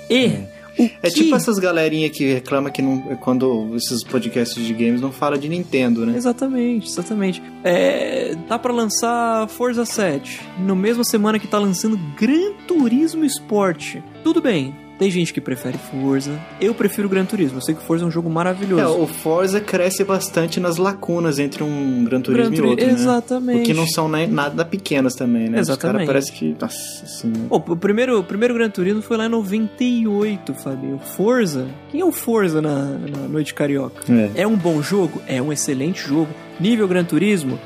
E 0.10 0.26
É. 0.26 0.58
É 1.02 1.10
tipo 1.10 1.36
essas 1.36 1.58
galerinha 1.58 2.08
que 2.08 2.34
reclama 2.34 2.70
que 2.70 2.84
não, 2.84 3.00
quando 3.16 3.76
esses 3.76 4.04
podcasts 4.04 4.64
de 4.64 4.72
games 4.74 5.02
não 5.02 5.12
fala 5.12 5.36
de 5.36 5.50
Nintendo, 5.50 6.06
né? 6.06 6.16
Exatamente, 6.16 6.88
exatamente. 6.88 7.42
É, 7.64 8.36
tá 8.48 8.60
pra 8.60 8.72
lançar 8.72 9.48
Forza 9.50 9.86
7, 9.86 10.40
no 10.60 10.76
mesma 10.76 11.04
semana 11.04 11.40
que 11.40 11.48
tá 11.48 11.58
lançando 11.58 11.98
Gran 12.16 12.52
Turismo 12.68 13.26
Sport. 13.26 13.96
Tudo 14.24 14.40
bem, 14.40 14.76
tem 14.98 15.12
gente 15.12 15.34
que 15.34 15.40
prefere 15.40 15.78
Forza, 15.78 16.40
eu 16.60 16.74
prefiro 16.74 17.08
Gran 17.08 17.26
Turismo, 17.26 17.58
eu 17.58 17.62
sei 17.62 17.76
que 17.76 17.84
Forza 17.84 18.04
é 18.04 18.08
um 18.08 18.12
jogo 18.12 18.30
maravilhoso. 18.30 18.82
É, 18.82 18.88
o 18.88 19.06
Forza 19.06 19.60
cresce 19.60 20.04
bastante 20.04 20.60
nas 20.60 20.78
lacunas 20.78 21.40
entre 21.40 21.64
um 21.64 22.04
Gran 22.04 22.22
Turismo 22.22 22.52
Gran 22.52 22.66
e 22.66 22.70
outro, 22.70 22.86
né? 22.86 22.92
Exatamente. 22.92 23.62
O 23.62 23.64
que 23.64 23.74
não 23.74 23.88
são 23.88 24.10
nem, 24.10 24.28
nada 24.28 24.66
pequenas 24.66 25.14
também, 25.14 25.50
né? 25.50 25.60
Os 25.62 25.70
Exatamente. 25.70 26.08
caras 26.08 26.08
parece 26.08 26.32
que... 26.32 26.56
Nossa. 26.60 27.28
Pô, 27.48 27.58
o 27.58 27.78
primeiro, 27.78 28.20
o 28.20 28.24
primeiro 28.24 28.54
Gran 28.54 28.70
Turismo 28.70 29.02
foi 29.02 29.18
lá 29.18 29.26
em 29.26 29.30
98, 29.30 30.54
Fabinho. 30.56 31.00
Forza? 31.00 31.68
Quem 31.90 32.02
é 32.02 32.06
o 32.06 32.12
Forza 32.12 32.62
na, 32.62 32.86
na 32.86 33.28
Noite 33.28 33.54
Carioca? 33.54 34.04
É. 34.12 34.42
É 34.42 34.48
um 34.48 34.56
bom 34.56 34.82
jogo? 34.82 35.22
É 35.28 35.42
um 35.42 35.52
excelente 35.52 36.08
jogo. 36.08 36.30
Nível 36.60 36.88
Gran 36.88 37.04
Turismo? 37.04 37.60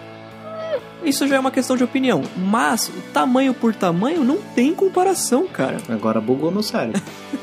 Isso 1.03 1.27
já 1.27 1.35
é 1.35 1.39
uma 1.39 1.51
questão 1.51 1.75
de 1.75 1.83
opinião. 1.83 2.21
Mas, 2.37 2.91
tamanho 3.13 3.53
por 3.53 3.73
tamanho, 3.73 4.23
não 4.23 4.37
tem 4.37 4.73
comparação, 4.73 5.47
cara. 5.47 5.77
Agora 5.89 6.21
bugou 6.21 6.51
meu 6.51 6.63
cérebro. 6.63 7.01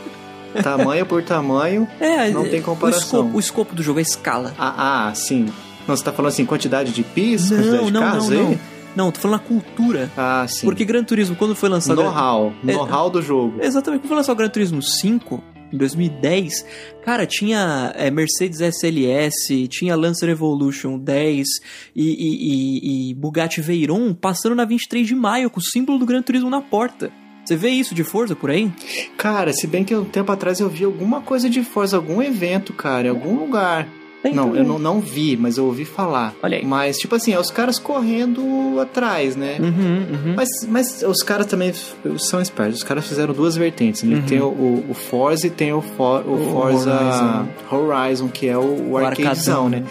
tamanho 0.62 1.04
por 1.06 1.22
tamanho... 1.22 1.86
É, 2.00 2.30
Não 2.30 2.44
tem 2.48 2.60
o 2.60 2.62
comparação. 2.62 3.00
escopo, 3.20 3.36
o 3.36 3.40
escopo 3.40 3.74
do 3.74 3.82
jogo, 3.82 3.98
a 3.98 4.02
escala. 4.02 4.54
Ah, 4.58 5.08
ah, 5.08 5.14
sim. 5.14 5.46
Não, 5.86 5.96
você 5.96 6.04
tá 6.04 6.12
falando 6.12 6.30
assim, 6.32 6.44
quantidade 6.44 6.92
de 6.92 7.02
pis, 7.02 7.48
quantidade 7.48 7.76
Não, 7.76 7.84
de 7.86 7.92
não, 7.92 8.00
carros 8.00 8.28
não, 8.28 8.36
aí? 8.36 8.42
não. 8.44 8.58
Não, 8.96 9.12
tô 9.12 9.20
falando 9.20 9.36
a 9.36 9.44
cultura. 9.44 10.10
Ah, 10.16 10.44
sim. 10.48 10.66
Porque 10.66 10.84
Gran 10.84 11.04
Turismo, 11.04 11.36
quando 11.36 11.54
foi 11.54 11.68
lançado. 11.68 12.02
Know-how. 12.02 12.52
É- 12.66 12.72
Know-how 12.72 13.08
do 13.10 13.22
jogo. 13.22 13.58
Exatamente, 13.62 14.00
quando 14.00 14.08
foi 14.08 14.16
lançar 14.16 14.32
o 14.32 14.36
Gran 14.36 14.48
Turismo 14.48 14.82
5, 14.82 15.42
em 15.72 15.76
2010, 15.76 16.64
cara, 17.04 17.26
tinha 17.26 17.92
é, 17.96 18.11
Mercedes 18.11 18.61
SLS, 18.61 19.68
tinha 19.68 19.94
Lancer 19.96 20.28
Evolution 20.28 20.98
10 20.98 21.46
e, 21.94 22.02
e- 22.04 22.09
e- 22.09 23.11
e 23.11 23.14
Bugatti 23.14 23.61
Veyron 23.61 24.14
passando 24.14 24.54
na 24.54 24.64
23 24.64 25.07
de 25.07 25.14
maio 25.14 25.50
com 25.50 25.61
o 25.61 25.62
símbolo 25.62 25.98
do 25.98 26.07
Gran 26.07 26.22
Turismo 26.22 26.50
na 26.50 26.61
porta. 26.61 27.11
Você 27.44 27.57
vê 27.57 27.70
isso 27.70 27.94
de 27.94 28.04
Forza 28.04 28.37
por 28.37 28.50
aí? 28.50 28.70
Cara, 29.16 29.52
se 29.54 29.66
bem 29.66 29.83
que 29.83 29.94
um 29.96 30.04
tempo 30.04 30.31
atrás 30.31 30.61
eu 30.61 30.68
vi 30.68 30.85
alguma 30.85 31.22
coisa 31.22 31.48
de 31.48 31.62
Forza, 31.62 31.96
algum 31.96 32.20
evento, 32.22 32.74
cara, 32.74 33.07
em 33.07 33.11
algum 33.11 33.37
lugar. 33.38 33.88
Tem 34.28 34.34
não, 34.34 34.48
também. 34.48 34.62
eu 34.62 34.68
não, 34.68 34.78
não 34.78 35.00
vi, 35.00 35.36
mas 35.36 35.56
eu 35.56 35.64
ouvi 35.64 35.84
falar. 35.84 36.34
Olha 36.42 36.58
aí. 36.58 36.64
Mas, 36.64 36.98
tipo 36.98 37.14
assim, 37.14 37.32
é 37.32 37.40
os 37.40 37.50
caras 37.50 37.78
correndo 37.78 38.78
atrás, 38.80 39.36
né? 39.36 39.56
Uhum, 39.58 39.68
uhum. 39.70 40.34
Mas, 40.36 40.48
mas 40.68 41.02
os 41.02 41.22
caras 41.22 41.46
também 41.46 41.72
são 42.18 42.40
espertos. 42.40 42.78
Os 42.78 42.84
caras 42.84 43.06
fizeram 43.06 43.32
duas 43.32 43.56
vertentes. 43.56 44.02
Né? 44.02 44.16
Uhum. 44.16 44.22
Tem 44.22 44.40
o, 44.40 44.46
o, 44.48 44.84
o 44.90 44.94
Forza 44.94 45.46
e 45.46 45.50
tem 45.50 45.72
o, 45.72 45.80
For, 45.80 46.24
o, 46.26 46.34
O 46.34 46.52
Forza 46.52 47.46
Horizon. 47.70 48.28
que 48.28 48.46
é 48.48 48.56
o, 48.56 48.90
o 48.90 48.96
arcadezão, 48.98 49.68
né? 49.68 49.82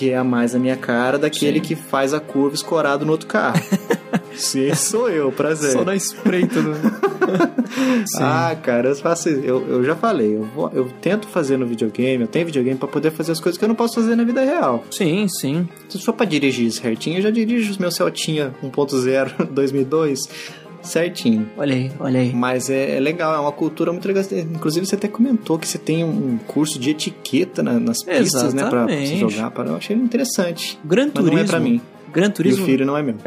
Que 0.00 0.12
é 0.12 0.16
a 0.16 0.24
mais 0.24 0.54
a 0.54 0.58
minha 0.58 0.76
cara 0.78 1.18
daquele 1.18 1.58
Sim. 1.58 1.60
que 1.66 1.76
faz 1.76 2.14
a 2.14 2.20
curva 2.20 2.54
escorado 2.54 3.04
no 3.04 3.12
outro 3.12 3.26
carro. 3.26 3.60
Sim, 4.34 4.74
sou 4.74 5.10
eu, 5.10 5.30
prazer. 5.30 5.72
Só 5.72 5.84
na 5.84 5.94
espreita 5.94 6.62
do... 6.62 6.70
Ah, 8.18 8.56
cara, 8.60 8.88
eu 8.88 8.96
faço. 8.96 9.28
Eu, 9.28 9.64
eu 9.68 9.84
já 9.84 9.94
falei, 9.94 10.36
eu, 10.36 10.44
vou- 10.54 10.70
eu 10.72 10.90
tento 11.02 11.28
fazer 11.28 11.56
no 11.58 11.66
videogame, 11.66 12.22
eu 12.22 12.28
tenho 12.28 12.46
videogame 12.46 12.78
pra 12.78 12.88
poder 12.88 13.10
fazer 13.12 13.32
as 13.32 13.38
coisas 13.40 13.58
que 13.58 13.64
eu 13.64 13.68
não 13.68 13.74
posso 13.76 13.94
fazer 13.96 14.16
na 14.16 14.24
vida 14.24 14.42
real. 14.42 14.84
Sim, 14.90 15.28
sim. 15.28 15.68
Se 15.88 16.02
for 16.02 16.14
pra 16.14 16.24
dirigir 16.26 16.70
certinho, 16.72 17.18
eu 17.18 17.22
já 17.22 17.30
dirijo 17.30 17.70
os 17.70 17.78
meus 17.78 17.94
Celtinha 17.94 18.54
1.0 18.64 19.48
2002 19.50 20.28
certinho. 20.82 21.48
Olha 21.56 21.74
aí, 21.74 21.90
olha 21.98 22.20
aí. 22.20 22.32
Mas 22.32 22.70
é, 22.70 22.96
é 22.96 23.00
legal, 23.00 23.34
é 23.34 23.38
uma 23.38 23.52
cultura 23.52 23.92
muito 23.92 24.06
legal. 24.06 24.22
Inclusive, 24.32 24.86
você 24.86 24.94
até 24.94 25.08
comentou 25.08 25.58
que 25.58 25.66
você 25.68 25.78
tem 25.78 26.04
um 26.04 26.38
curso 26.46 26.78
de 26.78 26.90
etiqueta 26.90 27.62
na- 27.62 27.78
nas 27.80 28.02
pistas, 28.02 28.54
né? 28.54 28.62
Pra, 28.62 28.70
pra 28.70 28.86
você 28.86 28.92
Exatamente. 29.02 29.18
jogar. 29.34 29.50
Pra, 29.50 29.64
eu 29.66 29.76
achei 29.76 29.96
interessante. 29.96 30.78
Gran 30.84 31.04
Mas 31.06 31.12
Turismo. 31.14 31.36
não 31.36 31.42
é 31.42 31.46
pra 31.46 31.60
mim. 31.60 31.80
Gran 32.12 32.26
E 32.26 32.30
Turismo. 32.32 32.62
o 32.62 32.66
filho 32.66 32.84
não 32.86 32.96
é 32.96 33.02
meu. 33.02 33.14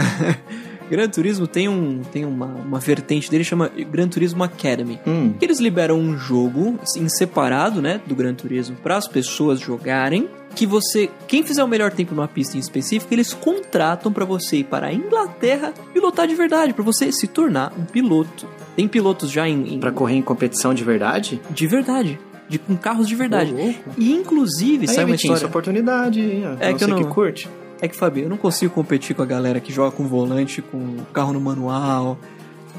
Gran 0.93 1.09
Turismo 1.09 1.47
tem, 1.47 1.67
um, 1.67 2.01
tem 2.11 2.23
uma, 2.23 2.45
uma 2.45 2.79
vertente 2.79 3.31
dele 3.31 3.43
chama 3.43 3.67
Gran 3.91 4.07
Turismo 4.07 4.43
Academy. 4.43 4.99
Hum, 5.07 5.33
que 5.39 5.43
eles 5.43 5.59
liberam 5.59 5.97
um 5.97 6.15
jogo 6.15 6.77
em 6.95 7.09
separado, 7.09 7.81
né, 7.81 7.99
do 8.05 8.13
Gran 8.13 8.35
Turismo 8.35 8.75
para 8.75 8.95
as 8.97 9.07
pessoas 9.07 9.59
jogarem. 9.59 10.29
Que 10.55 10.67
você, 10.67 11.09
quem 11.27 11.41
fizer 11.41 11.63
o 11.63 11.67
melhor 11.67 11.91
tempo 11.91 12.13
numa 12.13 12.27
pista 12.27 12.57
em 12.57 12.59
específico, 12.59 13.11
eles 13.11 13.33
contratam 13.33 14.13
para 14.13 14.23
você 14.23 14.57
ir 14.57 14.65
para 14.65 14.85
a 14.85 14.93
Inglaterra 14.93 15.73
pilotar 15.91 16.27
de 16.27 16.35
verdade, 16.35 16.73
para 16.73 16.83
você 16.83 17.11
se 17.11 17.25
tornar 17.25 17.73
um 17.75 17.85
piloto. 17.85 18.45
Tem 18.75 18.87
pilotos 18.87 19.31
já 19.31 19.49
em, 19.49 19.73
em- 19.73 19.79
pra 19.79 19.91
correr 19.91 20.13
em 20.13 20.21
competição 20.21 20.71
de 20.71 20.83
verdade? 20.83 21.41
de 21.49 21.65
verdade, 21.65 22.19
de 22.47 22.59
com 22.59 22.75
carros 22.75 23.07
de 23.07 23.15
verdade. 23.15 23.51
Ô, 23.51 23.57
louco. 23.57 23.79
E 23.97 24.13
inclusive, 24.13 24.81
Aí, 24.87 24.93
sai 24.93 25.05
uma 25.05 25.13
Vitinho, 25.13 25.33
história. 25.33 25.37
essa 25.39 25.47
oportunidade, 25.47 26.21
hein? 26.21 26.43
É 26.59 26.71
que 26.71 26.83
eu 26.83 26.87
não- 26.87 26.97
que 26.97 27.05
curte. 27.05 27.49
É 27.83 27.87
que, 27.89 27.97
Fabio, 27.97 28.23
eu 28.23 28.29
não 28.29 28.37
consigo 28.37 28.73
competir 28.73 29.13
com 29.13 29.21
a 29.21 29.25
galera 29.25 29.59
que 29.59 29.73
joga 29.73 29.93
com 29.93 30.07
volante, 30.07 30.61
com 30.61 30.99
carro 31.11 31.33
no 31.33 31.41
manual. 31.41 32.17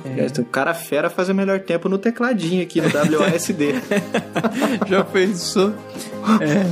É. 0.05 0.41
O 0.41 0.45
cara 0.45 0.75
fera 0.75 1.09
faz 1.09 1.29
o 1.29 1.35
melhor 1.35 1.61
tempo 1.61 1.89
no 1.89 1.97
tecladinho 1.99 2.63
aqui 2.63 2.81
no 2.81 2.89
WASD. 3.21 3.75
Já 4.89 5.03
pensou? 5.05 5.73
É, 6.41 6.65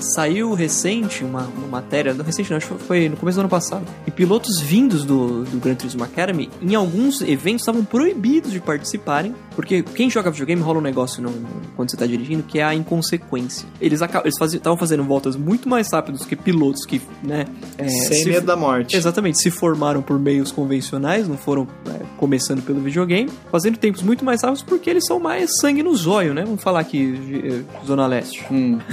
saiu 0.00 0.52
recente 0.54 1.24
uma, 1.24 1.42
uma 1.42 1.66
matéria, 1.66 2.14
não 2.14 2.24
recente 2.24 2.50
não, 2.50 2.56
acho 2.56 2.74
que 2.74 2.84
foi 2.84 3.08
no 3.08 3.16
começo 3.16 3.36
do 3.36 3.40
ano 3.40 3.48
passado. 3.48 3.84
E 4.06 4.10
pilotos 4.10 4.60
vindos 4.60 5.04
do, 5.04 5.44
do 5.44 5.58
Gran 5.58 5.74
Turismo 5.74 6.04
Academy, 6.04 6.48
em 6.62 6.74
alguns 6.74 7.20
eventos, 7.20 7.62
estavam 7.62 7.84
proibidos 7.84 8.52
de 8.52 8.60
participarem, 8.60 9.34
porque 9.54 9.82
quem 9.82 10.08
joga 10.08 10.30
videogame 10.30 10.62
rola 10.62 10.78
um 10.78 10.82
negócio 10.82 11.22
no- 11.22 11.32
quando 11.74 11.90
você 11.90 11.96
tá 11.96 12.06
dirigindo, 12.06 12.42
que 12.42 12.58
é 12.58 12.64
a 12.64 12.74
inconsequência. 12.74 13.68
Eles 13.80 14.00
estavam 14.00 14.76
fazendo 14.76 15.02
voltas 15.04 15.36
muito 15.36 15.68
mais 15.68 15.90
rápidos 15.92 16.24
que 16.24 16.36
pilotos 16.36 16.84
que, 16.86 17.00
né... 17.22 17.44
é, 17.78 17.88
Sem 17.88 18.22
se- 18.24 18.28
medo 18.28 18.46
da 18.46 18.56
morte. 18.56 18.96
Exatamente, 18.96 19.38
se 19.40 19.50
formaram 19.50 20.00
por 20.02 20.18
meios 20.18 20.52
convencionais, 20.52 21.26
não 21.28 21.36
foram 21.36 21.66
é, 21.88 22.00
começando 22.16 22.55
pelo 22.62 22.80
videogame, 22.80 23.30
fazendo 23.50 23.76
tempos 23.76 24.02
muito 24.02 24.24
mais 24.24 24.42
rápidos 24.42 24.62
porque 24.62 24.88
eles 24.90 25.04
são 25.06 25.18
mais 25.20 25.50
sangue 25.60 25.82
no 25.82 25.94
zóio, 25.94 26.34
né? 26.34 26.42
Vamos 26.44 26.62
falar 26.62 26.80
aqui, 26.80 27.14
eh, 27.44 27.86
Zona 27.86 28.06
Leste. 28.06 28.44
Hum. 28.50 28.78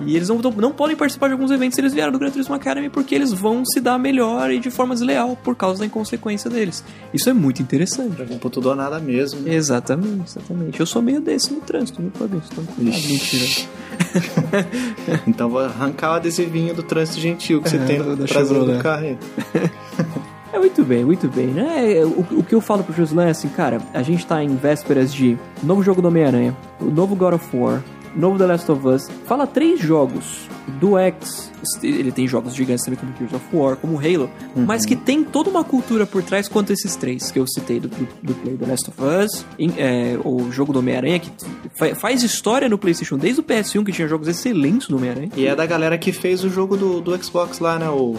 E 0.00 0.14
eles 0.14 0.28
não, 0.28 0.38
não 0.38 0.70
podem 0.70 0.94
participar 0.94 1.26
de 1.26 1.32
alguns 1.32 1.50
eventos 1.50 1.74
se 1.74 1.80
eles 1.80 1.92
vieram 1.92 2.12
do 2.12 2.20
Gran 2.20 2.30
Turismo 2.30 2.54
Academy 2.54 2.88
porque 2.88 3.12
eles 3.16 3.32
vão 3.32 3.64
se 3.66 3.80
dar 3.80 3.98
melhor 3.98 4.48
e 4.52 4.60
de 4.60 4.70
forma 4.70 4.94
desleal 4.94 5.36
por 5.42 5.56
causa 5.56 5.80
da 5.80 5.86
inconsequência 5.86 6.48
deles. 6.48 6.84
Isso 7.12 7.28
é 7.28 7.32
muito 7.32 7.60
interessante. 7.60 8.14
Pra 8.14 8.24
por 8.38 8.48
tudo 8.48 8.68
ou 8.68 8.76
nada 8.76 9.00
mesmo. 9.00 9.40
né? 9.40 9.52
Exatamente, 9.52 10.22
exatamente. 10.24 10.78
Eu 10.78 10.86
sou 10.86 11.02
meio 11.02 11.20
desse 11.20 11.52
no 11.52 11.60
trânsito, 11.62 12.00
viu, 12.00 12.12
Fabrício? 12.14 12.48
Então, 12.52 12.64
mentira. 12.78 13.68
Então 15.26 15.50
vou 15.50 15.62
arrancar 15.62 16.12
o 16.12 16.14
adesivinho 16.14 16.74
do 16.74 16.84
trânsito 16.84 17.18
gentil 17.20 17.60
que 17.60 17.68
você 17.68 17.76
É, 17.78 17.84
tem 17.84 17.98
da 17.98 18.04
no 18.04 18.24
traseiro 18.24 18.64
do 18.66 18.78
carro. 18.78 19.02
aí. 19.04 19.18
É 20.52 20.58
muito 20.58 20.82
bem, 20.84 21.04
muito 21.04 21.28
bem, 21.28 21.48
né? 21.48 22.02
O, 22.04 22.38
o 22.38 22.42
que 22.42 22.54
eu 22.54 22.60
falo 22.60 22.82
pro 22.82 22.94
Josué 22.94 23.26
é 23.26 23.30
assim, 23.30 23.48
cara, 23.48 23.80
a 23.92 24.02
gente 24.02 24.26
tá 24.26 24.42
em 24.42 24.56
vésperas 24.56 25.12
de 25.12 25.36
novo 25.62 25.82
jogo 25.82 26.00
do 26.00 26.08
Homem-Aranha, 26.08 26.56
o 26.80 26.86
novo 26.86 27.14
God 27.14 27.34
of 27.34 27.56
War, 27.56 27.82
novo 28.16 28.38
The 28.38 28.46
Last 28.46 28.72
of 28.72 28.86
Us. 28.88 29.08
Fala 29.26 29.46
três 29.46 29.78
jogos 29.78 30.48
do 30.80 30.96
X. 30.96 31.52
Ele 31.82 32.10
tem 32.10 32.26
jogos 32.26 32.54
gigantes 32.54 32.82
também 32.84 32.98
como 32.98 33.12
Gears 33.18 33.34
of 33.34 33.44
War, 33.54 33.76
como 33.76 33.98
Halo, 33.98 34.30
mas 34.56 34.86
que 34.86 34.96
tem 34.96 35.22
toda 35.22 35.50
uma 35.50 35.62
cultura 35.62 36.06
por 36.06 36.22
trás 36.22 36.48
quanto 36.48 36.72
esses 36.72 36.96
três 36.96 37.30
que 37.30 37.38
eu 37.38 37.46
citei 37.46 37.78
do, 37.78 37.88
do, 37.88 38.08
do 38.22 38.34
Play 38.34 38.56
The 38.56 38.66
Last 38.66 38.90
of 38.90 38.98
Us, 39.02 39.44
em- 39.58 39.74
é, 39.76 40.18
o 40.24 40.50
jogo 40.50 40.72
do 40.72 40.78
Homem-Aranha, 40.78 41.18
que 41.18 41.30
fa- 41.78 41.94
faz 41.94 42.22
história 42.22 42.68
no 42.70 42.78
PlayStation 42.78 43.18
desde 43.18 43.40
o 43.40 43.44
PS1, 43.44 43.84
que 43.84 43.92
tinha 43.92 44.08
jogos 44.08 44.26
excelentes 44.28 44.88
do 44.88 44.96
Homem-Aranha. 44.96 45.30
E 45.36 45.46
é 45.46 45.54
da 45.54 45.66
galera 45.66 45.98
que 45.98 46.10
fez 46.10 46.42
o 46.42 46.48
jogo 46.48 46.74
do, 46.76 47.00
do 47.02 47.22
Xbox 47.22 47.58
lá, 47.58 47.78
né? 47.78 47.88
O. 47.90 48.16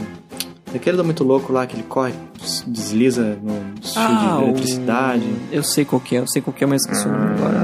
Aquele 0.73 0.97
do 0.97 1.03
muito 1.03 1.23
louco 1.23 1.51
lá, 1.51 1.65
que 1.65 1.75
ele 1.75 1.83
corre, 1.83 2.13
desliza 2.67 3.37
no 3.41 3.53
fio 3.81 4.17
de 4.17 4.43
eletricidade. 4.43 5.23
o- 5.23 5.55
Eu 5.55 5.63
sei 5.63 5.83
qual 5.85 5.99
que 5.99 6.15
é, 6.15 6.19
eu 6.19 6.27
sei 6.27 6.41
qual 6.41 6.53
que 6.53 6.63
é, 6.63 6.67
mas 6.67 6.81
esqueci 6.83 7.07
o 7.07 7.11
nome 7.11 7.31
agora. 7.33 7.59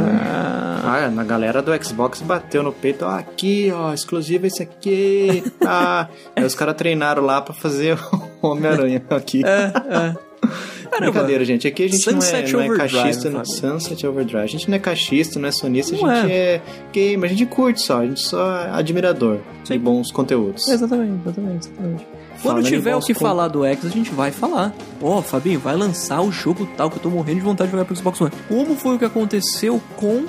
Ah, 0.87 1.09
na 1.13 1.23
galera 1.23 1.61
do 1.61 1.71
Xbox 1.83 2.21
bateu 2.21 2.61
no 2.63 2.71
peito, 2.71 3.05
ó, 3.05 3.09
aqui, 3.09 3.71
ó, 3.73 3.91
exclusivo 3.93 4.45
esse 4.45 4.61
aqui, 4.63 5.43
tá. 5.59 6.09
Aí 6.35 6.43
os 6.43 6.53
caras 6.55 6.75
treinaram 6.75 7.23
lá 7.23 7.41
pra 7.41 7.53
fazer 7.53 7.97
o 8.41 8.47
Homem-Aranha 8.47 9.01
aqui. 9.09 9.43
É, 9.45 9.71
é. 10.11 10.15
Caramba. 10.91 11.11
Brincadeira, 11.11 11.43
gente. 11.43 11.67
Aqui 11.67 11.83
a 11.83 11.87
gente 11.89 11.97
Sunset 12.03 12.53
não 12.53 12.61
é, 12.61 12.67
não 12.67 12.75
é 12.75 12.77
cachista, 12.77 13.29
não. 13.29 13.43
Sunset 13.43 14.05
Overdrive. 14.07 14.43
A 14.43 14.47
gente 14.47 14.69
não 14.69 14.75
é 14.75 14.79
cachista, 14.79 15.39
não 15.39 15.49
é 15.49 15.51
sonista, 15.51 15.95
a 15.95 15.99
Não 15.99 16.15
gente 16.21 16.31
é. 16.31 16.61
gamer, 16.93 17.29
a 17.29 17.33
gente 17.33 17.45
curte 17.47 17.81
só, 17.81 17.99
a 18.01 18.05
gente 18.05 18.21
só 18.21 18.55
é 18.61 18.69
admirador 18.71 19.39
de 19.63 19.69
Sim. 19.69 19.79
bons 19.79 20.11
conteúdos. 20.11 20.67
Exatamente, 20.69 21.19
exatamente, 21.25 21.67
exatamente. 21.67 22.05
Quando 22.45 22.57
Falando 22.57 22.67
tiver 22.67 22.95
o 22.95 22.99
que 22.99 23.13
con- 23.13 23.19
falar 23.21 23.47
do 23.47 23.65
X, 23.65 23.85
a 23.85 23.89
gente 23.89 24.11
vai 24.11 24.31
falar. 24.31 24.73
Ó, 25.01 25.21
Fabinho, 25.21 25.59
vai 25.59 25.75
lançar 25.75 26.21
o 26.21 26.31
jogo 26.31 26.67
tal 26.77 26.89
que 26.91 26.97
eu 26.97 27.01
tô 27.01 27.09
morrendo 27.09 27.37
de 27.39 27.43
vontade 27.45 27.69
de 27.69 27.71
jogar 27.71 27.85
pro 27.85 27.95
Xbox 27.95 28.21
One. 28.21 28.31
Como 28.47 28.75
foi 28.75 28.95
o 28.95 28.99
que 28.99 29.05
aconteceu 29.05 29.81
com. 29.97 30.25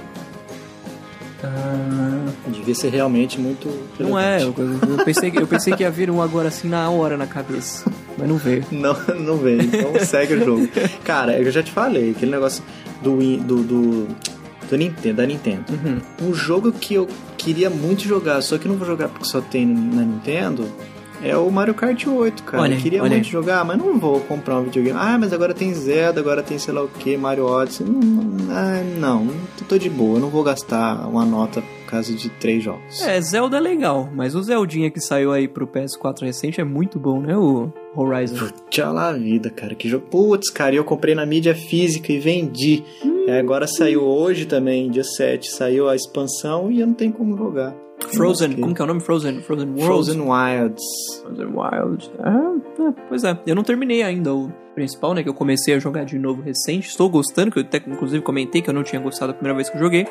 Ah, 1.44 2.26
Devia 2.48 2.74
ser 2.74 2.90
realmente 2.90 3.38
muito. 3.41 3.68
não 4.01 4.18
é, 4.18 4.43
eu, 4.43 4.55
eu 4.57 5.05
pensei, 5.05 5.30
que- 5.30 5.38
eu 5.38 5.47
pensei 5.47 5.74
que 5.74 5.82
ia 5.82 5.91
vir 5.91 6.11
um 6.11 6.22
agora 6.22 6.49
assim 6.49 6.68
na 6.68 6.88
hora 6.91 7.16
na 7.16 7.26
cabeça. 7.26 7.91
Mas 8.16 8.28
não 8.28 8.36
veio. 8.36 8.64
Não, 8.72 8.97
não 9.20 9.36
veio. 9.36 9.62
Então 9.62 9.93
segue 10.05 10.34
o 10.34 10.45
jogo. 10.45 10.68
Cara, 11.05 11.38
eu 11.38 11.51
já 11.51 11.62
te 11.62 11.70
falei, 11.70 12.11
aquele 12.12 12.30
negócio 12.30 12.62
do, 13.03 13.16
do, 13.38 13.62
do 13.62 14.09
do 14.68 14.76
Nintendo, 14.76 15.16
da 15.18 15.26
Nintendo. 15.26 15.64
Uhum. 15.70 16.28
Um 16.30 16.34
jogo 16.34 16.72
que 16.72 16.95
eu 16.95 17.07
queria 17.38 17.70
muito 17.70 18.03
jogar, 18.03 18.41
só 18.43 18.59
que 18.59 18.66
não 18.66 18.74
vou 18.76 18.84
jogar 18.86 19.09
porque 19.09 19.24
só 19.24 19.41
tem 19.41 19.64
na 19.64 20.03
Nintendo, 20.03 20.66
é 21.23 21.37
o 21.37 21.51
Mario 21.51 21.75
Kart 21.75 22.07
8, 22.07 22.43
cara. 22.43 22.62
Olha 22.62 22.75
eu 22.75 22.81
queria 22.81 23.03
olha 23.03 23.14
muito 23.14 23.29
jogar, 23.29 23.64
mas 23.64 23.79
não 23.79 23.99
vou 23.99 24.21
comprar 24.21 24.59
um 24.59 24.64
videogame. 24.64 24.99
Ah, 25.01 25.19
mas 25.19 25.33
agora 25.33 25.55
tem 25.55 25.73
Zelda, 25.75 26.21
agora 26.21 26.43
tem 26.43 26.59
sei 26.59 26.75
lá 26.75 26.83
o 26.83 26.89
que, 26.89 27.17
Mario 27.17 27.47
Odyssey. 27.47 27.87
Não, 27.87 28.37
ah, 28.51 28.83
não, 28.99 29.29
tô 29.69 29.79
de 29.79 29.91
boa, 29.91 30.17
eu 30.17 30.21
não 30.21 30.29
vou 30.29 30.43
gastar 30.43 31.07
uma 31.09 31.25
nota 31.25 31.62
por 31.62 31.91
causa 31.91 32.12
de 32.12 32.29
três 32.29 32.62
jogos. 32.62 33.01
É, 33.03 33.21
Zelda 33.21 33.57
é 33.57 33.61
legal, 33.61 34.09
mas 34.14 34.35
o 34.35 34.43
Zeldinha 34.43 34.91
que 34.91 35.01
saiu 35.01 35.33
aí 35.33 35.47
pro 35.47 35.67
PS4 35.67 36.23
recente 36.23 36.61
é 36.61 36.64
muito 36.64 36.99
bom, 36.99 37.21
né? 37.21 37.37
O 37.37 37.71
Horizon. 37.95 38.49
Tchau 38.69 38.93
lá 38.93 39.09
a 39.09 39.12
vida, 39.12 39.51
cara. 39.51 39.75
Que 39.75 39.89
jogo. 39.89 40.07
Putz, 40.07 40.51
cara, 40.51 40.75
eu 40.75 40.85
comprei 40.85 41.14
na 41.14 41.25
mídia 41.25 41.55
física 41.55 42.12
e 42.12 42.19
vendi. 42.19 42.83
É, 43.27 43.39
agora 43.39 43.67
saiu 43.67 44.03
hoje 44.03 44.47
também, 44.47 44.91
dia 44.91 45.05
7, 45.05 45.51
saiu 45.51 45.89
a 45.89 45.97
expansão 45.97 46.71
e 46.71 46.81
eu 46.81 46.87
não 46.87 46.95
tenho 46.95 47.12
como 47.12 47.37
jogar. 47.37 47.86
Frozen, 48.12 48.57
como 48.61 48.74
que 48.74 48.80
é 48.80 48.84
o 48.84 48.88
nome? 48.88 49.01
Frozen, 49.01 49.40
Frozen 49.42 49.68
World? 49.70 49.86
Frozen 49.86 50.20
Wilds. 50.20 50.82
Frozen 51.22 51.47
Wild. 51.47 52.11
Ah, 52.20 52.55
é, 52.80 52.92
pois 53.09 53.24
é, 53.24 53.38
eu 53.47 53.55
não 53.55 53.62
terminei 53.62 54.03
ainda 54.03 54.34
o 54.34 54.53
principal, 54.74 55.14
né? 55.14 55.22
Que 55.22 55.28
eu 55.28 55.34
comecei 55.34 55.74
a 55.74 55.78
jogar 55.78 56.05
de 56.05 56.18
novo 56.18 56.42
recente. 56.42 56.88
Estou 56.88 57.09
gostando, 57.09 57.51
que 57.51 57.59
eu 57.59 57.62
até 57.62 57.78
inclusive 57.78 58.22
comentei 58.22 58.61
que 58.62 58.68
eu 58.70 58.74
não 58.74 58.82
tinha 58.82 59.01
gostado 59.01 59.32
a 59.32 59.34
primeira 59.34 59.57
vez 59.57 59.68
que 59.70 59.76
eu 59.76 59.80
joguei. 59.80 60.07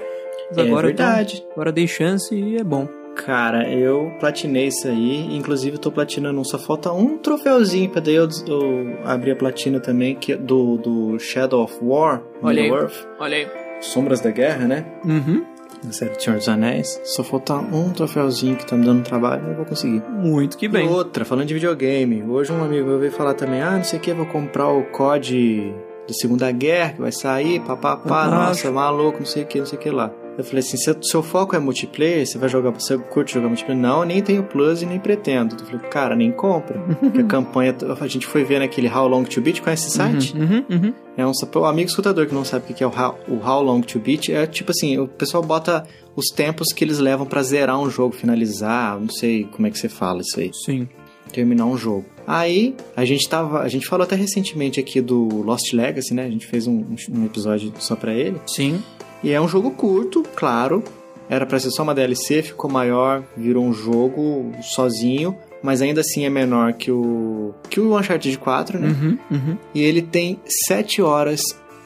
Mas 0.49 0.57
É 0.57 0.61
agora, 0.61 0.87
verdade. 0.87 1.37
então, 1.37 1.51
agora 1.53 1.71
dei 1.71 1.87
chance 1.87 2.33
e 2.35 2.57
é 2.57 2.63
bom. 2.63 2.87
Cara, 3.15 3.69
eu 3.71 4.11
platinei 4.19 4.67
isso 4.67 4.87
aí. 4.89 5.33
Inclusive, 5.37 5.77
eu 5.77 5.79
tô 5.81 5.89
platinando. 5.91 6.43
Só 6.43 6.57
falta 6.59 6.91
um 6.91 7.17
troféuzinho 7.17 7.89
pra 7.89 8.01
daí 8.01 8.15
eu, 8.15 8.27
eu 8.47 8.97
abrir 9.05 9.31
a 9.31 9.35
platina 9.37 9.79
também, 9.79 10.15
que 10.15 10.33
é 10.33 10.35
do, 10.35 10.77
do 10.77 11.17
Shadow 11.19 11.63
of 11.63 11.77
War, 11.81 12.21
Olha 12.41 12.61
aí. 12.61 12.69
Middle-earth. 12.69 13.07
Olha 13.19 13.37
aí. 13.37 13.47
Sombras 13.79 14.19
da 14.19 14.31
Guerra, 14.31 14.67
né? 14.67 14.85
Uhum. 15.05 15.45
Na 15.83 15.91
série 15.91 16.19
Senhor 16.19 16.37
dos 16.37 16.47
Anéis. 16.49 16.99
Só 17.03 17.23
falta 17.23 17.53
um 17.55 17.91
troféuzinho 17.91 18.55
que 18.55 18.65
tá 18.65 18.75
me 18.75 18.85
dando 18.85 19.03
trabalho, 19.03 19.47
eu 19.49 19.55
vou 19.55 19.65
conseguir. 19.65 20.01
Muito 20.09 20.57
que 20.57 20.67
bem. 20.67 20.87
E 20.87 20.89
outra, 20.89 21.23
falando 21.25 21.47
de 21.47 21.53
videogame, 21.53 22.23
hoje 22.23 22.51
um 22.51 22.63
amigo 22.63 22.87
meu 22.87 22.99
veio 22.99 23.11
falar 23.11 23.33
também, 23.33 23.61
ah, 23.61 23.71
não 23.77 23.83
sei 23.83 23.99
o 23.99 24.01
que, 24.01 24.13
vou 24.13 24.25
comprar 24.25 24.69
o 24.69 24.83
COD 24.85 25.73
da 26.07 26.13
Segunda 26.13 26.51
Guerra, 26.51 26.93
que 26.93 27.01
vai 27.01 27.11
sair, 27.11 27.59
papapá, 27.61 28.25
Fantástico. 28.25 28.35
nossa, 28.35 28.71
maluco, 28.71 29.19
não 29.19 29.25
sei 29.25 29.43
o 29.43 29.45
que, 29.45 29.59
não 29.59 29.65
sei 29.65 29.77
o 29.77 29.81
que 29.81 29.89
lá. 29.89 30.11
Eu 30.37 30.43
falei 30.43 30.59
assim, 30.59 30.77
se 30.77 30.89
o 30.91 31.03
seu 31.03 31.23
foco 31.23 31.55
é 31.55 31.59
multiplayer, 31.59 32.25
você 32.25 32.37
vai 32.37 32.49
jogar, 32.49 32.71
você 32.71 32.97
curte 32.97 33.33
jogar 33.33 33.47
multiplayer? 33.47 33.81
Não, 33.81 34.03
nem 34.03 34.21
tenho 34.21 34.43
Plus 34.43 34.81
e 34.81 34.85
nem 34.85 34.99
pretendo. 34.99 35.55
Eu 35.59 35.65
falei, 35.65 35.87
cara, 35.87 36.15
nem 36.15 36.31
compra. 36.31 36.79
Porque 36.99 37.21
a 37.21 37.23
campanha, 37.25 37.75
a 37.99 38.07
gente 38.07 38.25
foi 38.25 38.43
ver 38.43 38.59
naquele 38.59 38.89
How 38.89 39.07
Long 39.07 39.23
to 39.23 39.41
Beat, 39.41 39.61
conhece 39.61 39.87
esse 39.87 39.97
site? 39.97 40.35
Uhum, 40.35 40.65
uhum. 40.69 40.93
É 41.17 41.25
um 41.25 41.31
o 41.31 41.65
amigo 41.65 41.89
escutador 41.89 42.27
que 42.27 42.33
não 42.33 42.43
sabe 42.43 42.65
o 42.69 42.75
que 42.75 42.83
é 42.83 42.87
o 42.87 42.89
How, 42.89 43.17
o 43.29 43.35
How 43.35 43.63
Long 43.63 43.81
to 43.81 43.99
Beat. 43.99 44.29
É 44.29 44.45
tipo 44.45 44.71
assim, 44.71 44.97
o 44.97 45.07
pessoal 45.07 45.41
bota 45.41 45.85
os 46.15 46.27
tempos 46.27 46.73
que 46.73 46.83
eles 46.83 46.99
levam 46.99 47.25
pra 47.25 47.41
zerar 47.41 47.79
um 47.79 47.89
jogo, 47.89 48.13
finalizar, 48.13 48.99
não 48.99 49.09
sei 49.09 49.45
como 49.45 49.67
é 49.67 49.71
que 49.71 49.77
você 49.77 49.89
fala 49.89 50.21
isso 50.21 50.39
aí, 50.39 50.51
Sim. 50.53 50.87
terminar 51.31 51.65
um 51.65 51.77
jogo. 51.77 52.05
Aí, 52.27 52.75
a 52.95 53.05
gente 53.05 53.27
tava, 53.29 53.61
a 53.61 53.67
gente 53.67 53.87
falou 53.87 54.03
até 54.03 54.15
recentemente 54.15 54.79
aqui 54.79 54.99
do 54.99 55.43
Lost 55.43 55.71
Legacy, 55.73 56.13
né? 56.13 56.25
A 56.25 56.29
gente 56.29 56.47
fez 56.47 56.65
um, 56.65 56.83
um 57.11 57.25
episódio 57.25 57.71
só 57.77 57.95
pra 57.95 58.13
ele. 58.13 58.41
Sim. 58.47 58.81
E 59.25 59.31
é 59.31 59.41
um 59.41 59.47
jogo 59.47 59.71
curto, 59.71 60.23
claro. 60.35 60.83
Era 61.27 61.47
pra 61.47 61.59
ser 61.59 61.71
só 61.71 61.81
uma 61.81 61.95
DLC, 61.95 62.43
ficou 62.43 62.69
maior, 62.69 63.23
virou 63.35 63.65
um 63.65 63.73
jogo 63.73 64.51
sozinho, 64.61 65.35
mas 65.63 65.81
ainda 65.81 66.01
assim 66.01 66.23
é 66.25 66.29
menor 66.29 66.73
que 66.73 66.91
o 66.91 67.51
que 67.67 67.79
o 67.79 67.97
Uncharted 67.97 68.37
4, 68.37 68.77
né? 68.79 68.87
Uhum, 68.89 69.17
uhum. 69.31 69.57
E 69.73 69.81
ele 69.81 70.03
tem 70.03 70.39
7 70.67 71.01
horas 71.01 71.41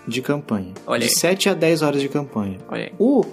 de 0.06 0.22
campanha. 0.22 0.74
Olha 0.86 1.00
de 1.00 1.06
aí. 1.06 1.12
7 1.16 1.48
a 1.48 1.54
10 1.54 1.82
horas 1.82 2.02
de 2.02 2.10
campanha. 2.10 2.58
Olha 2.68 2.84
aí. 2.88 2.92
O, 3.00 3.24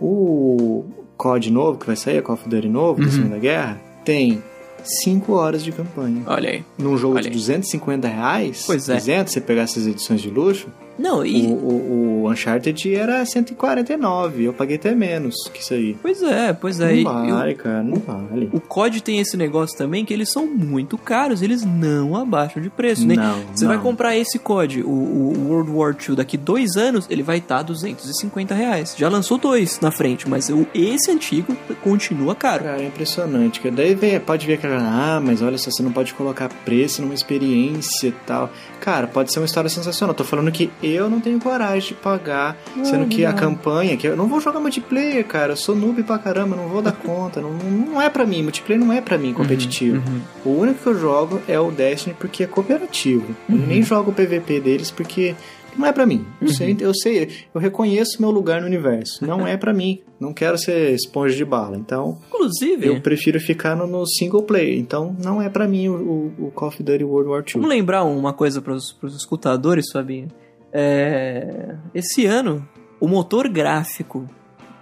o 0.00 0.84
COD 1.18 1.50
novo, 1.50 1.78
que 1.78 1.86
vai 1.86 1.96
sair, 1.96 2.22
Call 2.22 2.36
of 2.36 2.48
Duty 2.48 2.68
novo, 2.68 3.00
da 3.00 3.06
Uhum. 3.06 3.12
Segunda 3.12 3.38
Guerra, 3.38 3.78
tem 4.06 4.42
5 4.82 5.32
horas 5.34 5.62
de 5.62 5.72
campanha. 5.72 6.22
Olha 6.26 6.48
aí. 6.48 6.64
Num 6.78 6.96
jogo 6.96 7.14
Olha 7.16 7.22
de 7.24 7.28
aí. 7.28 7.34
250 7.34 8.08
reais, 8.08 8.64
Pois 8.66 8.88
é. 8.88 8.94
200, 8.94 9.32
você 9.32 9.40
pegar 9.42 9.62
essas 9.62 9.86
edições 9.86 10.22
de 10.22 10.30
luxo, 10.30 10.68
Não, 10.98 11.24
e. 11.24 11.46
o, 11.46 11.52
o, 11.52 12.22
o 12.24 12.30
Uncharted 12.30 12.94
era 12.94 13.24
149, 13.24 14.44
eu 14.44 14.52
paguei 14.52 14.76
até 14.76 14.94
menos 14.94 15.34
que 15.52 15.60
isso 15.60 15.74
aí. 15.74 15.96
Pois 16.00 16.22
é, 16.22 16.52
pois 16.52 16.80
é. 16.80 16.94
Não 16.94 17.04
vale, 17.04 17.54
cara, 17.54 17.82
não 17.82 17.96
vale. 17.96 18.50
o, 18.52 18.60
COD 18.60 19.02
tem 19.02 19.18
esse 19.18 19.36
negócio 19.36 19.76
também 19.76 20.04
que 20.04 20.12
eles 20.12 20.30
são 20.30 20.46
muito 20.46 20.96
caros, 20.96 21.42
eles 21.42 21.64
não 21.64 22.16
abaixam 22.16 22.62
de 22.62 22.70
preço, 22.70 23.06
né? 23.06 23.14
Não, 23.14 23.40
Você 23.54 23.64
não. 23.64 23.72
vai 23.72 23.82
comprar 23.82 24.16
esse 24.16 24.38
COD, 24.38 24.82
o, 24.82 24.88
o 24.88 25.48
World 25.48 25.70
War 25.70 25.96
II, 26.08 26.16
daqui 26.16 26.36
dois 26.36 26.76
anos, 26.76 27.06
ele 27.10 27.22
vai 27.22 27.38
estar 27.38 27.62
250 27.62 28.54
reais. 28.54 28.94
Já 28.96 29.08
lançou 29.08 29.38
dois 29.38 29.80
na 29.80 29.90
frente, 29.90 30.28
mas 30.28 30.48
o, 30.48 30.66
esse 30.74 31.10
antigo 31.10 31.56
continua 31.82 32.34
caro. 32.34 32.64
Cara, 32.64 32.82
é 32.82 32.86
impressionante. 32.86 33.60
Que 33.60 33.70
daí 33.70 33.94
vem, 33.94 34.18
pode 34.20 34.46
ver 34.46 34.54
aquela, 34.54 34.78
ah, 34.78 35.20
mas 35.20 35.42
olha 35.42 35.58
só, 35.58 35.70
você 35.70 35.82
não 35.82 35.92
pode 35.92 36.14
colocar 36.14 36.48
preço 36.64 37.02
numa 37.02 37.14
experiência 37.14 38.08
e 38.08 38.12
tal. 38.26 38.50
Cara, 38.80 39.06
pode 39.06 39.32
ser 39.32 39.38
uma 39.38 39.46
história 39.46 39.70
sensacional. 39.70 40.14
Tô 40.14 40.24
falando 40.24 40.50
que 40.50 40.70
eu 40.82 41.08
não 41.08 41.20
tenho 41.20 41.38
coragem 41.40 41.88
de 41.88 41.94
pagar, 41.94 42.56
sendo 42.82 43.06
que 43.06 43.24
a 43.24 43.32
campanha, 43.32 43.96
que 43.96 44.06
eu 44.06 44.16
não 44.16 44.26
vou 44.26 44.40
jogar 44.40 44.60
multiplayer, 44.60 45.24
cara. 45.24 45.52
Eu 45.52 45.56
sou 45.56 45.74
noob 45.74 46.02
pra 46.02 46.18
caramba, 46.18 46.56
não 46.56 46.68
vou 46.68 46.82
dar 46.82 46.92
conta. 46.92 47.40
Não, 47.40 47.52
não 47.52 48.00
é 48.02 48.08
pra 48.08 48.26
mim, 48.26 48.42
multiplayer 48.42 48.84
não 48.84 48.92
é 48.92 49.00
pra 49.00 49.18
mim 49.18 49.32
competitivo. 49.32 50.02
O 50.44 50.50
único 50.50 50.82
que 50.82 50.86
eu 50.88 50.98
jogo 50.98 51.40
é 51.48 51.58
o 51.58 51.70
Destiny 51.70 52.14
porque 52.18 52.44
é 52.44 52.46
cooperativo. 52.46 53.34
Eu 53.48 53.56
nem 53.56 53.82
jogo 53.82 54.10
o 54.10 54.14
PVP 54.14 54.60
deles 54.60 54.90
porque 54.90 55.34
não 55.76 55.86
é 55.86 55.92
pra 55.92 56.06
mim. 56.06 56.26
Eu, 56.40 56.48
sei, 56.48 56.76
eu 56.80 56.94
sei, 56.94 57.28
eu 57.54 57.60
reconheço 57.60 58.20
meu 58.20 58.30
lugar 58.30 58.60
no 58.60 58.66
universo. 58.66 59.24
Não 59.26 59.46
é 59.46 59.56
pra 59.56 59.72
mim. 59.72 60.00
Não 60.20 60.32
quero 60.32 60.58
ser 60.58 60.94
esponja 60.94 61.34
de 61.34 61.44
bala. 61.44 61.76
Então, 61.76 62.18
Inclusive, 62.28 62.86
eu 62.86 63.00
prefiro 63.00 63.40
ficar 63.40 63.74
no, 63.74 63.86
no 63.86 64.06
single 64.06 64.42
player. 64.42 64.78
Então, 64.78 65.16
não 65.22 65.40
é 65.40 65.48
pra 65.48 65.66
mim 65.66 65.88
o, 65.88 66.32
o, 66.38 66.50
Call 66.52 66.68
of 66.68 66.82
Duty 66.82 67.04
World 67.04 67.30
War 67.30 67.40
II. 67.40 67.54
vamos 67.54 67.68
lembrar 67.68 68.04
uma 68.04 68.32
coisa 68.32 68.60
pros, 68.60 68.92
pros 68.92 69.16
escutadores, 69.16 69.90
Fabinho. 69.90 70.28
É, 70.72 71.74
esse 71.94 72.24
ano, 72.26 72.66
o 73.00 73.06
motor 73.06 73.48
gráfico 73.48 74.26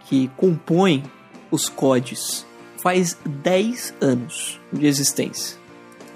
que 0.07 0.31
compõe 0.37 1.03
os 1.51 1.69
CODs 1.69 2.47
faz 2.83 3.19
10 3.43 3.95
anos 4.01 4.61
de 4.73 4.87
existência. 4.87 5.59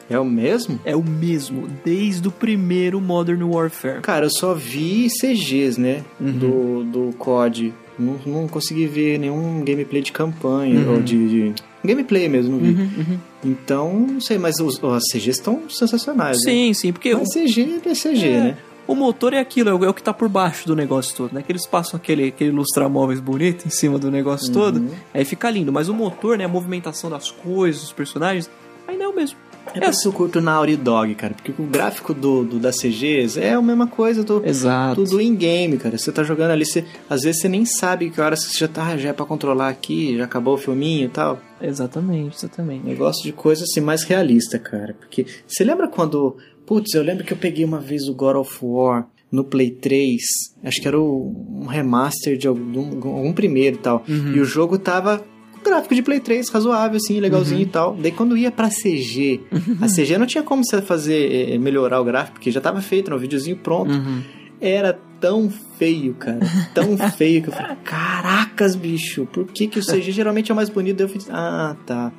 É 0.08 0.18
o 0.18 0.24
mesmo? 0.24 0.78
É 0.84 0.94
o 0.94 1.02
mesmo, 1.02 1.66
desde 1.84 2.28
o 2.28 2.30
primeiro 2.30 3.00
Modern 3.00 3.42
Warfare. 3.42 4.00
Cara, 4.02 4.26
eu 4.26 4.30
só 4.30 4.52
vi 4.54 5.08
CGs, 5.08 5.80
né? 5.80 6.02
Uhum. 6.20 6.32
Do, 6.32 6.84
do 6.84 7.12
COD. 7.16 7.72
Não, 7.98 8.18
não 8.26 8.48
consegui 8.48 8.86
ver 8.86 9.18
nenhum 9.18 9.64
gameplay 9.64 10.02
de 10.02 10.12
campanha 10.12 10.80
Uhum. 10.80 10.94
ou 10.96 11.02
de, 11.02 11.28
de- 11.52 11.54
Gameplay 11.84 12.28
mesmo, 12.28 12.52
não 12.52 12.58
vi. 12.58 12.70
Uhum, 12.72 12.90
uhum. 12.98 13.18
Então, 13.44 13.94
não 13.94 14.20
sei, 14.20 14.36
mas 14.38 14.58
os, 14.58 14.82
as 14.84 15.04
CGs 15.10 15.38
estão 15.38 15.62
sensacionais. 15.70 16.38
né? 16.44 16.52
Sim, 16.52 16.74
sim, 16.74 16.92
porque 16.92 17.14
Mas 17.14 17.28
CG 17.32 17.80
é 17.84 17.92
CG, 17.94 18.26
É. 18.28 18.40
né? 18.40 18.56
O 18.86 18.94
motor 18.94 19.32
é 19.32 19.38
aquilo, 19.38 19.70
é 19.70 19.74
o, 19.74 19.84
é 19.84 19.92
que 19.92 20.02
tá 20.02 20.12
por 20.12 20.28
baixo 20.28 20.66
do 20.66 20.76
negócio 20.76 21.16
todo, 21.16 21.32
né? 21.32 21.42
Que 21.42 21.52
eles 21.52 21.66
passam 21.66 21.96
aquele, 21.96 22.28
aquele 22.28 22.50
lustramóveis 22.50 23.20
bonito 23.20 23.66
em 23.66 23.70
cima 23.70 23.98
do 23.98 24.10
negócio 24.10 24.52
todo, 24.52 24.86
aí 25.12 25.24
fica 25.24 25.50
lindo. 25.50 25.72
Mas 25.72 25.88
o 25.88 25.94
motor, 25.94 26.38
né, 26.38 26.44
a 26.44 26.48
movimentação 26.48 27.08
das 27.08 27.30
coisas, 27.30 27.82
dos 27.82 27.92
personagens, 27.92 28.50
ainda 28.86 29.04
é 29.04 29.08
o 29.08 29.14
mesmo. 29.14 29.38
É 29.72 29.80
por 29.80 29.90
isso 29.90 30.02
que 30.02 30.08
eu 30.08 30.12
curto 30.12 30.40
Naughty 30.40 30.76
Dog, 30.76 31.14
cara. 31.14 31.34
Porque 31.34 31.52
o 31.60 31.66
gráfico 31.66 32.12
do, 32.12 32.44
do 32.44 32.58
das 32.58 32.76
CGs 32.78 33.40
é 33.40 33.54
a 33.54 33.62
mesma 33.62 33.86
coisa 33.86 34.22
do, 34.22 34.44
Exato. 34.44 35.04
tudo 35.04 35.20
in-game, 35.20 35.78
cara. 35.78 35.96
Você 35.96 36.12
tá 36.12 36.22
jogando 36.22 36.50
ali, 36.50 36.64
você, 36.64 36.84
às 37.08 37.22
vezes 37.22 37.40
você 37.40 37.48
nem 37.48 37.64
sabe 37.64 38.10
que 38.10 38.20
hora 38.20 38.36
você 38.36 38.56
já 38.56 38.68
tá, 38.68 38.96
já 38.96 39.10
é 39.10 39.12
pra 39.12 39.24
controlar 39.24 39.68
aqui, 39.68 40.16
já 40.16 40.24
acabou 40.24 40.54
o 40.54 40.58
filminho 40.58 41.06
e 41.06 41.08
tal. 41.08 41.40
Exatamente, 41.60 42.36
exatamente. 42.36 42.84
Negócio 42.84 43.22
de 43.22 43.32
coisa 43.32 43.64
assim 43.64 43.80
mais 43.80 44.02
realista, 44.04 44.58
cara. 44.58 44.94
Porque 44.98 45.26
você 45.46 45.64
lembra 45.64 45.88
quando. 45.88 46.36
Putz, 46.66 46.94
eu 46.94 47.02
lembro 47.02 47.24
que 47.24 47.32
eu 47.32 47.36
peguei 47.36 47.64
uma 47.64 47.78
vez 47.78 48.08
o 48.08 48.14
God 48.14 48.36
of 48.36 48.58
War 48.62 49.06
no 49.30 49.44
Play 49.44 49.70
3. 49.70 50.20
Acho 50.62 50.80
que 50.80 50.88
era 50.88 50.98
um 50.98 51.66
remaster 51.68 52.38
de 52.38 52.46
algum, 52.46 53.16
algum 53.16 53.32
primeiro 53.32 53.76
e 53.76 53.80
tal. 53.80 54.04
E 54.08 54.40
o 54.40 54.44
jogo 54.44 54.78
tava 54.78 55.22
gráfico 55.64 55.94
de 55.94 56.02
Play 56.02 56.20
3 56.20 56.48
razoável, 56.48 56.96
assim, 56.96 57.18
legalzinho 57.18 57.62
e 57.62 57.66
tal. 57.66 57.96
Daí 57.96 58.12
quando 58.12 58.36
ia 58.36 58.52
pra 58.52 58.68
CG, 58.68 59.40
a 59.80 59.86
CG 59.88 60.16
não 60.18 60.26
tinha 60.26 60.44
como 60.44 60.64
você 60.64 60.80
fazer 60.82 61.52
eh, 61.52 61.58
melhorar 61.58 62.00
o 62.00 62.04
gráfico, 62.04 62.34
porque 62.34 62.50
já 62.50 62.60
tava 62.60 62.80
feito, 62.80 63.10
no 63.10 63.18
videozinho 63.18 63.56
pronto. 63.56 63.90
Uhum. 63.92 64.22
Era 64.60 64.98
tão 65.20 65.50
feio, 65.78 66.14
cara. 66.14 66.38
Tão 66.72 66.96
feio 67.16 67.42
que 67.42 67.48
eu 67.48 67.52
falei, 67.52 67.76
caracas, 67.84 68.76
bicho, 68.76 69.26
por 69.32 69.44
que, 69.46 69.66
que 69.66 69.78
o 69.78 69.82
CG 69.84 70.12
geralmente 70.12 70.50
é 70.50 70.52
o 70.52 70.56
mais 70.56 70.68
bonito? 70.68 70.98
Daí 70.98 71.06
eu 71.06 71.08
falei, 71.08 71.26
ah, 71.30 71.76
tá. 71.84 72.12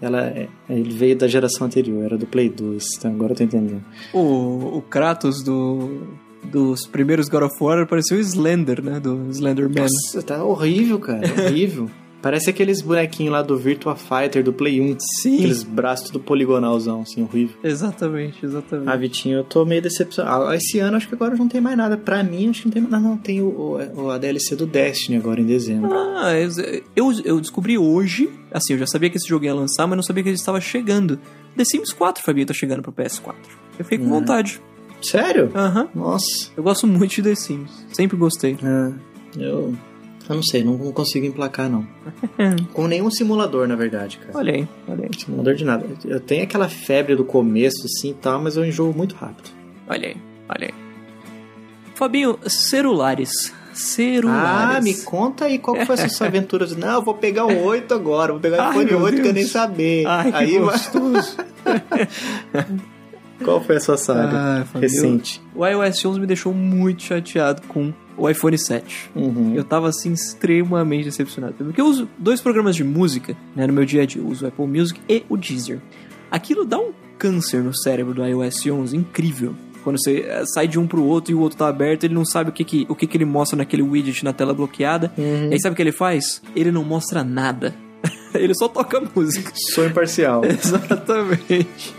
Ela, 0.00 0.26
é- 0.26 0.48
ele 0.68 0.92
veio 0.92 1.16
da 1.16 1.26
geração 1.26 1.66
anterior, 1.66 2.04
era 2.04 2.18
do 2.18 2.26
Play 2.26 2.48
2, 2.50 2.84
então 2.98 3.10
agora 3.12 3.32
eu 3.32 3.36
tô 3.36 3.44
entendendo. 3.44 3.82
O, 4.12 4.76
o 4.78 4.82
Kratos 4.82 5.42
do, 5.42 6.02
dos 6.44 6.86
primeiros 6.86 7.28
God 7.28 7.44
of 7.44 7.54
War 7.60 7.86
parecia 7.86 8.16
o 8.16 8.20
Slender, 8.20 8.82
né? 8.82 9.00
Do 9.00 9.28
Slenderman. 9.30 9.82
Nossa, 9.84 10.22
tá 10.22 10.42
horrível, 10.44 10.98
cara, 10.98 11.22
horrível. 11.46 11.90
Parece 12.26 12.50
aqueles 12.50 12.82
bonequinhos 12.82 13.32
lá 13.32 13.40
do 13.40 13.56
Virtua 13.56 13.94
Fighter 13.94 14.42
do 14.42 14.52
Play 14.52 14.80
1. 14.80 14.96
Sim. 14.98 15.34
Aqueles 15.36 15.62
braços 15.62 16.08
tudo 16.10 16.18
poligonalzão, 16.18 17.02
assim, 17.02 17.22
horrível. 17.22 17.56
Exatamente, 17.62 18.44
exatamente. 18.44 18.88
Ah, 18.88 18.96
Vitinho, 18.96 19.38
eu 19.38 19.44
tô 19.44 19.64
meio 19.64 19.80
decepcionado. 19.80 20.46
Ah, 20.46 20.56
Esse 20.56 20.80
ano 20.80 20.96
acho 20.96 21.06
que 21.08 21.14
agora 21.14 21.36
não 21.36 21.46
tem 21.46 21.60
mais 21.60 21.76
nada. 21.76 21.96
Pra 21.96 22.24
mim, 22.24 22.50
acho 22.50 22.62
que 22.62 22.66
não 22.66 22.72
tem 22.72 22.82
mais 22.82 22.90
nada. 22.92 23.04
Não, 23.08 23.16
tem 23.16 23.40
o, 23.40 23.78
o, 23.94 24.10
a 24.10 24.18
DLC 24.18 24.56
do 24.56 24.66
Destiny 24.66 25.16
agora 25.18 25.40
em 25.40 25.46
dezembro. 25.46 25.88
Ah, 25.94 26.32
eu, 26.96 27.12
eu 27.24 27.40
descobri 27.40 27.78
hoje, 27.78 28.28
assim, 28.52 28.72
eu 28.72 28.78
já 28.80 28.88
sabia 28.88 29.08
que 29.08 29.18
esse 29.18 29.28
jogo 29.28 29.44
ia 29.44 29.54
lançar, 29.54 29.86
mas 29.86 29.96
não 29.96 30.02
sabia 30.02 30.24
que 30.24 30.28
ele 30.30 30.36
estava 30.36 30.60
chegando. 30.60 31.20
The 31.56 31.64
Sims 31.64 31.92
4, 31.92 32.24
Fabinho, 32.24 32.44
tá 32.46 32.54
chegando 32.54 32.82
pro 32.82 32.90
PS4. 32.92 33.34
Eu 33.78 33.84
fiquei 33.84 33.98
com 33.98 34.06
Hum. 34.06 34.08
vontade. 34.08 34.60
Sério? 35.00 35.52
Aham. 35.54 35.88
Nossa. 35.94 36.50
Eu 36.56 36.64
gosto 36.64 36.88
muito 36.88 37.14
de 37.14 37.22
The 37.22 37.34
Sims. 37.36 37.86
Sempre 37.92 38.16
gostei. 38.16 38.56
É, 38.64 38.92
eu. 39.44 39.76
Eu 40.28 40.34
não 40.36 40.42
sei, 40.42 40.64
não, 40.64 40.76
não 40.76 40.92
consigo 40.92 41.24
emplacar, 41.24 41.70
não. 41.70 41.86
Com 42.72 42.86
nenhum 42.88 43.10
simulador, 43.10 43.68
na 43.68 43.76
verdade, 43.76 44.18
cara. 44.18 44.36
Olha 44.36 44.54
aí, 44.54 44.68
olha 44.88 45.04
aí, 45.04 45.10
Simulador 45.20 45.54
de 45.54 45.64
nada. 45.64 45.86
Eu 46.04 46.18
tenho 46.20 46.42
aquela 46.42 46.68
febre 46.68 47.14
do 47.14 47.24
começo, 47.24 47.84
assim 47.86 48.10
e 48.10 48.14
tal, 48.14 48.40
mas 48.42 48.56
eu 48.56 48.64
enjoo 48.64 48.92
muito 48.92 49.14
rápido. 49.14 49.50
olha 49.88 50.08
aí, 50.08 50.16
olha 50.48 50.66
aí. 50.68 50.74
Fabinho, 51.94 52.38
celulares. 52.46 53.52
Celulares. 53.72 54.76
Ah, 54.76 54.80
me 54.82 54.94
conta 55.02 55.44
aí 55.44 55.58
qual 55.58 55.76
que 55.76 55.84
foi 55.84 55.94
essa 55.94 56.08
sua 56.08 56.26
aventura. 56.28 56.66
Não, 56.76 56.94
eu 56.94 57.02
vou 57.02 57.14
pegar 57.14 57.46
o 57.46 57.62
8 57.64 57.92
agora, 57.94 58.32
vou 58.32 58.40
pegar 58.40 58.68
o 58.68 58.70
iPhone 58.70 58.86
meu 58.86 59.00
8 59.02 59.22
que 59.22 59.28
eu 59.28 59.32
nem 59.32 59.46
saber. 59.46 60.06
Ai, 60.06 60.30
que 60.32 60.36
aí, 60.38 60.58
gostoso. 60.58 61.36
qual 63.44 63.60
foi 63.62 63.76
a 63.76 63.80
sua 63.80 63.96
saga 63.96 64.64
Ah, 64.72 64.78
recente? 64.78 65.42
O 65.54 65.66
iOS 65.66 66.04
11 66.04 66.20
me 66.20 66.26
deixou 66.26 66.52
muito 66.54 67.02
chateado 67.02 67.62
com 67.68 67.92
o 68.16 68.28
iPhone 68.28 68.58
7. 68.58 69.10
Uhum. 69.14 69.54
Eu 69.54 69.64
tava 69.64 69.88
assim 69.88 70.12
extremamente 70.12 71.04
decepcionado. 71.04 71.54
Porque 71.54 71.80
eu 71.80 71.86
uso 71.86 72.08
dois 72.18 72.40
programas 72.40 72.76
de 72.76 72.84
música 72.84 73.36
né, 73.54 73.66
no 73.66 73.72
meu 73.72 73.84
dia 73.84 74.02
a 74.02 74.06
dia. 74.06 74.20
Eu 74.20 74.28
uso 74.28 74.44
o 74.44 74.48
Apple 74.48 74.66
Music 74.66 75.00
e 75.08 75.24
o 75.28 75.36
Deezer. 75.36 75.80
Aquilo 76.30 76.64
dá 76.64 76.78
um 76.78 76.92
câncer 77.18 77.62
no 77.62 77.76
cérebro 77.76 78.14
do 78.14 78.24
iOS 78.24 78.66
11 78.66 78.96
incrível. 78.96 79.54
Quando 79.82 80.02
você 80.02 80.20
eh, 80.26 80.44
sai 80.46 80.66
de 80.66 80.78
um 80.78 80.86
pro 80.86 81.04
outro 81.04 81.30
e 81.30 81.34
o 81.34 81.40
outro 81.40 81.58
tá 81.58 81.68
aberto, 81.68 82.04
ele 82.04 82.14
não 82.14 82.24
sabe 82.24 82.50
o 82.50 82.52
que 82.52 82.64
que, 82.64 82.86
o 82.88 82.94
que, 82.96 83.06
que 83.06 83.16
ele 83.16 83.24
mostra 83.24 83.56
naquele 83.56 83.82
widget 83.82 84.24
na 84.24 84.32
tela 84.32 84.52
bloqueada. 84.52 85.12
Uhum. 85.16 85.48
E 85.50 85.52
aí 85.52 85.60
sabe 85.60 85.74
o 85.74 85.76
que 85.76 85.82
ele 85.82 85.92
faz? 85.92 86.42
Ele 86.56 86.72
não 86.72 86.82
mostra 86.82 87.22
nada. 87.22 87.72
ele 88.34 88.54
só 88.54 88.66
toca 88.66 89.00
música. 89.14 89.52
Sou 89.54 89.86
imparcial. 89.86 90.42
Exatamente. 90.44 91.94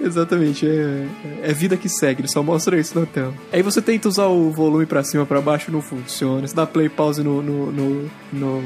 Exatamente, 0.00 0.66
é, 0.66 1.06
é 1.42 1.52
vida 1.52 1.76
que 1.76 1.88
segue, 1.88 2.20
ele 2.22 2.28
só 2.28 2.42
mostra 2.42 2.78
isso 2.78 2.98
na 2.98 3.04
tela. 3.04 3.34
Aí 3.52 3.62
você 3.62 3.82
tenta 3.82 4.08
usar 4.08 4.26
o 4.26 4.50
volume 4.50 4.86
pra 4.86 5.02
cima, 5.02 5.26
pra 5.26 5.40
baixo, 5.40 5.72
não 5.72 5.82
funciona. 5.82 6.46
Você 6.46 6.54
dá 6.54 6.66
play 6.66 6.88
pause 6.88 7.22
no, 7.22 7.42
no, 7.42 7.72
no, 7.72 8.10
no, 8.32 8.62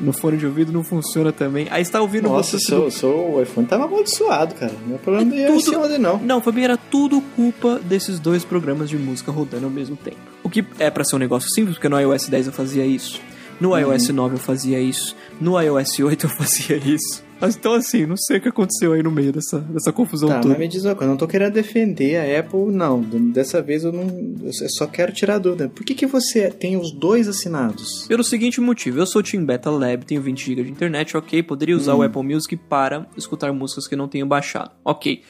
no 0.00 0.12
fone 0.12 0.36
de 0.36 0.46
ouvido, 0.46 0.72
não 0.72 0.84
funciona 0.84 1.32
também. 1.32 1.66
Aí 1.70 1.84
você 1.84 1.90
tá 1.90 2.00
ouvindo 2.02 2.28
Nossa, 2.28 2.58
você 2.58 2.66
seu, 2.66 2.90
seu 2.90 3.42
iPhone 3.42 3.66
tava 3.66 3.84
amaldiçoado, 3.84 4.54
cara. 4.54 4.72
Não 4.86 4.96
é 4.96 4.98
problema 4.98 5.30
do 5.30 5.36
iOS 5.36 5.64
tudo- 5.64 5.78
11, 5.80 5.98
não. 5.98 6.18
Não, 6.18 6.40
Fabinho, 6.42 6.64
era 6.64 6.76
tudo 6.76 7.20
culpa 7.34 7.80
desses 7.82 8.20
dois 8.20 8.44
programas 8.44 8.90
de 8.90 8.98
música 8.98 9.32
rodando 9.32 9.64
ao 9.64 9.70
mesmo 9.72 9.96
tempo. 9.96 10.18
O 10.42 10.50
que 10.50 10.62
é 10.78 10.90
pra 10.90 11.02
ser 11.02 11.16
um 11.16 11.18
negócio 11.18 11.48
simples, 11.50 11.76
porque 11.76 11.88
no 11.88 11.98
iOS 11.98 12.28
10 12.28 12.48
eu 12.48 12.52
fazia 12.52 12.84
isso. 12.84 13.20
No 13.58 13.70
Uhum. 13.70 13.78
iOS 13.78 14.08
9 14.10 14.34
eu 14.34 14.38
fazia 14.38 14.78
isso. 14.80 15.16
No 15.40 15.58
iOS 15.58 15.98
8 16.00 16.26
eu 16.26 16.30
fazia 16.36 16.76
isso. 16.76 17.23
Mas 17.40 17.56
então 17.56 17.74
assim, 17.74 18.06
não 18.06 18.16
sei 18.16 18.38
o 18.38 18.40
que 18.40 18.48
aconteceu 18.48 18.92
aí 18.92 19.02
no 19.02 19.10
meio 19.10 19.32
dessa, 19.32 19.58
dessa 19.58 19.92
confusão 19.92 20.28
Tá, 20.28 20.36
toda. 20.40 20.48
mas 20.50 20.58
me 20.58 20.68
diz 20.68 20.84
uma 20.84 20.94
coisa, 20.94 21.04
eu 21.06 21.10
não 21.10 21.16
tô 21.16 21.26
querendo 21.26 21.52
defender 21.52 22.16
a 22.16 22.40
Apple, 22.40 22.66
não. 22.72 23.00
Dessa 23.02 23.60
vez 23.60 23.84
eu 23.84 23.92
não. 23.92 24.04
Eu 24.42 24.52
só 24.70 24.86
quero 24.86 25.12
tirar 25.12 25.34
a 25.34 25.38
dúvida. 25.38 25.68
Por 25.68 25.84
que, 25.84 25.94
que 25.94 26.06
você 26.06 26.50
tem 26.50 26.76
os 26.76 26.90
dois 26.92 27.28
assinados? 27.28 28.06
Pelo 28.06 28.24
seguinte 28.24 28.60
motivo, 28.60 28.98
eu 28.98 29.06
sou 29.06 29.22
Team 29.22 29.44
Beta 29.44 29.70
Lab, 29.70 30.04
tenho 30.04 30.22
20 30.22 30.44
GB 30.46 30.62
de 30.64 30.70
internet, 30.70 31.16
ok, 31.16 31.42
poderia 31.42 31.76
usar 31.76 31.94
o 31.94 32.02
Apple 32.02 32.22
Music 32.22 32.56
para 32.56 33.06
escutar 33.16 33.52
músicas 33.52 33.86
que 33.86 33.96
não 33.96 34.08
tenho 34.08 34.26
baixado, 34.26 34.70
ok. 34.84 35.22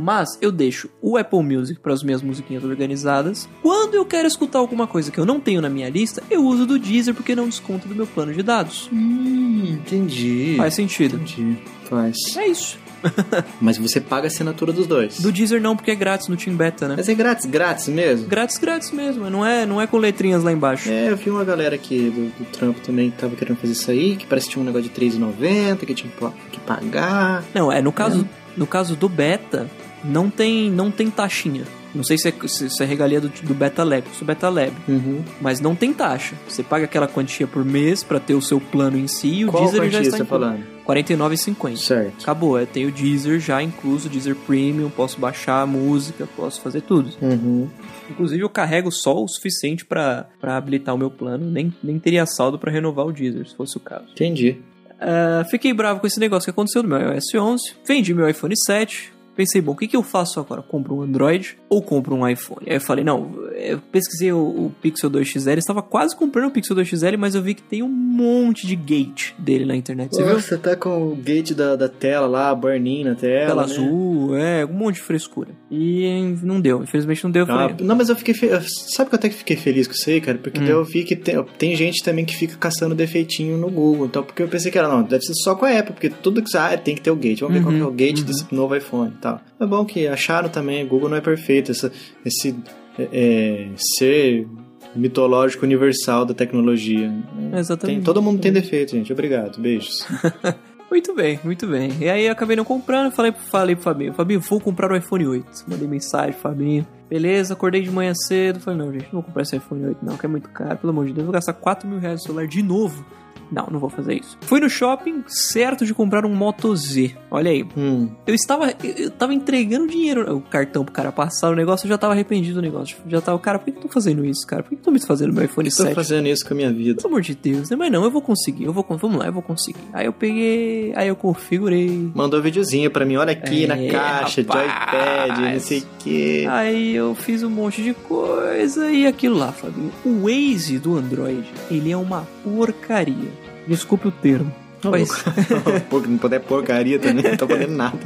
Mas 0.00 0.38
eu 0.40 0.52
deixo 0.52 0.88
o 1.02 1.16
Apple 1.16 1.42
Music 1.42 1.80
para 1.80 1.92
as 1.92 2.04
minhas 2.04 2.22
musiquinhas 2.22 2.62
organizadas. 2.62 3.48
Quando 3.60 3.94
eu 3.94 4.04
quero 4.04 4.28
escutar 4.28 4.60
alguma 4.60 4.86
coisa 4.86 5.10
que 5.10 5.18
eu 5.18 5.26
não 5.26 5.40
tenho 5.40 5.60
na 5.60 5.68
minha 5.68 5.88
lista, 5.90 6.22
eu 6.30 6.44
uso 6.44 6.64
do 6.64 6.78
Deezer 6.78 7.14
porque 7.14 7.34
não 7.34 7.46
desconta 7.48 7.88
do 7.88 7.94
meu 7.96 8.06
plano 8.06 8.32
de 8.32 8.42
dados. 8.42 8.88
Hum, 8.92 9.64
entendi. 9.72 10.54
Faz 10.56 10.74
sentido. 10.74 11.16
Entendi. 11.16 11.58
Faz. 11.90 12.16
É 12.36 12.46
isso. 12.46 12.78
Mas 13.60 13.76
você 13.78 14.00
paga 14.00 14.26
a 14.26 14.28
assinatura 14.28 14.72
dos 14.72 14.86
dois. 14.86 15.18
Do 15.20 15.32
Deezer 15.32 15.60
não, 15.60 15.74
porque 15.76 15.90
é 15.90 15.94
grátis 15.94 16.28
no 16.28 16.36
Team 16.36 16.56
Beta, 16.56 16.86
né? 16.88 16.94
Mas 16.96 17.08
é 17.08 17.14
grátis, 17.14 17.46
grátis 17.46 17.88
mesmo? 17.88 18.26
Grátis, 18.28 18.58
grátis 18.58 18.90
mesmo, 18.92 19.28
não 19.30 19.44
é, 19.44 19.64
não 19.66 19.80
é 19.80 19.86
com 19.86 19.96
letrinhas 19.98 20.42
lá 20.44 20.52
embaixo. 20.52 20.88
É, 20.88 21.10
eu 21.10 21.16
vi 21.16 21.30
uma 21.30 21.44
galera 21.44 21.74
aqui 21.74 22.10
do, 22.10 22.38
do 22.38 22.44
trampo 22.50 22.80
também 22.80 23.10
que 23.10 23.18
tava 23.18 23.34
querendo 23.36 23.56
fazer 23.56 23.72
isso 23.72 23.90
aí, 23.90 24.16
que 24.16 24.26
parece 24.26 24.46
que 24.46 24.52
tinha 24.52 24.62
um 24.62 24.66
negócio 24.66 24.88
de 24.88 25.00
R$3,90, 25.00 25.76
que 25.86 25.94
tinha 25.94 26.10
que 26.12 26.18
pa- 26.18 26.32
que 26.52 26.60
pagar. 26.60 27.44
Não, 27.54 27.70
é 27.70 27.80
no 27.80 27.92
caso, 27.92 28.28
no 28.56 28.66
caso 28.66 28.96
do 28.96 29.08
beta, 29.08 29.70
não 30.04 30.30
tem, 30.30 30.70
não 30.70 30.90
tem 30.90 31.10
taxinha. 31.10 31.64
Não 31.94 32.04
sei 32.04 32.18
se 32.18 32.28
é, 32.28 32.32
se 32.46 32.82
é 32.82 32.86
regalia 32.86 33.18
do, 33.18 33.28
do 33.28 33.54
Beta 33.54 33.82
Lab, 33.82 34.04
do 34.18 34.24
Beta 34.24 34.48
Lab, 34.50 34.72
Uhum. 34.86 35.24
mas 35.40 35.58
não 35.58 35.74
tem 35.74 35.90
taxa. 35.92 36.34
Você 36.46 36.62
paga 36.62 36.84
aquela 36.84 37.08
quantia 37.08 37.46
por 37.46 37.64
mês 37.64 38.04
pra 38.04 38.20
ter 38.20 38.34
o 38.34 38.42
seu 38.42 38.60
plano 38.60 38.98
em 38.98 39.08
si 39.08 39.28
e 39.28 39.44
o 39.46 39.50
Qual 39.50 39.62
Deezer 39.64 39.90
já 39.90 40.00
está 40.02 40.02
você 40.02 40.10
tá 40.10 40.24
incluso. 40.24 40.28
falando? 40.28 40.58
R$ 40.58 40.84
49,50. 40.84 41.76
Certo. 41.78 42.22
Acabou, 42.22 42.58
eu 42.60 42.66
tenho 42.66 42.88
o 42.88 42.92
Deezer 42.92 43.40
já 43.40 43.62
incluso, 43.62 44.08
Deezer 44.10 44.36
Premium, 44.36 44.90
posso 44.90 45.18
baixar 45.18 45.62
a 45.62 45.66
música, 45.66 46.28
posso 46.36 46.60
fazer 46.60 46.82
tudo. 46.82 47.10
Uhum. 47.22 47.68
Inclusive 48.10 48.42
eu 48.42 48.50
carrego 48.50 48.92
só 48.92 49.14
o 49.22 49.26
suficiente 49.26 49.84
pra 49.86 50.26
pra 50.38 50.58
habilitar 50.58 50.94
o 50.94 50.98
meu 50.98 51.10
plano, 51.10 51.50
nem, 51.50 51.72
nem 51.82 51.98
teria 51.98 52.26
saldo 52.26 52.58
pra 52.58 52.70
renovar 52.70 53.06
o 53.06 53.12
Deezer, 53.12 53.48
se 53.48 53.56
fosse 53.56 53.78
o 53.78 53.80
caso. 53.80 54.04
Entendi. 54.12 54.58
Ah, 55.00 55.44
fiquei 55.50 55.72
bravo 55.72 56.00
com 56.00 56.06
esse 56.06 56.20
negócio 56.20 56.44
que 56.44 56.50
aconteceu 56.50 56.82
no 56.82 56.88
meu 56.90 56.98
iOS 57.14 57.34
11. 57.34 57.72
Vendi 57.86 58.12
meu 58.12 58.28
iPhone 58.28 58.54
7. 58.66 59.12
Pensei, 59.38 59.60
bom, 59.62 59.70
o 59.70 59.76
que, 59.76 59.86
que 59.86 59.96
eu 59.96 60.02
faço 60.02 60.40
agora? 60.40 60.60
Compro 60.62 60.96
um 60.96 61.02
Android 61.02 61.56
ou 61.68 61.80
compro 61.80 62.12
um 62.16 62.26
iPhone? 62.28 62.66
Aí 62.68 62.74
eu 62.74 62.80
falei, 62.80 63.04
não, 63.04 63.30
eu 63.54 63.78
pesquisei 63.92 64.32
o, 64.32 64.38
o 64.38 64.72
Pixel 64.82 65.08
2 65.08 65.28
XL, 65.28 65.50
estava 65.52 65.80
quase 65.80 66.16
comprando 66.16 66.48
o 66.48 66.50
Pixel 66.50 66.74
2 66.74 66.88
XL, 66.88 67.16
mas 67.16 67.36
eu 67.36 67.42
vi 67.42 67.54
que 67.54 67.62
tem 67.62 67.80
um 67.80 67.88
monte 67.88 68.66
de 68.66 68.74
gate 68.74 69.32
dele 69.38 69.64
na 69.64 69.76
internet. 69.76 70.10
Você 70.12 70.24
viu? 70.24 70.40
Você 70.40 70.58
tá 70.58 70.74
com 70.74 71.12
o 71.12 71.14
gate 71.14 71.52
da, 71.54 71.76
da 71.76 71.88
tela 71.88 72.26
lá, 72.26 72.52
burn-in 72.52 73.04
na 73.04 73.14
tela. 73.14 73.46
Tela 73.46 73.66
né? 73.66 73.72
azul, 73.72 74.36
é, 74.36 74.64
um 74.66 74.72
monte 74.72 74.96
de 74.96 75.02
frescura. 75.02 75.50
E 75.70 76.34
não 76.42 76.60
deu, 76.60 76.82
infelizmente 76.82 77.22
não 77.22 77.30
deu. 77.30 77.46
Eu 77.46 77.54
Ah, 77.54 77.76
não, 77.80 77.94
mas 77.94 78.08
eu 78.08 78.16
fiquei. 78.16 78.34
fe- 78.34 78.50
Sabe 78.94 79.08
que 79.08 79.14
eu 79.14 79.18
até 79.18 79.28
que 79.28 79.36
fiquei 79.36 79.56
feliz 79.56 79.86
com 79.86 79.94
isso 79.94 80.10
aí, 80.10 80.20
cara? 80.20 80.36
Porque 80.38 80.58
Hum. 80.60 80.66
eu 80.66 80.84
vi 80.84 81.04
que 81.04 81.14
tem, 81.14 81.40
tem 81.56 81.76
gente 81.76 82.02
também 82.02 82.24
que 82.24 82.34
fica 82.34 82.56
caçando 82.56 82.92
defeitinho 82.92 83.56
no 83.56 83.70
Google. 83.70 84.06
Então, 84.06 84.24
porque 84.24 84.42
eu 84.42 84.48
pensei 84.48 84.72
que 84.72 84.78
era, 84.78 84.88
não, 84.88 85.04
deve 85.04 85.22
ser 85.22 85.34
só 85.44 85.54
com 85.54 85.64
a 85.64 85.70
Apple, 85.78 85.92
porque 85.92 86.10
tudo 86.10 86.42
que 86.42 86.50
você. 86.50 86.58
Ah, 86.58 86.76
tem 86.76 86.96
que 86.96 87.00
ter 87.02 87.12
o 87.12 87.16
gate. 87.16 87.38
Vamos 87.40 87.54
ver 87.56 87.62
qual 87.62 87.72
que 87.72 87.80
é 87.80 87.84
o 87.84 87.88
Uhum, 87.88 87.94
gate 87.94 88.18
uhum. 88.18 88.24
desse 88.24 88.52
novo 88.52 88.74
iPhone 88.74 89.12
e 89.16 89.20
tal. 89.28 89.40
É 89.60 89.66
bom 89.66 89.84
que 89.84 90.06
acharam 90.06 90.48
também, 90.48 90.86
Google 90.86 91.08
não 91.08 91.16
é 91.16 91.20
perfeito. 91.20 91.70
Essa, 91.70 91.92
esse 92.24 92.56
é, 92.98 93.08
é, 93.12 93.68
ser 93.76 94.46
mitológico 94.94 95.64
universal 95.64 96.24
da 96.24 96.34
tecnologia. 96.34 97.12
Exatamente. 97.54 97.96
Tem, 97.96 98.04
todo 98.04 98.22
mundo 98.22 98.40
tem 98.40 98.52
defeito, 98.52 98.92
gente. 98.92 99.12
Obrigado. 99.12 99.60
Beijos. 99.60 100.06
Muito 100.90 101.14
bem, 101.14 101.38
muito 101.44 101.66
bem. 101.66 101.92
E 102.00 102.08
aí 102.08 102.24
eu 102.24 102.32
acabei 102.32 102.56
não 102.56 102.64
comprando, 102.64 103.12
falei, 103.12 103.30
falei 103.30 103.74
pro 103.74 103.84
Fabinho, 103.84 104.14
Fabinho, 104.14 104.40
vou 104.40 104.58
comprar 104.58 104.90
o 104.90 104.96
iPhone 104.96 105.26
8. 105.26 105.64
Mandei 105.68 105.86
mensagem 105.86 106.32
pro 106.32 106.40
Fabinho. 106.40 106.86
Beleza, 107.10 107.52
acordei 107.52 107.82
de 107.82 107.90
manhã 107.90 108.14
cedo. 108.14 108.58
Falei, 108.58 108.78
não, 108.78 108.90
gente, 108.90 109.04
não 109.04 109.20
vou 109.20 109.22
comprar 109.24 109.42
esse 109.42 109.54
iPhone 109.54 109.84
8, 109.84 109.98
não, 110.02 110.16
que 110.16 110.24
é 110.24 110.28
muito 110.28 110.48
caro, 110.48 110.78
pelo 110.78 110.90
amor 110.90 111.04
de 111.04 111.12
Deus, 111.12 111.26
vou 111.26 111.32
gastar 111.32 111.52
4 111.52 111.86
mil 111.86 111.98
reais 111.98 112.20
no 112.20 112.26
celular 112.26 112.46
de 112.46 112.62
novo. 112.62 113.04
Não, 113.50 113.66
não 113.70 113.78
vou 113.78 113.88
fazer 113.88 114.14
isso. 114.14 114.36
Fui 114.42 114.60
no 114.60 114.68
shopping, 114.68 115.24
certo 115.26 115.84
de 115.86 115.94
comprar 115.94 116.24
um 116.26 116.34
Moto 116.34 116.74
Z. 116.76 117.14
Olha 117.30 117.50
aí. 117.50 117.64
Hum. 117.76 118.08
Eu 118.26 118.34
estava, 118.34 118.72
eu 118.96 119.10
tava 119.10 119.32
entregando 119.34 119.86
dinheiro, 119.86 120.36
o 120.36 120.40
cartão 120.40 120.84
pro 120.84 120.92
cara 120.92 121.10
passar 121.12 121.50
o 121.50 121.54
negócio, 121.54 121.86
eu 121.86 121.88
já 121.90 121.98
tava 121.98 122.12
arrependido 122.12 122.56
do 122.56 122.62
negócio. 122.62 122.96
Já 123.08 123.20
tava, 123.20 123.38
cara, 123.38 123.58
por 123.58 123.66
que 123.66 123.72
que 123.72 123.78
eu 123.78 123.82
tô 123.82 123.88
fazendo 123.88 124.24
isso, 124.24 124.46
cara? 124.46 124.62
Por 124.62 124.70
que 124.70 124.76
que 124.76 124.80
eu 124.80 124.84
tô 124.84 124.90
me 124.90 125.00
fazendo 125.00 125.32
meu 125.32 125.44
iPhone 125.44 125.68
Estou 125.68 125.86
7? 125.86 125.94
fazendo 125.94 126.26
isso 126.28 126.46
com 126.46 126.54
a 126.54 126.56
minha 126.56 126.72
vida. 126.72 126.96
Pelo 127.02 127.08
amor 127.08 127.22
de 127.22 127.34
Deus, 127.34 127.70
né? 127.70 127.76
Mas 127.76 127.90
não, 127.92 128.04
eu 128.04 128.10
vou 128.10 128.22
conseguir, 128.22 128.64
eu 128.64 128.72
vou, 128.72 128.84
vamos 128.88 129.18
lá, 129.18 129.26
eu 129.26 129.32
vou 129.32 129.42
conseguir. 129.42 129.80
Aí 129.92 130.06
eu 130.06 130.12
peguei, 130.12 130.92
aí 130.96 131.08
eu 131.08 131.16
configurei. 131.16 132.10
Mandou 132.14 132.38
um 132.40 132.42
videozinho 132.42 132.90
pra 132.90 133.04
mim, 133.04 133.16
olha 133.16 133.32
aqui 133.32 133.64
É, 133.64 133.66
na 133.66 133.76
caixa 133.90 134.42
de 134.42 134.48
rapaz. 134.48 135.28
iPad, 135.28 135.52
não 135.54 135.60
sei 135.60 135.78
o 135.80 135.82
quê. 135.98 136.46
Aí 136.50 136.94
eu 136.94 137.14
fiz 137.14 137.42
um 137.42 137.50
monte 137.50 137.82
de 137.82 137.94
coisa 137.94 138.90
e 138.90 139.06
aquilo 139.06 139.36
lá, 139.36 139.52
Fabinho. 139.52 139.90
O 140.04 140.24
Waze 140.26 140.78
do 140.78 140.96
Android, 140.96 141.44
ele 141.70 141.90
é 141.90 141.96
uma 141.96 142.26
porcaria. 142.44 143.30
Desculpe 143.68 144.08
o 144.08 144.10
termo. 144.10 144.52
Mas, 144.84 145.10
Pô, 145.90 146.00
não 146.00 146.18
puder 146.18 146.40
porcaria 146.40 146.98
também, 146.98 147.22
não 147.24 147.36
tô 147.36 147.46
podendo 147.46 147.72
nada. 147.74 147.98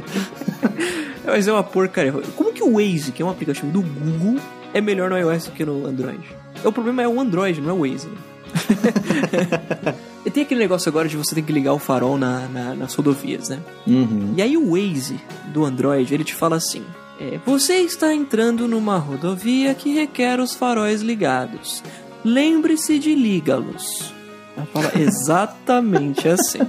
mas 1.25 1.47
é 1.47 1.51
uma 1.53 1.63
porcaria. 1.63 2.11
Como 2.35 2.51
que 2.51 2.63
o 2.63 2.73
Waze, 2.73 3.11
que 3.11 3.21
é 3.21 3.25
um 3.25 3.29
aplicativo 3.29 3.67
do 3.71 3.81
Google, 3.81 4.39
é 4.73 4.81
melhor 4.81 5.09
no 5.09 5.17
iOS 5.17 5.45
do 5.45 5.51
que 5.51 5.63
no 5.63 5.85
Android? 5.85 6.19
O 6.63 6.71
problema 6.71 7.03
é 7.03 7.07
o 7.07 7.19
Android, 7.19 7.61
não 7.61 7.69
é 7.69 7.73
o 7.73 7.79
Waze. 7.81 8.07
né? 8.07 8.17
e 10.25 10.31
tem 10.31 10.43
aquele 10.43 10.59
negócio 10.59 10.89
agora 10.89 11.07
de 11.07 11.17
você 11.17 11.35
ter 11.35 11.41
que 11.41 11.51
ligar 11.51 11.73
o 11.73 11.79
farol 11.79 12.17
na, 12.17 12.47
na- 12.47 12.75
nas 12.75 12.93
rodovias, 12.95 13.49
né? 13.49 13.59
Uhum. 13.87 14.33
E 14.37 14.41
aí 14.41 14.57
o 14.57 14.71
Waze 14.71 15.19
do 15.53 15.65
Android, 15.65 16.13
ele 16.13 16.23
te 16.23 16.33
fala 16.33 16.55
assim: 16.55 16.83
é, 17.19 17.39
você 17.45 17.75
está 17.77 18.13
entrando 18.13 18.67
numa 18.67 18.97
rodovia 18.97 19.73
que 19.75 19.93
requer 19.93 20.39
os 20.39 20.53
faróis 20.55 21.01
ligados. 21.01 21.83
Lembre-se 22.23 22.97
de 22.99 23.13
ligá-los. 23.15 24.13
Ela 24.55 24.65
fala 24.67 24.91
exatamente 24.99 26.27
assim. 26.27 26.59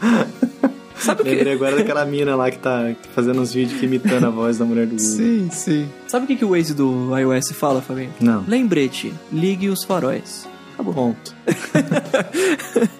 Sabe 0.96 1.22
o 1.22 1.24
que? 1.24 1.30
Lembrei 1.30 1.54
agora 1.54 1.76
daquela 1.76 2.04
mina 2.04 2.36
lá 2.36 2.50
que 2.50 2.58
tá 2.58 2.94
fazendo 3.14 3.40
uns 3.40 3.54
vídeos 3.54 3.80
que 3.80 3.86
imitando 3.86 4.26
a 4.26 4.30
voz 4.30 4.58
da 4.58 4.66
mulher 4.66 4.86
do 4.86 4.96
Google. 4.96 5.06
Sim, 5.06 5.48
sim. 5.50 5.88
Sabe 6.06 6.24
o 6.24 6.28
que, 6.28 6.36
que 6.36 6.44
o 6.44 6.50
Waze 6.50 6.74
do 6.74 7.16
iOS 7.16 7.52
fala, 7.52 7.80
Fabinho? 7.80 8.12
Não. 8.20 8.44
Lembrete, 8.46 9.12
ligue 9.32 9.70
os 9.70 9.82
faróis. 9.82 10.46
Acabou. 10.74 10.92
Ponto. 10.92 11.34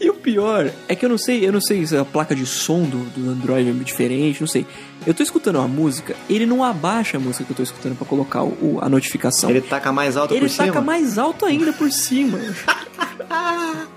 E 0.00 0.08
o 0.10 0.14
pior 0.14 0.70
é 0.88 0.94
que 0.96 1.04
eu 1.04 1.08
não 1.08 1.18
sei, 1.18 1.46
eu 1.46 1.52
não 1.52 1.60
sei 1.60 1.86
se 1.86 1.96
a 1.96 2.04
placa 2.04 2.34
de 2.34 2.44
som 2.46 2.82
do, 2.82 2.98
do 3.10 3.30
Android 3.30 3.68
é 3.70 3.72
diferente, 3.72 4.40
não 4.40 4.46
sei. 4.48 4.66
Eu 5.06 5.12
tô 5.14 5.22
escutando 5.22 5.56
uma 5.56 5.68
música, 5.68 6.14
ele 6.30 6.46
não 6.46 6.62
abaixa 6.62 7.16
a 7.16 7.20
música 7.20 7.44
que 7.44 7.50
eu 7.52 7.56
tô 7.56 7.62
escutando 7.62 7.96
pra 7.96 8.06
colocar 8.06 8.42
o, 8.44 8.78
a 8.80 8.88
notificação. 8.88 9.50
Ele 9.50 9.60
taca 9.60 9.92
mais 9.92 10.16
alto 10.16 10.34
Ele 10.34 10.48
por 10.48 10.56
taca 10.56 10.72
cima? 10.72 10.80
mais 10.80 11.18
alto 11.18 11.44
ainda 11.46 11.72
por 11.72 11.90
cima. 11.90 12.38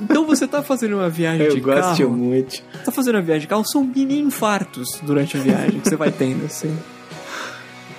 então 0.00 0.26
você 0.26 0.46
tá 0.46 0.62
fazendo 0.62 0.96
uma 0.96 1.08
viagem 1.08 1.46
Eu 1.46 1.54
de 1.54 1.60
gosto 1.60 1.80
carro, 1.98 2.10
muito. 2.10 2.62
tá 2.84 2.90
fazendo 2.92 3.16
uma 3.16 3.22
viagem 3.22 3.42
de 3.42 3.46
carro, 3.46 3.64
são 3.64 3.84
mini 3.84 4.18
infartos 4.18 4.98
durante 5.02 5.36
a 5.36 5.40
viagem 5.40 5.80
que 5.80 5.88
você 5.88 5.96
vai 5.96 6.10
tendo, 6.10 6.44
assim. 6.46 6.76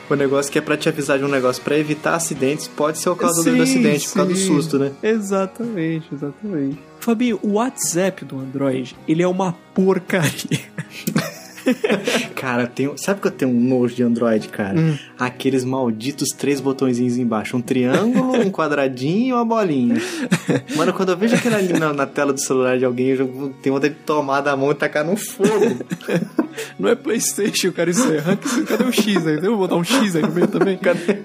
O 0.09 0.15
negócio 0.15 0.51
que 0.51 0.59
é 0.59 0.61
pra 0.61 0.77
te 0.77 0.87
avisar 0.87 1.17
de 1.17 1.23
um 1.25 1.27
negócio 1.27 1.63
pra 1.63 1.77
evitar 1.77 2.15
acidentes 2.15 2.67
pode 2.67 2.99
ser 2.99 3.09
o 3.09 3.15
causador 3.15 3.51
Sim, 3.51 3.57
do 3.57 3.63
acidente, 3.63 4.07
por 4.07 4.13
causa 4.13 4.31
do 4.31 4.37
sim. 4.37 4.47
susto, 4.47 4.77
né? 4.79 4.91
Exatamente, 5.01 6.05
exatamente. 6.13 6.79
Fabinho, 6.99 7.39
o 7.41 7.53
WhatsApp 7.53 8.23
do 8.23 8.39
Android, 8.39 8.95
ele 9.07 9.23
é 9.23 9.27
uma 9.27 9.53
porcaria. 9.73 10.59
Cara, 12.35 12.67
tem, 12.67 12.95
sabe 12.97 13.19
que 13.21 13.27
eu 13.27 13.31
tenho 13.31 13.51
um 13.51 13.59
nojo 13.59 13.95
de 13.95 14.03
Android, 14.03 14.47
cara? 14.49 14.77
Hum. 14.79 14.97
Aqueles 15.17 15.63
malditos 15.63 16.29
três 16.29 16.59
botõezinhos 16.61 17.17
embaixo. 17.17 17.57
Um 17.57 17.61
triângulo, 17.61 18.33
um 18.39 18.51
quadradinho 18.51 19.29
e 19.29 19.33
uma 19.33 19.45
bolinha. 19.45 19.95
Mano, 20.75 20.93
quando 20.93 21.09
eu 21.09 21.17
vejo 21.17 21.35
aquilo 21.35 21.55
ali 21.55 21.73
na, 21.73 21.91
na 21.93 22.05
tela 22.05 22.31
do 22.33 22.39
celular 22.39 22.77
de 22.77 22.85
alguém, 22.85 23.07
eu 23.09 23.53
tenho 23.61 23.75
vontade 23.75 23.93
de 23.95 23.99
tomar 24.01 24.41
da 24.41 24.55
mão 24.55 24.71
e 24.71 24.75
tacar 24.75 25.03
no 25.05 25.15
fogo. 25.17 25.49
Não 26.79 26.89
é 26.89 26.95
Playstation, 26.95 27.71
cara, 27.71 27.89
isso 27.89 28.09
é 28.11 28.17
rank, 28.19 28.41
cadê 28.65 28.83
o 28.85 28.91
X 28.91 29.27
aí? 29.27 29.35
Eu 29.35 29.57
vou 29.57 29.57
botar 29.57 29.75
um 29.75 29.83
X 29.83 30.15
aí 30.15 30.21
no 30.21 30.31
meio 30.31 30.47
também? 30.47 30.77
Cadê? 30.77 31.19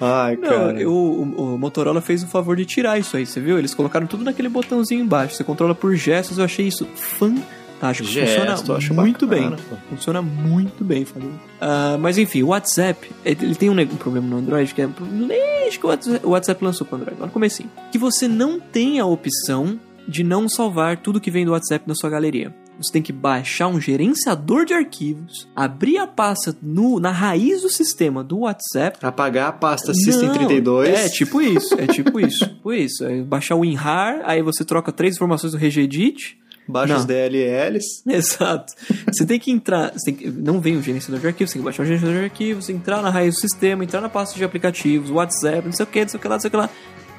Ai, 0.00 0.36
Não, 0.36 0.48
cara. 0.48 0.80
eu- 0.80 0.92
o, 0.92 1.54
o 1.54 1.58
Motorola 1.58 2.00
fez 2.00 2.22
o 2.22 2.26
favor 2.26 2.56
de 2.56 2.64
tirar 2.66 2.98
isso 2.98 3.16
aí, 3.16 3.24
você 3.26 3.40
viu? 3.40 3.58
Eles 3.58 3.74
colocaram 3.74 4.06
tudo 4.06 4.24
naquele 4.24 4.48
botãozinho 4.48 5.02
embaixo. 5.02 5.34
Você 5.36 5.44
controla 5.44 5.74
por 5.74 5.94
gestos, 5.96 6.38
eu 6.38 6.44
achei 6.44 6.66
isso 6.66 6.86
fantástico. 6.94 7.65
Gesto, 8.04 8.74
Funciona 8.74 9.02
muito 9.02 9.26
bacana, 9.26 9.56
bem. 9.56 9.64
pô. 9.68 9.76
Funciona 9.90 10.22
muito 10.22 10.84
bem, 10.84 11.04
Fabinho. 11.04 11.40
Ah, 11.60 11.96
mas 12.00 12.18
enfim, 12.18 12.42
o 12.42 12.48
WhatsApp, 12.48 13.10
ele 13.24 13.54
tem 13.54 13.70
um, 13.70 13.86
problema 13.96 14.26
no 14.26 14.38
Android 14.38 14.74
que 14.74 14.82
é 14.82 14.88
desde 15.26 15.78
que 15.78 15.86
o 15.86 16.30
WhatsApp, 16.30 16.62
o 16.62 16.64
lançou 16.64 16.86
pro 16.86 16.96
Android, 16.96 17.18
lá 17.20 17.26
no 17.26 17.32
comecinho. 17.32 17.70
Que 17.90 17.98
você 17.98 18.28
não 18.28 18.58
tem 18.60 18.98
a 19.00 19.06
opção 19.06 19.78
de 20.08 20.22
não 20.22 20.48
salvar 20.48 20.98
tudo 20.98 21.20
que 21.20 21.30
vem 21.30 21.44
do 21.44 21.52
WhatsApp 21.52 21.86
na 21.86 21.94
sua 21.94 22.08
galeria. 22.08 22.54
Você 22.78 22.92
tem 22.92 23.02
que 23.02 23.12
baixar 23.12 23.68
um 23.68 23.80
gerenciador 23.80 24.66
de 24.66 24.74
arquivos, 24.74 25.48
abrir 25.56 25.96
a 25.96 26.06
pasta 26.06 26.54
no, 26.62 27.00
na 27.00 27.10
raiz 27.10 27.62
do 27.62 27.70
sistema 27.70 28.22
do 28.22 28.40
WhatsApp 28.40 28.98
Apagar 29.02 29.48
a 29.48 29.52
pasta 29.52 29.94
System 29.94 30.28
não, 30.28 30.34
32. 30.34 30.88
É 30.88 31.08
tipo 31.08 31.40
isso, 31.40 31.74
é 31.80 31.86
tipo 31.86 32.20
isso. 32.20 32.46
Tipo 32.46 32.72
isso. 32.72 33.04
Baixar 33.26 33.54
o 33.54 33.60
WinRAR, 33.60 34.20
aí 34.24 34.42
você 34.42 34.64
troca 34.64 34.92
três 34.92 35.14
informações 35.14 35.52
do 35.52 35.58
Regedit. 35.58 36.38
Baixa 36.68 36.94
Não. 36.94 37.00
os 37.00 37.06
DLLs. 37.06 37.84
Exato. 38.08 38.72
Você 39.12 39.24
tem 39.24 39.38
que 39.38 39.50
entrar. 39.50 39.92
Tem 40.04 40.14
que- 40.14 40.28
não 40.30 40.60
vem 40.60 40.76
o 40.76 40.82
gerenciador 40.82 41.20
de 41.20 41.26
arquivos, 41.28 41.50
você 41.50 41.54
tem 41.54 41.62
que 41.62 41.64
baixar 41.64 41.82
o 41.82 41.86
gerenciador 41.86 42.18
de 42.18 42.24
arquivos, 42.24 42.68
entrar 42.68 43.02
na 43.02 43.10
raiz 43.10 43.34
do 43.34 43.40
sistema, 43.40 43.84
entrar 43.84 44.00
na 44.00 44.08
pasta 44.08 44.36
de 44.36 44.44
aplicativos, 44.44 45.10
WhatsApp, 45.10 45.64
não 45.66 45.72
sei 45.72 45.84
o 45.84 45.86
que, 45.86 46.00
não 46.00 46.08
sei 46.08 46.18
o 46.18 46.20
que 46.20 46.28
lá, 46.28 46.34
não 46.34 46.40
sei 46.40 46.48
o 46.48 46.50
que 46.50 46.56
lá. 46.56 46.70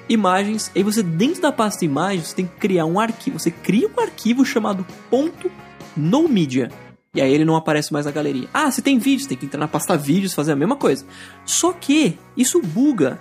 Imagens. 0.10 0.72
Aí 0.76 0.84
você, 0.84 1.04
dentro 1.04 1.42
da 1.42 1.52
pasta 1.52 1.84
imagens, 1.84 2.30
você 2.30 2.36
tem 2.36 2.46
que 2.46 2.56
criar 2.58 2.86
um 2.86 3.00
arquivo. 3.00 3.38
Você 3.40 3.52
cria 3.52 3.88
um 3.88 4.00
arquivo 4.02 4.46
chamado 4.46 4.86
ponto 5.10 5.52
no 5.96 6.28
media. 6.30 6.70
E 7.14 7.22
aí 7.22 7.34
ele 7.34 7.44
não 7.46 7.56
aparece 7.56 7.92
mais 7.92 8.06
na 8.06 8.12
galeria. 8.12 8.48
Ah, 8.54 8.70
se 8.70 8.82
tem 8.82 9.00
vídeos, 9.00 9.28
tem 9.28 9.38
que 9.38 9.46
entrar 9.46 9.60
na 9.60 9.68
pasta 9.68 9.98
vídeos, 9.98 10.34
fazer 10.34 10.52
a 10.52 10.56
mesma 10.56 10.76
coisa. 10.76 11.04
Só 11.46 11.74
que 11.74 12.18
isso 12.38 12.62
buga 12.62 13.20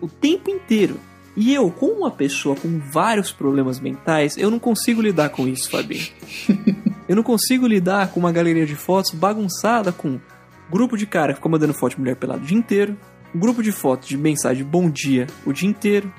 o 0.00 0.06
tempo 0.08 0.50
inteiro. 0.50 1.00
E 1.40 1.54
eu, 1.54 1.70
como 1.70 1.92
uma 2.00 2.10
pessoa 2.10 2.56
com 2.56 2.80
vários 2.92 3.30
problemas 3.30 3.78
mentais, 3.78 4.36
eu 4.36 4.50
não 4.50 4.58
consigo 4.58 5.00
lidar 5.00 5.28
com 5.28 5.46
isso, 5.46 5.70
Fabinho. 5.70 6.04
eu 7.08 7.14
não 7.14 7.22
consigo 7.22 7.64
lidar 7.66 8.08
com 8.08 8.18
uma 8.18 8.32
galeria 8.32 8.66
de 8.66 8.74
fotos 8.74 9.12
bagunçada 9.12 9.92
com 9.92 10.18
grupo 10.68 10.96
de 10.96 11.06
cara 11.06 11.32
que 11.32 11.36
ficou 11.36 11.50
mandando 11.52 11.72
foto 11.72 11.92
de 11.94 12.00
mulher 12.00 12.16
pelada 12.16 12.42
o 12.42 12.44
dia 12.44 12.58
inteiro, 12.58 12.96
um 13.32 13.38
grupo 13.38 13.62
de 13.62 13.70
fotos 13.70 14.08
de 14.08 14.16
mensagem 14.18 14.64
bom 14.64 14.90
dia 14.90 15.26
o 15.46 15.52
dia 15.52 15.68
inteiro. 15.68 16.12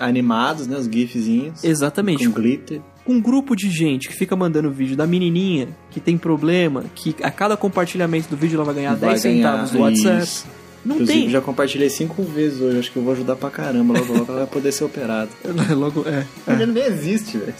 Animados, 0.00 0.66
né? 0.66 0.76
Os 0.78 0.86
gifzinhos. 0.86 1.62
Exatamente. 1.62 2.26
Com 2.26 2.32
glitter. 2.32 2.80
um 3.06 3.20
grupo 3.20 3.54
de 3.54 3.68
gente 3.68 4.08
que 4.08 4.14
fica 4.14 4.34
mandando 4.34 4.70
vídeo 4.70 4.96
da 4.96 5.06
menininha 5.06 5.68
que 5.90 6.00
tem 6.00 6.16
problema, 6.16 6.84
que 6.94 7.14
a 7.22 7.30
cada 7.30 7.56
compartilhamento 7.58 8.28
do 8.30 8.36
vídeo 8.36 8.56
ela 8.56 8.64
vai 8.64 8.74
ganhar 8.74 8.94
Vai 8.96 9.10
10 9.10 9.20
centavos 9.20 9.70
do 9.70 9.78
ganhar 9.78 9.90
WhatsApp. 9.90 10.22
isso. 10.22 10.46
Não 10.84 10.96
Inclusive, 10.96 11.20
tem. 11.20 11.30
já 11.30 11.40
compartilhei 11.40 11.88
cinco 11.88 12.22
vezes 12.22 12.60
hoje. 12.60 12.78
Acho 12.78 12.92
que 12.92 12.96
eu 12.98 13.02
vou 13.02 13.12
ajudar 13.12 13.36
pra 13.36 13.50
caramba. 13.50 13.98
Logo, 13.98 14.12
logo 14.12 14.32
ela 14.32 14.38
vai 14.40 14.46
poder 14.48 14.72
ser 14.72 14.84
operada. 14.84 15.30
Logo, 15.76 16.04
é. 16.08 16.26
Ele 16.52 16.66
nem 16.66 16.84
existe, 16.84 17.38
velho. 17.38 17.54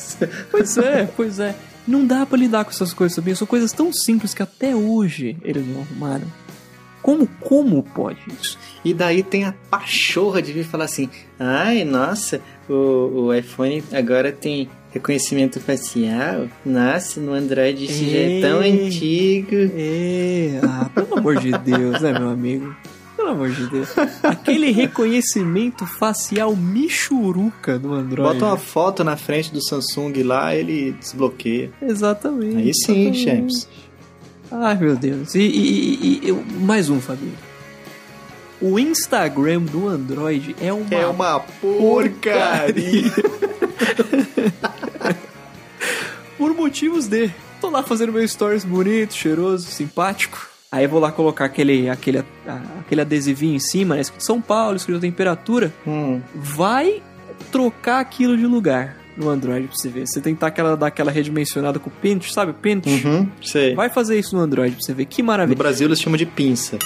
Pois 0.51 0.77
é, 0.79 1.09
pois 1.17 1.39
é. 1.39 1.55
Não 1.87 2.05
dá 2.05 2.27
pra 2.27 2.39
lidar 2.39 2.65
com 2.65 2.71
essas 2.71 2.93
coisas, 2.93 3.15
sabia? 3.15 3.35
São 3.37 3.47
coisas 3.47 3.73
tão 3.73 3.93
simples 3.93 4.35
que 4.35 4.43
até 4.43 4.75
hoje 4.75 5.37
eles 5.43 5.67
não 5.67 5.83
arrumaram. 5.83 6.27
Como, 7.01 7.27
como 7.41 7.83
pode 7.83 8.21
isso? 8.41 8.57
E 8.85 8.95
daí 8.95 9.25
tem 9.25 9.45
a 9.45 9.53
pachorra 9.69 10.41
de 10.41 10.53
vir 10.53 10.65
falar 10.65 10.85
assim: 10.85 11.09
ai, 11.39 11.85
nossa, 11.85 12.41
o, 12.69 13.25
o 13.27 13.35
iPhone 13.35 13.83
agora 13.93 14.31
tem 14.31 14.69
reconhecimento 14.93 15.59
facial. 15.59 16.47
Nossa, 16.65 17.19
no 17.21 17.33
Android 17.33 17.85
isso 17.85 18.05
já 18.05 18.19
é 18.19 18.41
tão 18.41 18.63
Ei. 18.63 18.87
antigo. 18.87 19.57
É, 19.77 20.61
ah, 20.63 20.89
pelo 20.95 21.19
amor 21.19 21.41
de 21.41 21.51
Deus, 21.51 22.01
né, 22.01 22.13
meu 22.17 22.29
amigo? 22.29 22.73
Pelo 23.23 23.35
amor 23.35 23.51
de 23.51 23.67
Deus. 23.69 23.89
Aquele 24.25 24.73
reconhecimento 24.73 25.87
facial 25.87 26.57
michuruca 26.57 27.79
do 27.79 27.95
Android. 27.95 28.33
Bota 28.35 28.47
uma 28.47 28.57
foto 28.57 29.05
na 29.05 29.17
frente 29.17 29.53
do 29.53 29.63
Samsung 29.63 30.25
lá, 30.25 30.57
ele 30.57 30.91
desbloqueia. 30.99 31.71
Exatamente. 31.81 32.57
Aí 32.57 32.75
sim, 32.75 33.11
exatamente. 33.13 33.25
champs. 33.25 33.69
Ai, 34.51 34.77
meu 34.77 34.97
Deus. 34.97 35.37
E, 35.37 35.41
e- 35.41 36.21
e- 36.25 36.29
eu- 36.31 36.43
mais 36.63 36.91
um, 36.91 37.01
Fabinho. 37.01 37.39
O 38.61 38.77
Instagram 38.77 39.61
do 39.63 39.87
Android 39.87 40.57
é 40.61 40.73
uma, 40.73 40.93
É 40.93 41.07
uma 41.07 41.39
porcaria. 41.39 43.05
por 46.37 46.53
motivos 46.55 47.07
de. 47.07 47.31
Tô 47.61 47.71
lá 47.71 47.85
fazendo 47.85 48.13
meu 48.13 48.27
stories 48.27 48.65
bonito, 48.65 49.15
cheiroso, 49.15 49.71
simpático. 49.71 50.51
Aí 50.73 50.85
eu 50.85 50.89
vou 50.89 50.99
lá 50.99 51.13
colocar 51.13 51.45
aquele, 51.45 51.91
aquele, 51.91 52.25
aquele 52.81 53.01
adesivinho 53.03 53.55
em 53.55 53.59
cima, 53.61 53.95
né? 53.95 54.01
Escrito 54.01 54.25
São 54.25 54.41
Paulo, 54.41 54.75
escrito 54.77 54.99
temperatura. 55.01 55.71
Hum, 55.87 56.19
Vai 56.35 57.03
trocar 57.51 58.01
aquilo 58.01 58.37
de 58.39 58.47
lugar 58.47 58.97
no 59.15 59.29
Android 59.29 59.69
pra 59.69 59.77
você 59.77 59.91
ver. 59.91 60.07
Você 60.07 60.19
tentar 60.23 60.47
aquela, 60.47 60.75
dar 60.75 60.87
aquela 60.87 61.11
redimensionada 61.13 61.79
com 61.79 61.91
o 61.91 61.93
Paint, 61.93 62.31
sabe? 62.31 62.55
Paint. 62.55 62.87
uhum, 62.87 63.29
sei. 63.43 63.75
Vai 63.75 63.91
fazer 63.91 64.19
isso 64.19 64.35
no 64.35 64.41
Android 64.41 64.75
pra 64.75 64.83
você 64.83 64.95
ver. 64.95 65.05
Que 65.05 65.21
No 65.21 65.27
maravilha. 65.27 65.59
Brasil 65.59 65.87
eles 65.87 66.01
chamam 66.01 66.17
de 66.17 66.25
pinça. 66.25 66.79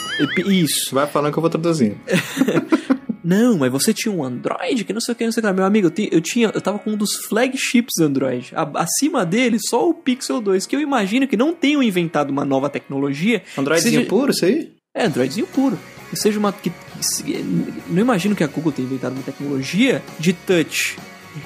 Isso. 0.48 0.92
Vai 0.92 1.06
falando 1.06 1.32
que 1.32 1.38
eu 1.38 1.42
vou 1.42 1.48
traduzindo. 1.50 1.94
Não, 3.26 3.58
mas 3.58 3.72
você 3.72 3.92
tinha 3.92 4.14
um 4.14 4.22
Android 4.22 4.84
que 4.84 4.92
não 4.92 5.00
sei 5.00 5.12
o 5.12 5.16
que, 5.16 5.24
não 5.24 5.32
sei 5.32 5.42
o 5.42 5.46
que. 5.46 5.52
Meu 5.52 5.64
amigo, 5.64 5.88
eu, 5.88 5.90
ti- 5.90 6.08
eu 6.12 6.20
tinha, 6.20 6.50
eu 6.54 6.60
tava 6.60 6.78
com 6.78 6.92
um 6.92 6.96
dos 6.96 7.14
flagships 7.28 7.98
Android. 8.00 8.52
A- 8.54 8.70
acima 8.82 9.26
dele, 9.26 9.58
só 9.60 9.88
o 9.88 9.92
Pixel 9.94 10.40
2, 10.40 10.64
que 10.66 10.76
eu 10.76 10.80
imagino 10.80 11.26
que 11.26 11.36
não 11.36 11.52
tenham 11.52 11.82
inventado 11.82 12.30
uma 12.30 12.44
nova 12.44 12.70
tecnologia. 12.70 13.42
Androidzinho 13.58 13.94
seja- 13.96 14.08
puro, 14.08 14.30
isso 14.30 14.44
aí? 14.44 14.72
É, 14.94 15.06
Androidzinho 15.06 15.46
puro. 15.48 15.76
Que 16.08 16.14
seja 16.16 16.38
uma. 16.38 16.52
Que, 16.52 16.70
não 17.88 18.00
imagino 18.00 18.36
que 18.36 18.44
a 18.44 18.46
Google 18.46 18.70
tenha 18.72 18.86
inventado 18.86 19.12
uma 19.12 19.22
tecnologia 19.22 20.02
de 20.18 20.32
touch. 20.32 20.96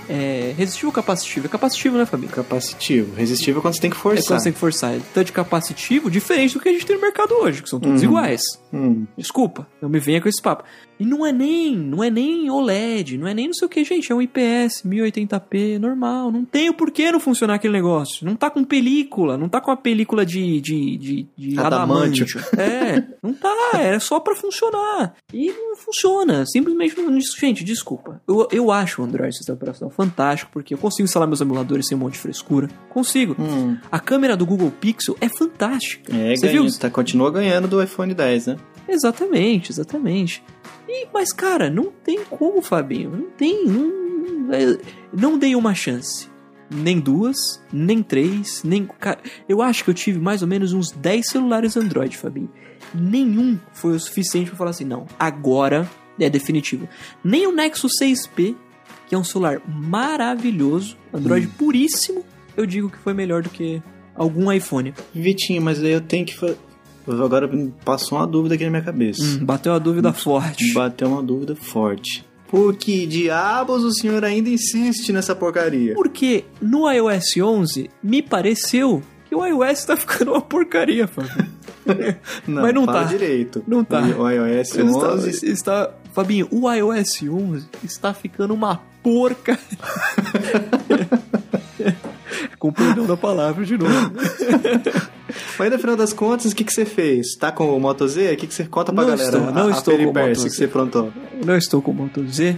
É, 0.08 0.54
resistível 0.56 0.90
ou 0.90 0.92
capacitivo? 0.92 1.46
É 1.46 1.48
capacitivo, 1.48 1.96
né, 1.98 2.06
Fabinho? 2.06 2.30
Capacitivo. 2.30 3.12
Resistível 3.16 3.58
é 3.58 3.62
quando 3.62 3.74
você 3.74 3.80
tem 3.80 3.90
que 3.90 3.96
É 3.96 4.00
forçar. 4.00 4.24
quando 4.26 4.38
você 4.38 4.44
tem 4.44 4.52
que 4.52 4.58
forçar. 4.58 4.94
Touch 5.12 5.32
capacitivo, 5.32 6.10
diferente 6.10 6.54
do 6.54 6.60
que 6.60 6.68
a 6.68 6.72
gente 6.72 6.86
tem 6.86 6.94
no 6.94 7.02
mercado 7.02 7.32
hoje, 7.34 7.62
que 7.62 7.68
são 7.68 7.80
todos 7.80 8.00
iguais. 8.02 8.40
Hum. 8.72 9.06
Desculpa, 9.16 9.66
não 9.80 9.88
me 9.88 9.98
venha 9.98 10.20
com 10.20 10.28
esse 10.28 10.40
papo. 10.40 10.64
E 10.98 11.04
não 11.04 11.24
é 11.24 11.32
nem, 11.32 11.76
não 11.76 12.04
é 12.04 12.10
nem 12.10 12.50
OLED, 12.50 13.16
não 13.16 13.26
é 13.26 13.32
nem 13.32 13.46
não 13.46 13.54
sei 13.54 13.66
o 13.66 13.68
que, 13.70 13.82
gente, 13.84 14.12
é 14.12 14.14
um 14.14 14.20
IPS 14.20 14.82
1080p 14.84 15.78
normal, 15.78 16.30
não 16.30 16.44
tem 16.44 16.68
o 16.68 16.74
porquê 16.74 17.10
não 17.10 17.18
funcionar 17.18 17.54
aquele 17.54 17.72
negócio. 17.72 18.26
Não 18.26 18.36
tá 18.36 18.50
com 18.50 18.62
película, 18.62 19.38
não 19.38 19.48
tá 19.48 19.60
com 19.60 19.70
a 19.70 19.76
película 19.76 20.26
de 20.26 20.60
de, 20.60 20.98
de, 20.98 21.26
de 21.36 21.58
Adamantio. 21.58 22.26
adamantio. 22.26 22.60
É, 22.60 23.02
não 23.22 23.32
tá, 23.32 23.70
é 23.74 23.98
só 23.98 24.20
pra 24.20 24.34
funcionar. 24.34 25.14
E 25.32 25.50
não 25.50 25.76
funciona, 25.76 26.44
simplesmente 26.46 27.00
não, 27.00 27.18
gente, 27.20 27.64
desculpa. 27.64 28.20
Eu, 28.28 28.46
eu 28.52 28.70
acho 28.70 29.00
o 29.00 29.04
Android 29.04 29.34
sistema 29.34 29.56
operacional 29.56 29.90
fantástico 29.90 30.50
porque 30.52 30.74
eu 30.74 30.78
consigo 30.78 31.04
instalar 31.04 31.26
meus 31.26 31.40
emuladores 31.40 31.86
sem 31.86 31.96
um 31.96 32.00
monte 32.00 32.14
de 32.14 32.18
frescura. 32.20 32.68
Consigo. 32.90 33.36
Hum. 33.38 33.78
A 33.90 33.98
câmera 33.98 34.36
do 34.36 34.44
Google 34.44 34.70
Pixel 34.70 35.16
é 35.20 35.28
fantástica. 35.28 36.14
É, 36.14 36.36
Você 36.36 36.46
ganha, 36.46 36.62
viu? 36.62 36.78
tá, 36.78 36.90
continua 36.90 37.30
ganhando 37.30 37.66
do 37.66 37.82
iPhone 37.82 38.12
10, 38.12 38.46
né? 38.48 38.56
Exatamente, 38.92 39.70
exatamente. 39.70 40.42
E, 40.88 41.06
mas, 41.14 41.32
cara, 41.32 41.70
não 41.70 41.86
tem 42.04 42.24
como, 42.24 42.60
Fabinho. 42.60 43.10
Não 43.10 43.30
tem. 43.30 43.64
Não, 43.66 44.52
é, 44.52 44.78
não 45.12 45.38
dei 45.38 45.54
uma 45.54 45.74
chance. 45.74 46.28
Nem 46.72 46.98
duas, 47.00 47.36
nem 47.72 48.02
três, 48.02 48.62
nem. 48.64 48.86
ca- 48.86 49.18
Eu 49.48 49.62
acho 49.62 49.82
que 49.84 49.90
eu 49.90 49.94
tive 49.94 50.18
mais 50.18 50.42
ou 50.42 50.48
menos 50.48 50.72
uns 50.72 50.90
10 50.90 51.26
celulares 51.28 51.76
Android, 51.76 52.16
Fabinho. 52.16 52.50
Nenhum 52.94 53.58
foi 53.72 53.92
o 53.94 54.00
suficiente 54.00 54.48
pra 54.50 54.56
falar 54.58 54.70
assim, 54.70 54.84
não, 54.84 55.06
agora 55.18 55.88
é 56.18 56.28
definitivo. 56.30 56.88
Nem 57.24 57.46
o 57.46 57.52
Nexus 57.52 57.92
6P, 58.00 58.54
que 59.08 59.14
é 59.14 59.18
um 59.18 59.24
celular 59.24 59.60
maravilhoso, 59.66 60.96
Android 61.12 61.46
puríssimo, 61.48 62.24
eu 62.56 62.66
digo 62.66 62.88
que 62.90 62.98
foi 62.98 63.14
melhor 63.14 63.42
do 63.42 63.48
que 63.50 63.82
algum 64.14 64.50
iPhone. 64.52 64.92
Vitinho, 65.14 65.62
mas 65.62 65.82
aí 65.82 65.92
eu 65.92 66.00
tenho 66.00 66.24
que. 66.26 66.34
Agora 67.12 67.50
passou 67.84 68.18
uma 68.18 68.26
dúvida 68.26 68.54
aqui 68.54 68.64
na 68.64 68.70
minha 68.70 68.82
cabeça. 68.82 69.22
Hum, 69.22 69.44
bateu 69.44 69.72
a 69.72 69.78
dúvida 69.78 70.12
forte. 70.12 70.72
Bateu 70.72 71.08
uma 71.08 71.22
dúvida 71.22 71.54
forte. 71.56 72.24
Por 72.48 72.74
que 72.74 73.06
diabos 73.06 73.84
o 73.84 73.92
senhor 73.92 74.24
ainda 74.24 74.50
insiste 74.50 75.12
nessa 75.12 75.36
porcaria? 75.36 75.94
Porque 75.94 76.44
no 76.60 76.90
iOS 76.90 77.36
11 77.36 77.88
me 78.02 78.22
pareceu 78.22 79.02
que 79.28 79.34
o 79.34 79.46
iOS 79.46 79.84
tá 79.84 79.96
ficando 79.96 80.32
uma 80.32 80.40
porcaria, 80.40 81.06
Fábio. 81.06 81.46
Mas 82.46 82.74
não 82.74 82.86
tá. 82.86 83.04
direito. 83.04 83.62
Não 83.66 83.84
tá. 83.84 84.00
O 84.00 84.28
iOS 84.28 84.76
11 84.76 85.30
Está, 85.30 85.46
está, 85.46 85.90
Fabinho, 86.12 86.48
o 86.50 86.70
iOS 86.72 87.22
11 87.22 87.68
está 87.84 88.12
ficando 88.12 88.52
uma 88.52 88.80
porca. 89.02 89.56
Com 92.58 92.72
perdão 92.72 93.06
da 93.06 93.16
palavra 93.16 93.64
de 93.64 93.78
novo. 93.78 94.10
Mas 95.58 95.70
no 95.72 95.78
final 95.78 95.96
das 95.96 96.12
contas, 96.12 96.52
o 96.52 96.54
que, 96.56 96.64
que 96.64 96.72
você 96.72 96.84
fez? 96.84 97.34
Tá 97.36 97.50
com 97.52 97.76
o 97.76 97.80
Moto 97.80 98.06
Z? 98.06 98.32
O 98.32 98.36
que, 98.36 98.46
que 98.46 98.54
você 98.54 98.64
conta 98.64 98.92
pra 98.92 99.02
Não 99.02 99.10
galera? 99.10 99.36
estou, 99.36 99.52
não 99.52 99.68
a, 99.68 99.70
estou 99.70 99.94
a 99.94 99.96
com 99.98 100.02
o 100.04 100.06
Moto 100.14 100.28
que 100.28 100.34
Z. 100.34 100.50
você 100.50 100.64
aprontou. 100.64 101.12
Eu 101.40 101.46
não 101.46 101.56
estou 101.56 101.82
com 101.82 101.90
o 101.90 101.94
Moto 101.94 102.26
Z. 102.26 102.56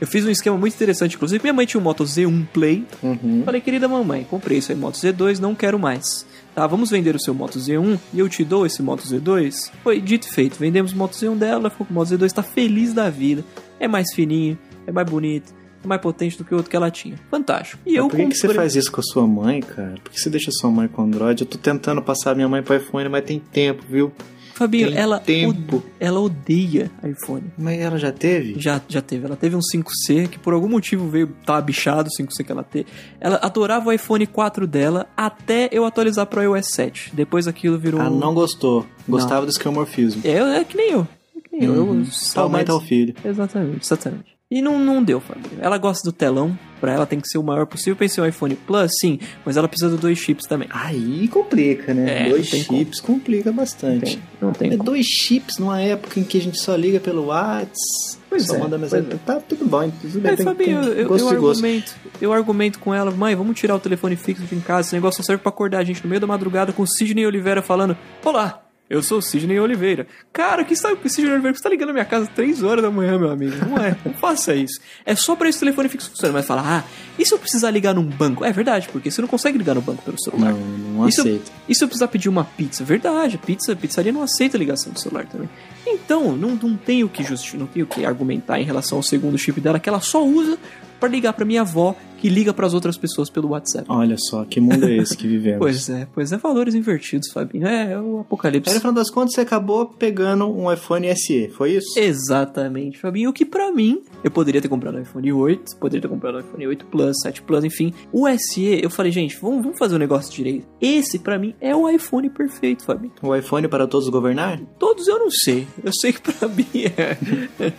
Eu 0.00 0.06
fiz 0.06 0.24
um 0.24 0.30
esquema 0.30 0.56
muito 0.56 0.74
interessante, 0.74 1.16
inclusive. 1.16 1.42
Minha 1.42 1.52
mãe 1.54 1.66
tinha 1.66 1.80
um 1.80 1.84
Moto 1.84 2.04
Z1 2.04 2.46
Play. 2.52 2.84
Uhum. 3.02 3.42
Falei, 3.44 3.60
querida 3.60 3.88
mamãe, 3.88 4.26
comprei 4.28 4.58
isso 4.58 4.72
aí, 4.72 4.78
Moto 4.78 4.96
Z2, 4.96 5.38
não 5.38 5.54
quero 5.54 5.78
mais. 5.78 6.26
Tá, 6.54 6.66
vamos 6.66 6.90
vender 6.90 7.14
o 7.16 7.18
seu 7.20 7.34
Moto 7.34 7.58
Z1 7.58 7.98
e 8.12 8.18
eu 8.18 8.28
te 8.28 8.44
dou 8.44 8.64
esse 8.66 8.82
Moto 8.82 9.02
Z2? 9.02 9.70
Foi 9.82 10.00
dito 10.00 10.28
e 10.28 10.30
feito. 10.30 10.56
Vendemos 10.58 10.92
o 10.92 10.96
Moto 10.96 11.12
Z1 11.14 11.36
dela, 11.36 11.60
ela 11.60 11.70
ficou 11.70 11.86
com 11.86 11.92
o 11.92 11.94
Moto 11.96 12.08
Z2, 12.08 12.30
tá 12.32 12.42
feliz 12.42 12.92
da 12.92 13.08
vida. 13.10 13.44
É 13.80 13.88
mais 13.88 14.12
fininho, 14.14 14.58
é 14.86 14.92
mais 14.92 15.08
bonito, 15.08 15.52
mais 15.88 16.00
potente 16.00 16.36
do 16.38 16.44
que 16.44 16.52
o 16.54 16.56
outro 16.56 16.70
que 16.70 16.76
ela 16.76 16.90
tinha. 16.90 17.16
Fantástico. 17.30 17.80
E 17.86 17.94
eu 17.96 18.08
Por 18.08 18.16
que, 18.16 18.26
que 18.26 18.34
você 18.34 18.46
comprei- 18.46 18.56
faz 18.62 18.76
isso 18.76 18.90
com 18.92 19.00
a 19.00 19.04
sua 19.04 19.26
mãe, 19.26 19.60
cara? 19.60 19.94
Por 20.02 20.10
que 20.12 20.20
você 20.20 20.30
deixa 20.30 20.50
sua 20.50 20.70
mãe 20.70 20.88
com 20.88 21.02
Android? 21.02 21.40
Eu 21.42 21.46
tô 21.46 21.58
tentando 21.58 22.00
passar 22.02 22.34
minha 22.34 22.48
mãe 22.48 22.62
pro 22.62 22.76
iPhone, 22.76 23.08
mas 23.08 23.24
tem 23.24 23.38
tempo, 23.38 23.82
viu? 23.88 24.12
Fabinho, 24.54 24.86
Tem 24.92 24.96
ela, 24.98 25.18
tempo. 25.18 25.78
od- 25.78 25.84
ela 25.98 26.20
odeia 26.20 26.88
iPhone. 27.02 27.42
Mas 27.58 27.80
ela 27.80 27.98
já 27.98 28.12
teve? 28.12 28.54
Já, 28.60 28.80
já 28.88 29.02
teve. 29.02 29.26
Ela 29.26 29.34
teve 29.34 29.56
um 29.56 29.60
5C, 29.60 30.28
que 30.28 30.38
por 30.38 30.54
algum 30.54 30.68
motivo 30.68 31.08
veio 31.08 31.26
tá 31.44 31.60
bichado 31.60 32.08
o 32.08 32.12
5C 32.16 32.44
que 32.44 32.52
ela 32.52 32.62
teve. 32.62 32.86
Ela 33.20 33.40
adorava 33.42 33.88
o 33.88 33.92
iPhone 33.92 34.24
4 34.28 34.64
dela 34.64 35.08
até 35.16 35.68
eu 35.72 35.84
atualizar 35.84 36.26
pro 36.26 36.40
iOS 36.40 36.68
7. 36.68 37.10
Depois 37.12 37.48
aquilo 37.48 37.76
virou. 37.76 38.00
Ah, 38.00 38.08
não 38.08 38.32
gostou. 38.32 38.86
Gostava 39.08 39.44
do 39.44 39.50
escamorfismo. 39.50 40.22
É, 40.24 40.60
é 40.60 40.62
que 40.62 40.76
nem 40.76 40.92
eu. 40.92 41.08
É 41.36 41.40
que 41.40 41.56
nem 41.56 41.64
eu. 41.64 41.74
eu. 41.74 41.86
Uhum. 41.88 42.06
Tal 42.32 42.48
mãe, 42.48 42.64
tal 42.64 42.80
filho. 42.80 43.12
Exatamente, 43.24 43.80
exatamente. 43.84 44.33
E 44.54 44.62
não, 44.62 44.78
não 44.78 45.02
deu, 45.02 45.20
Fabinho. 45.20 45.58
Ela 45.60 45.76
gosta 45.78 46.08
do 46.08 46.12
telão, 46.12 46.56
pra 46.80 46.92
ela 46.92 47.04
tem 47.04 47.18
que 47.18 47.26
ser 47.26 47.38
o 47.38 47.42
maior 47.42 47.66
possível. 47.66 47.96
Pensei 47.96 48.22
um 48.22 48.26
iPhone 48.28 48.54
Plus, 48.54 48.92
sim, 49.00 49.18
mas 49.44 49.56
ela 49.56 49.66
precisa 49.66 49.90
de 49.90 50.00
dois 50.00 50.16
chips 50.16 50.46
também. 50.46 50.68
Aí 50.70 51.26
complica, 51.26 51.92
né? 51.92 52.28
É, 52.28 52.30
dois 52.30 52.52
não 52.52 52.60
chips 52.60 53.00
complica 53.00 53.50
bastante. 53.50 54.16
Tem, 54.16 54.22
não 54.40 54.52
tem 54.52 54.68
É 54.68 54.76
como. 54.76 54.84
dois 54.84 55.04
chips 55.04 55.58
numa 55.58 55.80
época 55.80 56.20
em 56.20 56.22
que 56.22 56.38
a 56.38 56.40
gente 56.40 56.60
só 56.60 56.76
liga 56.76 57.00
pelo 57.00 57.26
WhatsApp. 57.26 58.22
Pois 58.30 58.46
só 58.46 58.54
é, 58.54 58.58
manda 58.58 58.78
mensagem. 58.78 59.08
Tá 59.26 59.40
tudo 59.40 59.64
bom, 59.64 59.90
tudo 59.90 60.20
bem. 60.20 60.32
É, 60.32 60.36
tem, 60.36 60.44
Fabinho, 60.44 60.80
tem 60.82 60.88
eu, 60.90 60.94
eu, 60.98 61.08
gosto 61.08 61.28
de 61.28 61.34
gosto. 61.36 61.58
argumento, 61.64 61.94
eu 62.20 62.32
argumento 62.32 62.78
com 62.78 62.94
ela, 62.94 63.10
mãe, 63.10 63.34
vamos 63.34 63.58
tirar 63.58 63.74
o 63.74 63.80
telefone 63.80 64.14
fixo 64.14 64.44
de 64.44 64.54
em 64.54 64.60
casa, 64.60 64.86
esse 64.88 64.94
negócio 64.94 65.20
só 65.20 65.26
serve 65.26 65.42
pra 65.42 65.50
acordar 65.50 65.78
a 65.80 65.84
gente 65.84 66.00
no 66.04 66.08
meio 66.08 66.20
da 66.20 66.28
madrugada 66.28 66.72
com 66.72 66.82
o 66.84 66.86
Sidney 66.86 67.26
Oliveira 67.26 67.60
falando, 67.60 67.96
olá, 68.24 68.63
eu 68.88 69.02
sou 69.02 69.18
o 69.18 69.22
Sidney 69.22 69.58
Oliveira. 69.58 70.06
Cara, 70.32 70.64
que 70.64 70.76
sabe 70.76 70.96
que 70.96 71.06
o 71.06 71.10
Sidney 71.10 71.32
Oliveira 71.32 71.56
você 71.56 71.62
tá 71.62 71.68
ligando 71.70 71.88
na 71.88 71.92
minha 71.94 72.04
casa 72.04 72.26
3 72.34 72.62
horas 72.62 72.82
da 72.82 72.90
manhã, 72.90 73.18
meu 73.18 73.30
amigo. 73.30 73.54
Não 73.66 73.78
é, 73.78 73.96
não 74.04 74.12
faça 74.14 74.54
isso. 74.54 74.80
É 75.06 75.14
só 75.14 75.34
pra 75.34 75.48
esse 75.48 75.58
telefone 75.58 75.88
fixo 75.88 76.10
funcionar. 76.10 76.34
Mas 76.34 76.46
fala, 76.46 76.62
ah, 76.64 76.84
e 77.18 77.24
se 77.24 77.32
eu 77.34 77.38
precisar 77.38 77.70
ligar 77.70 77.94
num 77.94 78.04
banco? 78.04 78.44
É 78.44 78.52
verdade, 78.52 78.88
porque 78.90 79.10
você 79.10 79.20
não 79.20 79.28
consegue 79.28 79.56
ligar 79.58 79.74
no 79.74 79.80
banco 79.80 80.02
pelo 80.02 80.20
celular. 80.22 80.52
Não, 80.52 80.58
não 80.60 81.08
Isso- 81.08 81.20
aceito. 81.22 81.50
E 81.68 81.74
se 81.74 81.82
eu 81.82 81.88
precisar 81.88 82.08
pedir 82.08 82.28
uma 82.28 82.44
pizza? 82.44 82.84
Verdade, 82.84 83.38
pizza, 83.38 83.74
pizzaria 83.74 84.12
não 84.12 84.22
aceita 84.22 84.58
ligação 84.58 84.92
do 84.92 85.00
celular 85.00 85.26
também. 85.26 85.48
Então, 85.86 86.36
não, 86.36 86.50
não 86.50 86.76
tem 86.76 87.02
o 87.04 87.08
que 87.08 87.22
justificar, 87.22 87.60
não 87.60 87.66
tem 87.66 87.82
o 87.82 87.86
que 87.86 88.04
argumentar 88.04 88.60
em 88.60 88.64
relação 88.64 88.98
ao 88.98 89.02
segundo 89.02 89.36
chip 89.38 89.60
dela, 89.60 89.78
que 89.78 89.88
ela 89.88 90.00
só 90.00 90.24
usa 90.24 90.58
pra 91.00 91.08
ligar 91.08 91.32
pra 91.34 91.44
minha 91.44 91.60
avó, 91.62 91.94
que 92.24 92.30
liga 92.30 92.54
pras 92.54 92.72
outras 92.72 92.96
pessoas 92.96 93.28
pelo 93.28 93.48
WhatsApp. 93.48 93.84
Olha 93.86 94.16
só, 94.18 94.46
que 94.46 94.58
mundo 94.58 94.86
é 94.88 94.96
esse 94.96 95.14
que 95.14 95.28
vivemos. 95.28 95.58
Pois 95.64 95.90
é, 95.90 96.08
pois 96.14 96.32
é, 96.32 96.38
valores 96.38 96.74
invertidos, 96.74 97.30
Fabinho. 97.30 97.66
É, 97.66 97.92
é 97.92 97.98
o 98.00 98.14
Aí, 98.16 98.20
apocalipse. 98.22 98.72
no 98.72 98.80
final 98.80 98.94
das 98.94 99.10
contas, 99.10 99.34
você 99.34 99.42
acabou 99.42 99.84
pegando 99.86 100.46
um 100.48 100.72
iPhone 100.72 101.06
SE, 101.14 101.50
foi 101.50 101.72
isso? 101.72 101.98
Exatamente, 101.98 102.98
Fabinho. 102.98 103.28
O 103.28 103.32
que 103.32 103.44
pra 103.44 103.70
mim, 103.70 104.00
eu 104.22 104.30
poderia 104.30 104.62
ter 104.62 104.68
comprado 104.68 104.94
o 104.94 105.00
iPhone 105.02 105.30
8, 105.34 105.76
poderia 105.76 106.00
ter 106.00 106.08
comprado 106.08 106.36
o 106.36 106.40
iPhone 106.40 106.66
8 106.66 106.86
Plus, 106.86 107.14
7 107.22 107.42
Plus, 107.42 107.62
enfim. 107.62 107.92
O 108.10 108.26
SE, 108.38 108.80
eu 108.82 108.88
falei, 108.88 109.12
gente, 109.12 109.36
vamos, 109.38 109.62
vamos 109.62 109.78
fazer 109.78 109.94
o 109.94 109.98
negócio 109.98 110.32
direito. 110.32 110.66
Esse, 110.80 111.18
pra 111.18 111.38
mim, 111.38 111.54
é 111.60 111.76
o 111.76 111.86
iPhone 111.90 112.30
perfeito, 112.30 112.84
Fabinho. 112.84 113.12
O 113.22 113.36
iPhone 113.36 113.68
para 113.68 113.86
todos 113.86 114.08
governar? 114.08 114.58
Todos 114.78 115.06
eu 115.08 115.18
não 115.18 115.30
sei. 115.30 115.66
Eu 115.82 115.92
sei 115.92 116.10
que 116.14 116.22
pra 116.22 116.48
mim 116.48 116.66
é. 116.74 117.72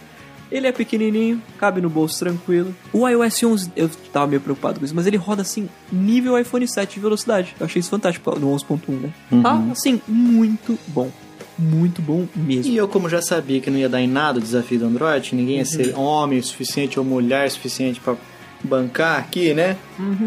Ele 0.55 0.67
é 0.67 0.71
pequenininho, 0.71 1.41
cabe 1.57 1.81
no 1.81 1.89
bolso 1.89 2.17
tranquilo. 2.17 2.73
O 2.93 3.05
iOS 3.05 3.43
11, 3.43 3.71
eu 3.75 3.89
tava 4.13 4.27
meio 4.27 4.39
preocupado 4.39 4.79
com 4.79 4.85
isso, 4.85 4.95
mas 4.95 5.05
ele 5.05 5.17
roda 5.17 5.41
assim, 5.41 5.67
nível 5.91 6.39
iPhone 6.39 6.65
7 6.65 6.93
de 6.93 6.99
velocidade. 7.01 7.53
Eu 7.59 7.65
achei 7.65 7.81
isso 7.81 7.89
fantástico 7.89 8.39
no 8.39 8.55
11.1, 8.55 8.79
né? 9.01 9.09
Tá, 9.43 9.61
assim, 9.69 10.01
muito 10.07 10.79
bom. 10.87 11.11
Muito 11.59 12.01
bom 12.01 12.25
mesmo. 12.33 12.71
E 12.71 12.77
eu, 12.77 12.87
como 12.87 13.09
já 13.09 13.21
sabia 13.21 13.59
que 13.59 13.69
não 13.69 13.77
ia 13.77 13.89
dar 13.89 14.01
em 14.01 14.07
nada 14.07 14.39
o 14.39 14.41
desafio 14.41 14.79
do 14.79 14.85
Android, 14.85 15.35
ninguém 15.35 15.57
ia 15.57 15.65
ser 15.65 15.93
homem 15.97 16.39
o 16.39 16.43
suficiente 16.43 16.97
ou 16.97 17.03
mulher 17.03 17.47
o 17.47 17.51
suficiente 17.51 17.99
pra 17.99 18.15
bancar 18.63 19.19
aqui, 19.19 19.53
né? 19.53 19.75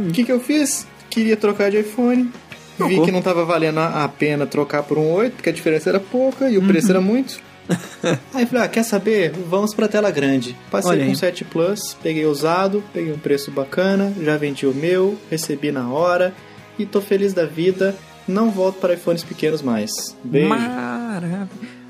O 0.09 0.13
que 0.13 0.25
que 0.25 0.33
eu 0.33 0.41
fiz? 0.41 0.87
Queria 1.09 1.39
trocar 1.39 1.71
de 1.71 1.81
iPhone. 1.81 2.25
Vi 2.25 2.31
Trocou. 2.77 3.05
que 3.07 3.11
não 3.11 3.23
tava 3.23 3.47
valendo 3.47 3.79
a 3.81 4.05
a 4.05 4.09
pena 4.09 4.47
trocar 4.47 4.83
por 4.83 4.99
um 4.99 5.11
8, 5.11 5.37
porque 5.37 5.49
a 5.49 5.53
diferença 5.53 5.89
era 5.89 5.99
pouca 5.99 6.51
e 6.51 6.59
o 6.59 6.67
preço 6.67 6.91
era 6.91 7.01
muito. 7.01 7.41
Aí 8.33 8.47
falei, 8.47 8.65
ah, 8.65 8.69
quer 8.69 8.83
saber? 8.83 9.33
Vamos 9.49 9.75
pra 9.75 9.89
tela 9.89 10.11
grande. 10.11 10.57
Passei 10.71 10.91
Olha 10.91 11.01
com 11.01 11.11
aí. 11.11 11.13
o 11.13 11.17
7 11.17 11.45
Plus, 11.45 11.97
peguei 12.03 12.25
usado, 12.27 12.83
peguei 12.93 13.13
um 13.13 13.19
preço 13.19 13.51
bacana, 13.51 14.13
já 14.23 14.37
vendi 14.37 14.67
o 14.67 14.75
meu, 14.75 15.19
recebi 15.31 15.71
na 15.71 15.91
hora 15.91 16.33
e 16.79 16.87
tô 16.87 17.01
feliz 17.01 17.33
da 17.35 17.45
vida. 17.45 17.95
Não 18.27 18.51
volto 18.51 18.79
para 18.79 18.95
iPhones 18.95 19.25
pequenos 19.25 19.63
mais. 19.63 19.91
Beijo. 20.23 20.49
Maravilha. 20.49 21.49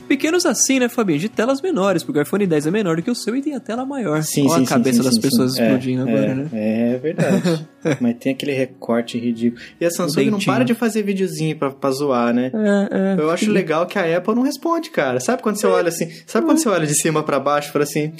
Pequenos 0.09 0.47
assim, 0.47 0.81
né, 0.81 0.89
Fabinho? 0.89 1.19
De 1.19 1.29
telas 1.29 1.61
menores, 1.61 2.03
porque 2.03 2.19
o 2.19 2.23
iPhone 2.23 2.47
10 2.47 2.67
é 2.67 2.71
menor 2.71 2.97
do 2.97 3.03
que 3.03 3.11
o 3.11 3.15
seu 3.15 3.37
e 3.37 3.43
tem 3.43 3.55
a 3.55 3.61
tela 3.61 3.85
maior. 3.85 4.23
Sim, 4.23 4.47
Olha 4.49 4.59
sim, 4.59 4.65
a 4.65 4.67
cabeça 4.67 5.03
sim, 5.03 5.09
das 5.09 5.19
pessoas 5.19 5.55
sim. 5.55 5.63
explodindo 5.63 6.09
É, 6.09 6.13
agora, 6.13 6.27
é, 6.27 6.35
né? 6.35 6.49
É 6.53 6.99
verdade. 6.99 7.69
Mas 8.01 8.17
tem 8.19 8.33
aquele 8.33 8.53
recorte 8.53 9.19
ridículo. 9.19 9.63
E 9.81 9.85
a 9.85 9.91
Samsung 9.91 10.31
não 10.31 10.41
para 10.41 10.65
de 10.65 10.75
fazer 10.75 11.03
videozinho 11.03 11.57
pra, 11.57 11.71
pra 11.71 11.91
zoar, 11.91 12.33
né? 12.35 12.51
É, 12.55 13.15
é. 13.21 13.21
Eu 13.21 13.31
acho 13.31 13.51
legal 13.51 13.87
que 13.87 13.99
a 13.99 14.17
Apple 14.17 14.35
não 14.35 14.43
responde, 14.43 14.91
cara. 14.91 15.21
Sabe 15.21 15.43
quando 15.43 15.57
você 15.57 15.67
olha 15.67 15.89
assim? 15.89 16.11
Sabe 16.27 16.47
quando 16.47 16.59
você 16.59 16.69
olha 16.69 16.87
de 16.87 16.95
cima 16.95 17.23
pra 17.23 17.39
baixo 17.39 17.69
e 17.69 17.73
fala 17.73 17.85
assim? 17.85 18.13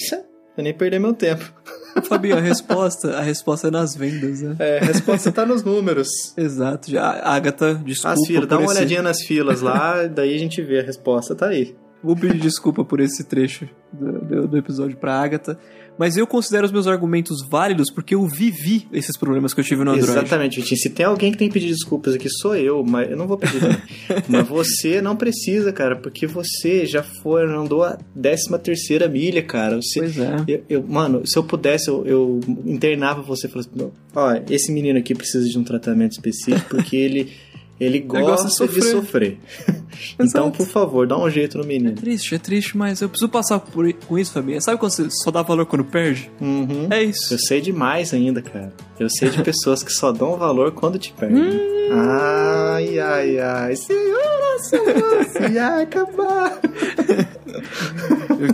"Tchê, 0.59 0.61
Eu 0.61 0.65
nem 0.65 0.75
perder 0.75 0.99
meu 0.99 1.13
tempo. 1.15 1.45
Fabinho, 2.09 2.37
a 2.37 2.41
resposta, 2.41 3.17
a 3.17 3.21
resposta 3.23 3.69
é 3.69 3.71
nas 3.71 3.95
vendas, 3.97 4.41
né? 4.43 4.57
É, 4.59 4.79
a 4.79 4.85
resposta 4.85 5.33
tá 5.33 5.45
nos 5.45 5.63
números. 5.65 6.09
Exato. 6.37 6.91
Já, 6.91 7.21
Agatha, 7.25 7.75
desculpa. 7.85 8.15
As 8.21 8.27
filas, 8.27 8.49
dá 8.49 8.57
uma 8.59 8.65
esse- 8.67 8.77
olhadinha 8.77 9.03
nas 9.03 9.23
filas 9.23 9.61
lá, 9.61 10.07
daí 10.11 10.35
a 10.35 10.39
gente 10.39 10.63
vê 10.63 10.81
a 10.81 10.83
resposta, 10.83 11.35
tá 11.35 11.49
aí. 11.49 11.75
Vou 12.03 12.15
pedir 12.15 12.39
desculpa 12.39 12.85
por 12.85 13.01
esse 13.01 13.25
trecho 13.25 13.69
do, 13.93 14.13
do- 14.21 14.49
do 14.49 14.57
episódio 14.57 14.97
pra 14.97 15.21
Agatha. 15.21 15.59
Mas 15.99 16.17
eu 16.17 16.27
considero 16.27 16.65
os 16.65 16.73
meus 16.73 16.87
argumentos 16.87 17.39
válidos 17.51 17.91
porque 17.91 18.15
eu 18.15 18.27
vivi 18.27 18.87
esses 18.93 19.17
problemas 19.17 19.53
que 19.53 19.61
eu 19.61 19.65
tive 19.65 19.85
no 19.85 19.91
Android. 19.91 20.11
Exatamente, 20.11 20.61
Vitinho. 20.61 20.81
Se 20.81 20.91
tem 20.91 21.05
alguém 21.07 21.33
que 21.33 21.39
tem 21.39 21.49
que 21.49 21.55
pedir 21.55 21.69
desculpas 21.69 22.15
aqui, 22.15 22.29
sou 22.31 22.55
eu, 22.57 22.85
mas 22.85 23.11
eu 23.11 23.17
não 23.17 23.27
vou 23.27 23.37
pedir 23.37 23.61
mas 24.29 24.47
você 24.47 25.01
não 25.03 25.17
precisa, 25.17 25.73
cara, 25.73 25.97
porque 25.97 26.27
você 26.27 26.87
já 26.87 27.03
foi, 27.03 27.45
andou 27.45 27.83
a 27.83 27.99
13 28.21 28.59
terceira 28.63 29.09
milha, 29.09 29.43
cara. 29.43 29.77
Você, 29.77 30.01
Pois 30.01 30.19
é. 30.19 30.37
eu, 30.47 30.63
eu- 30.69 30.83
mano, 30.87 31.27
se 31.27 31.37
eu 31.39 31.43
pudesse, 31.43 31.89
eu, 31.89 32.05
eu 32.07 32.41
internava 32.65 33.21
você 33.23 33.47
e 33.47 33.51
falasse, 33.51 33.69
"Não, 33.75 33.91
ó, 34.15 34.35
esse 34.49 34.71
menino 34.73 34.99
aqui 34.99 35.15
precisa 35.15 35.49
de 35.49 35.59
um 35.59 35.65
tratamento 35.65 36.13
específico 36.13 36.77
porque 36.77 36.97
ele, 36.97 37.33
ele 37.81 38.01
gosta 38.01 38.45
gosta 38.45 38.67
de 38.67 38.75
de 38.75 38.87
sofrer. 38.87 39.39
então, 40.19 40.51
por 40.51 40.67
favor, 40.67 41.07
dá 41.07 41.17
um 41.17 41.31
jeito 41.31 41.59
no 41.59 41.65
menino. 41.65 41.95
Triste, 41.95 42.35
é 42.35 42.39
triste, 42.39 42.77
mas 42.77 43.01
eu 43.01 43.09
preciso 43.09 43.29
passar 43.29 43.61
por, 43.61 43.93
com 43.93 44.19
isso, 44.19 44.33
Fabinho. 44.33 44.61
Sabe 44.61 44.79
quando 44.79 44.93
você 44.93 45.09
só 45.11 45.31
dá 45.31 45.43
valor 45.43 45.67
quando 45.67 45.85
perde? 45.85 46.31
Uhum. 46.41 46.89
É 46.91 47.03
isso. 47.03 47.35
Eu 47.35 47.39
sei 47.39 47.61
demais 47.61 48.13
ainda, 48.13 48.43
cara. 48.43 48.73
Eu 48.99 49.09
sei 49.09 49.31
de 49.31 49.43
pessoas 49.43 49.83
que 49.83 49.93
só 49.93 50.11
dão 50.11 50.37
valor 50.37 50.73
quando 50.73 50.99
te 50.99 51.13
perdem. 51.13 51.61
Ai, 51.93 52.99
ai, 52.99 53.39
ai. 53.39 53.77
Senhora, 53.77 54.59
senhora, 54.69 55.25
se 55.25 55.59
acabar. 55.59 56.61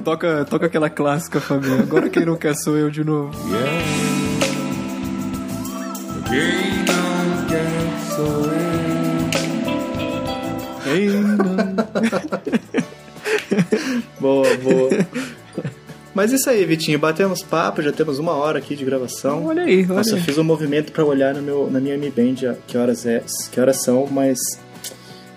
Toca, 0.05 0.45
toca 0.45 0.67
aquela 0.67 0.91
clássica, 0.91 1.41
Fabinho. 1.41 1.81
Agora 1.81 2.11
quem 2.11 2.25
não 2.25 2.37
quer 2.37 2.55
sou 2.55 2.77
eu 2.77 2.91
de 2.91 3.03
novo. 3.03 3.33
Quem 6.29 6.79
não... 6.79 6.84
Boa, 14.21 14.57
boa. 14.57 14.91
Mas 16.15 16.33
isso 16.33 16.49
aí, 16.49 16.65
Vitinho, 16.65 16.99
batemos 16.99 17.43
papo, 17.43 17.83
já 17.83 17.91
temos 17.91 18.19
uma 18.19 18.33
hora 18.33 18.59
aqui 18.59 18.77
de 18.77 18.85
gravação. 18.85 19.47
Olha 19.47 19.65
aí, 19.65 19.85
olha 19.85 19.97
Nossa, 19.97 20.11
eu 20.11 20.17
aí. 20.17 20.23
fiz 20.23 20.39
um 20.39 20.45
movimento 20.45 20.93
pra 20.93 21.05
olhar 21.05 21.35
no 21.35 21.43
meu, 21.43 21.69
na 21.71 21.81
minha 21.81 21.99
Mi 21.99 22.09
Band 22.09 22.57
que 22.67 22.79
horas 22.79 23.05
é, 23.05 23.23
que 23.51 23.61
horas 23.61 23.83
são, 23.83 24.07
mas 24.11 24.39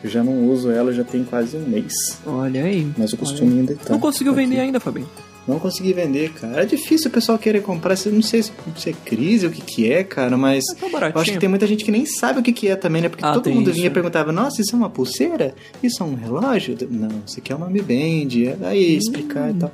eu 0.03 0.10
já 0.10 0.24
não 0.24 0.47
uso 0.47 0.70
ela 0.70 0.93
já 0.93 1.03
tem 1.03 1.24
quase 1.24 1.58
um 1.58 1.68
mês. 1.68 1.93
Olha 2.26 2.64
aí. 2.64 2.88
Mas 2.95 3.12
o 3.12 3.18
costume 3.18 3.60
ainda 3.60 3.76
tá. 3.76 3.93
Não 3.93 3.99
conseguiu 3.99 4.34
aqui. 4.34 4.41
vender 4.41 4.60
ainda, 4.60 4.80
Fabinho. 4.80 5.10
Não 5.47 5.59
consegui 5.59 5.93
vender, 5.93 6.33
cara. 6.33 6.63
É 6.63 6.65
difícil 6.65 7.09
o 7.09 7.13
pessoal 7.13 7.39
querer 7.39 7.61
comprar. 7.61 7.95
Não 8.07 8.21
sei 8.21 8.43
se, 8.43 8.51
se 8.75 8.89
é 8.89 8.93
crise, 9.05 9.47
o 9.47 9.49
que 9.49 9.61
que 9.61 9.91
é, 9.91 10.03
cara, 10.03 10.35
mas 10.37 10.65
Tá 10.65 11.11
eu 11.15 11.21
acho 11.21 11.31
que 11.31 11.37
tem 11.39 11.47
muita 11.47 11.65
gente 11.65 11.85
que 11.85 11.91
nem 11.91 12.05
sabe 12.05 12.39
o 12.39 12.43
que 12.43 12.51
que 12.51 12.67
é 12.67 12.75
também, 12.75 13.01
né? 13.01 13.07
Porque 13.09 13.23
Ah, 13.23 13.31
todo 13.33 13.43
tem 13.43 13.53
mundo 13.53 13.67
isso, 13.69 13.75
vinha 13.75 13.87
e 13.87 13.89
perguntava, 13.89 14.31
nossa, 14.33 14.61
isso 14.61 14.75
é 14.75 14.77
uma 14.77 14.89
pulseira? 14.89 15.55
Isso 15.81 16.03
é 16.03 16.05
um 16.05 16.15
relógio? 16.15 16.75
Não, 16.91 17.23
isso 17.25 17.39
aqui 17.39 17.53
é 17.53 17.55
uma 17.55 17.69
Mi 17.69 17.81
Band. 17.81 18.67
Aí, 18.67 18.97
explicar 18.97 19.51
e 19.51 19.53
tal. 19.53 19.71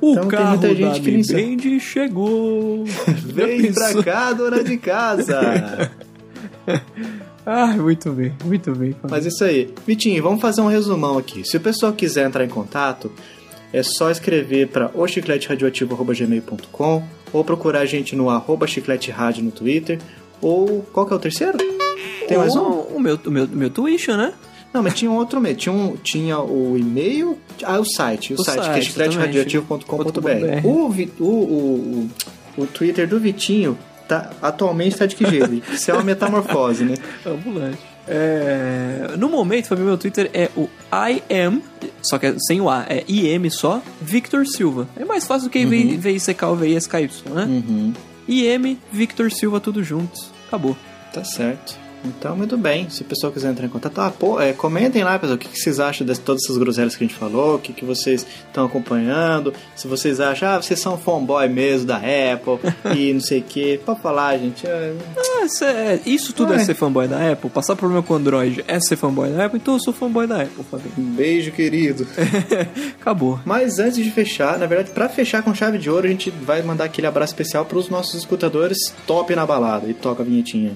O 0.00 0.12
Então, 0.12 0.28
tem 0.28 0.38
carro 0.38 0.50
muita 0.50 0.68
da 0.68 0.74
gente 0.74 1.26
sabe. 1.26 1.46
Mi 1.46 1.56
Band 1.56 1.80
chegou. 1.80 2.84
Vem 3.26 3.72
pra 3.72 4.02
cá, 4.02 4.32
dona 4.32 4.62
de 4.62 4.76
casa! 4.76 5.90
Ah, 7.50 7.68
muito 7.68 8.10
bem, 8.12 8.34
muito 8.44 8.72
bem. 8.74 8.94
Mas 9.08 9.24
isso 9.24 9.42
aí. 9.42 9.72
Vitinho, 9.86 10.22
vamos 10.22 10.38
fazer 10.38 10.60
um 10.60 10.66
resumão 10.66 11.16
aqui. 11.16 11.48
Se 11.48 11.56
o 11.56 11.60
pessoal 11.60 11.94
quiser 11.94 12.26
entrar 12.26 12.44
em 12.44 12.48
contato, 12.48 13.10
é 13.72 13.82
só 13.82 14.10
escrever 14.10 14.68
para 14.68 14.90
ochicleteradioativo.gmail.com 14.94 17.02
ou 17.32 17.42
procurar 17.44 17.80
a 17.80 17.86
gente 17.86 18.16
no 18.16 18.30
arroba 18.30 18.66
chiclete 18.66 19.10
rádio 19.10 19.44
no 19.44 19.50
Twitter. 19.50 19.98
Ou 20.40 20.86
qual 20.92 21.04
que 21.06 21.12
é 21.12 21.16
o 21.16 21.18
terceiro? 21.18 21.58
Tem 22.26 22.38
mais 22.38 22.54
um? 22.54 22.62
O, 22.62 23.00
meu, 23.00 23.18
o 23.24 23.30
meu, 23.30 23.44
o 23.44 23.48
meu 23.48 23.70
Twitch, 23.70 24.08
né? 24.08 24.32
Não, 24.72 24.82
mas 24.82 24.94
tinha 24.94 25.10
um 25.10 25.16
outro 25.16 25.40
meio. 25.40 25.56
Tinha, 25.56 25.72
um, 25.72 25.96
tinha 25.96 26.38
o 26.38 26.76
e-mail. 26.78 27.38
Ah, 27.64 27.80
o 27.80 27.84
site. 27.84 28.34
O, 28.34 28.40
O 28.40 28.44
site, 28.44 28.56
que 28.56 28.60
é 28.60 28.64
site, 28.72 28.84
chicleteradioativo.com.br. 28.86 30.64
O, 30.64 30.92
o, 31.20 31.24
o, 31.24 32.10
o, 32.58 32.66
Twitter 32.66 33.08
do 33.08 33.18
Vitinho 33.18 33.78
tá, 34.06 34.30
atualmente 34.42 34.96
tá 34.96 35.06
de 35.06 35.16
que 35.16 35.26
jeito? 35.26 35.62
Isso 35.72 35.90
é 35.90 35.94
uma 35.94 36.04
metamorfose, 36.04 36.84
né? 36.84 36.94
Ambulante. 37.24 37.78
É, 38.10 39.16
no 39.18 39.28
momento, 39.28 39.66
Fabinho, 39.66 39.86
meu 39.88 39.98
Twitter 39.98 40.30
é 40.32 40.48
o 40.56 40.68
I 40.92 41.22
am, 41.46 41.62
só 42.02 42.18
que 42.18 42.26
é 42.26 42.34
sem 42.38 42.60
o 42.60 42.70
A, 42.70 42.86
é 42.88 43.04
IM 43.06 43.50
só, 43.50 43.82
Victor 44.00 44.46
Silva. 44.46 44.88
É 44.96 45.04
mais 45.04 45.26
fácil 45.26 45.48
do 45.48 45.52
que 45.52 45.58
Uhum. 45.64 45.98
VICK 45.98 46.44
ou 46.44 46.56
VISKY, 46.56 47.10
né? 47.30 47.44
Uhum. 47.44 47.92
IM, 48.26 48.78
Victor 48.90 49.30
Silva, 49.30 49.60
tudo 49.60 49.82
junto. 49.82 50.18
Acabou. 50.46 50.76
Tá 51.12 51.22
certo. 51.24 51.78
Então, 52.08 52.36
muito 52.36 52.56
bem. 52.56 52.88
Se 52.90 53.02
o 53.02 53.04
pessoal 53.04 53.32
quiser 53.32 53.50
entrar 53.50 53.66
em 53.66 53.68
contato, 53.68 53.98
ah, 54.00 54.10
pô, 54.10 54.40
é, 54.40 54.52
comentem 54.52 55.04
lá, 55.04 55.18
pessoal, 55.18 55.36
o 55.36 55.38
que, 55.38 55.48
que 55.48 55.58
vocês 55.58 55.78
acham 55.80 56.06
de 56.06 56.18
todas 56.18 56.42
essas 56.44 56.56
groselhas 56.58 56.96
que 56.96 57.04
a 57.04 57.06
gente 57.06 57.16
falou, 57.18 57.56
o 57.56 57.58
que, 57.58 57.72
que 57.72 57.84
vocês 57.84 58.26
estão 58.46 58.64
acompanhando, 58.64 59.52
se 59.76 59.86
vocês 59.86 60.20
acham, 60.20 60.48
ah, 60.48 60.62
vocês 60.62 60.78
são 60.80 60.96
fanboy 60.98 61.48
mesmo 61.48 61.86
da 61.86 61.96
Apple 61.96 62.58
e 62.96 63.12
não 63.12 63.20
sei 63.20 63.40
o 63.40 63.42
que. 63.42 63.78
Pode 63.78 64.00
falar, 64.00 64.36
gente. 64.38 64.66
é, 64.66 64.94
Ah, 65.16 65.44
isso, 65.44 65.64
é- 65.64 66.00
isso 66.06 66.32
tudo 66.32 66.52
é 66.54 66.58
ser 66.58 66.74
fanboy 66.74 67.06
da 67.08 67.32
Apple. 67.32 67.50
Passar 67.50 67.76
problema 67.76 68.02
com 68.02 68.14
o 68.14 68.16
Android 68.16 68.64
é 68.66 68.80
ser 68.80 68.96
fanboy 68.96 69.30
da 69.30 69.46
Apple, 69.46 69.58
então 69.60 69.74
eu 69.74 69.80
sou 69.80 69.92
fanboy 69.92 70.26
da 70.26 70.42
Apple, 70.42 70.64
Fabinho. 70.70 70.92
Um 70.98 71.10
beijo, 71.14 71.52
querido. 71.52 72.06
Acabou. 73.00 73.38
Mas 73.44 73.78
antes 73.78 73.96
de 74.02 74.10
fechar, 74.10 74.58
na 74.58 74.66
verdade, 74.66 74.90
pra 74.90 75.08
fechar 75.08 75.42
com 75.42 75.54
chave 75.54 75.78
de 75.78 75.90
ouro, 75.90 76.06
a 76.06 76.10
gente 76.10 76.30
vai 76.30 76.62
mandar 76.62 76.84
aquele 76.84 77.06
abraço 77.06 77.32
especial 77.32 77.64
pros 77.64 77.88
nossos 77.88 78.14
escutadores 78.14 78.92
top 79.06 79.34
na 79.34 79.46
balada. 79.46 79.88
E 79.88 79.94
toca 79.94 80.22
a 80.22 80.26
vinhetinha. 80.26 80.72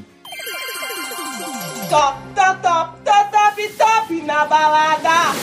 Top, 1.93 2.19
top, 2.35 2.63
top, 2.63 2.99
top, 3.05 3.31
top, 3.31 3.69
top 3.77 4.23
na 4.23 4.47
balada. 4.47 5.37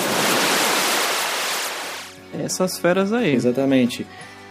Essas 2.43 2.79
feras 2.79 3.13
aí. 3.13 3.35
Exatamente. 3.35 4.07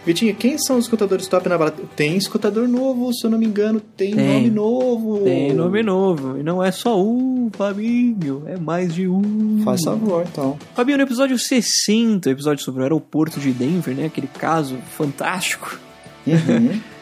Vitinho, 0.07 0.33
quem 0.37 0.57
são 0.59 0.79
os 0.79 0.85
escutadores 0.85 1.27
top 1.27 1.49
na 1.49 1.59
balada? 1.59 1.83
Tem 1.97 2.17
escutador 2.17 2.69
novo, 2.69 3.13
se 3.13 3.27
eu 3.27 3.31
não 3.33 3.37
me 3.37 3.47
engano, 3.47 3.81
tem, 3.81 4.15
Tem. 4.15 4.27
nome 4.33 4.49
novo. 4.49 5.25
Tem 5.25 5.53
nome 5.53 5.83
novo. 5.83 6.39
E 6.39 6.45
não 6.45 6.63
é 6.63 6.71
só 6.71 6.97
um, 7.03 7.51
Fabinho. 7.53 8.45
É 8.47 8.57
mais 8.57 8.95
de 8.95 9.09
um. 9.09 9.61
Faz 9.65 9.83
favor, 9.83 10.25
então. 10.25 10.57
Fabinho, 10.77 10.99
no 10.99 11.03
episódio 11.03 11.37
60, 11.37 12.31
episódio 12.31 12.63
sobre 12.65 12.79
o 12.79 12.85
aeroporto 12.85 13.41
de 13.41 13.51
Denver, 13.51 13.93
né? 13.97 14.07
Aquele 14.07 14.29
caso 14.29 14.77
fantástico. 14.97 15.77
Uhum. 16.25 16.81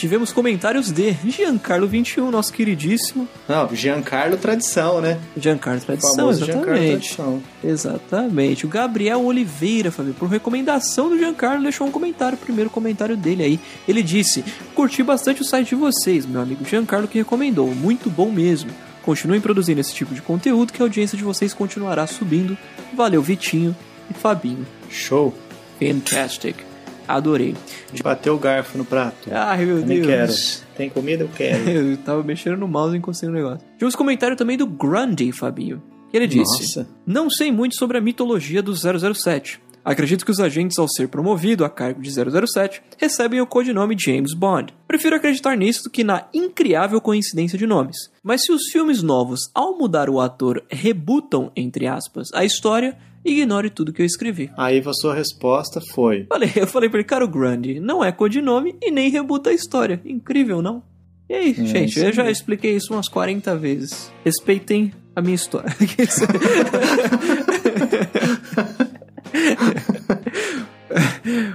Tivemos 0.00 0.32
comentários 0.32 0.90
de 0.90 1.12
Giancarlo21, 1.26 2.30
nosso 2.30 2.54
queridíssimo. 2.54 3.28
Não, 3.46 3.68
Giancarlo 3.74 4.38
Tradição, 4.38 4.98
né? 4.98 5.20
Giancarlo 5.36 5.78
Tradição, 5.78 6.32
Giancarlo 6.32 6.72
exatamente. 6.72 7.14
Tradição. 7.14 7.42
Exatamente. 7.62 8.64
O 8.64 8.68
Gabriel 8.70 9.22
Oliveira, 9.22 9.90
Fabio, 9.90 10.14
por 10.14 10.30
recomendação 10.30 11.10
do 11.10 11.18
Giancarlo, 11.18 11.62
deixou 11.62 11.86
um 11.86 11.90
comentário, 11.90 12.38
o 12.38 12.40
primeiro 12.40 12.70
comentário 12.70 13.14
dele 13.14 13.42
aí. 13.42 13.60
Ele 13.86 14.02
disse: 14.02 14.42
Curti 14.74 15.02
bastante 15.02 15.42
o 15.42 15.44
site 15.44 15.68
de 15.68 15.74
vocês, 15.74 16.24
meu 16.24 16.40
amigo 16.40 16.64
Giancarlo 16.64 17.06
que 17.06 17.18
recomendou. 17.18 17.74
Muito 17.74 18.08
bom 18.08 18.30
mesmo. 18.30 18.70
Continuem 19.02 19.38
produzindo 19.38 19.82
esse 19.82 19.92
tipo 19.92 20.14
de 20.14 20.22
conteúdo 20.22 20.72
que 20.72 20.80
a 20.80 20.86
audiência 20.86 21.18
de 21.18 21.24
vocês 21.24 21.52
continuará 21.52 22.06
subindo. 22.06 22.56
Valeu, 22.94 23.20
Vitinho 23.20 23.76
e 24.10 24.14
Fabinho. 24.14 24.66
Show. 24.88 25.34
Fantastic. 25.78 26.69
Adorei. 27.14 27.54
Bateu 28.02 28.34
o 28.34 28.38
garfo 28.38 28.76
no 28.78 28.84
prato. 28.84 29.28
Ai, 29.32 29.64
meu 29.64 29.80
Também 29.80 30.00
Deus. 30.02 30.62
quero. 30.62 30.76
Tem 30.76 30.90
comida? 30.90 31.24
Eu 31.24 31.28
quero. 31.28 31.68
Eu 31.70 31.96
tava 31.98 32.22
mexendo 32.22 32.56
no 32.56 32.68
mouse 32.68 32.94
e 32.94 32.98
encostei 32.98 33.28
no 33.28 33.34
negócio. 33.34 33.66
Tivemos 33.74 33.94
comentário 33.96 34.36
também 34.36 34.56
do 34.56 34.66
Grundy, 34.66 35.32
Fabinho. 35.32 35.82
Ele 36.12 36.26
disse: 36.26 36.62
Nossa. 36.78 36.88
Não 37.06 37.30
sei 37.30 37.52
muito 37.52 37.76
sobre 37.76 37.98
a 37.98 38.00
mitologia 38.00 38.62
do 38.62 38.74
007. 38.74 39.60
Acredito 39.82 40.26
que 40.26 40.30
os 40.30 40.40
agentes, 40.40 40.78
ao 40.78 40.86
ser 40.86 41.08
promovido 41.08 41.64
a 41.64 41.70
cargo 41.70 42.02
de 42.02 42.10
007, 42.10 42.82
recebem 42.98 43.40
o 43.40 43.46
codinome 43.46 43.96
James 43.98 44.34
Bond. 44.34 44.74
Prefiro 44.86 45.16
acreditar 45.16 45.56
nisso 45.56 45.84
do 45.84 45.90
que 45.90 46.04
na 46.04 46.26
incriável 46.34 47.00
coincidência 47.00 47.56
de 47.56 47.66
nomes. 47.66 47.96
Mas 48.22 48.42
se 48.44 48.52
os 48.52 48.64
filmes 48.70 49.02
novos, 49.02 49.50
ao 49.54 49.78
mudar 49.78 50.10
o 50.10 50.20
ator, 50.20 50.62
rebutam, 50.68 51.50
entre 51.56 51.86
aspas, 51.86 52.28
a 52.34 52.44
história, 52.44 52.94
ignore 53.24 53.70
tudo 53.70 53.92
que 53.92 54.02
eu 54.02 54.06
escrevi. 54.06 54.50
Aí 54.56 54.78
a 54.84 54.92
sua 54.92 55.14
resposta 55.14 55.80
foi. 55.92 56.26
Falei, 56.28 56.50
eu 56.56 56.66
falei 56.66 56.88
pra 56.88 56.98
ele, 57.00 57.06
cara, 57.08 57.24
o 57.24 57.28
Grundy 57.28 57.80
não 57.80 58.02
é 58.04 58.10
codinome 58.12 58.74
e 58.82 58.90
nem 58.90 59.10
rebuta 59.10 59.50
a 59.50 59.52
história. 59.52 60.00
Incrível, 60.04 60.60
não? 60.62 60.82
E 61.28 61.34
aí, 61.34 61.54
gente, 61.54 61.76
É, 61.76 61.84
isso 61.84 61.98
eu 62.00 62.12
já 62.12 62.30
expliquei 62.30 62.74
isso 62.74 62.92
umas 62.92 63.08
40 63.08 63.54
vezes. 63.56 64.10
Respeitem 64.24 64.92
a 65.14 65.20
minha 65.22 65.34
história. 65.36 65.70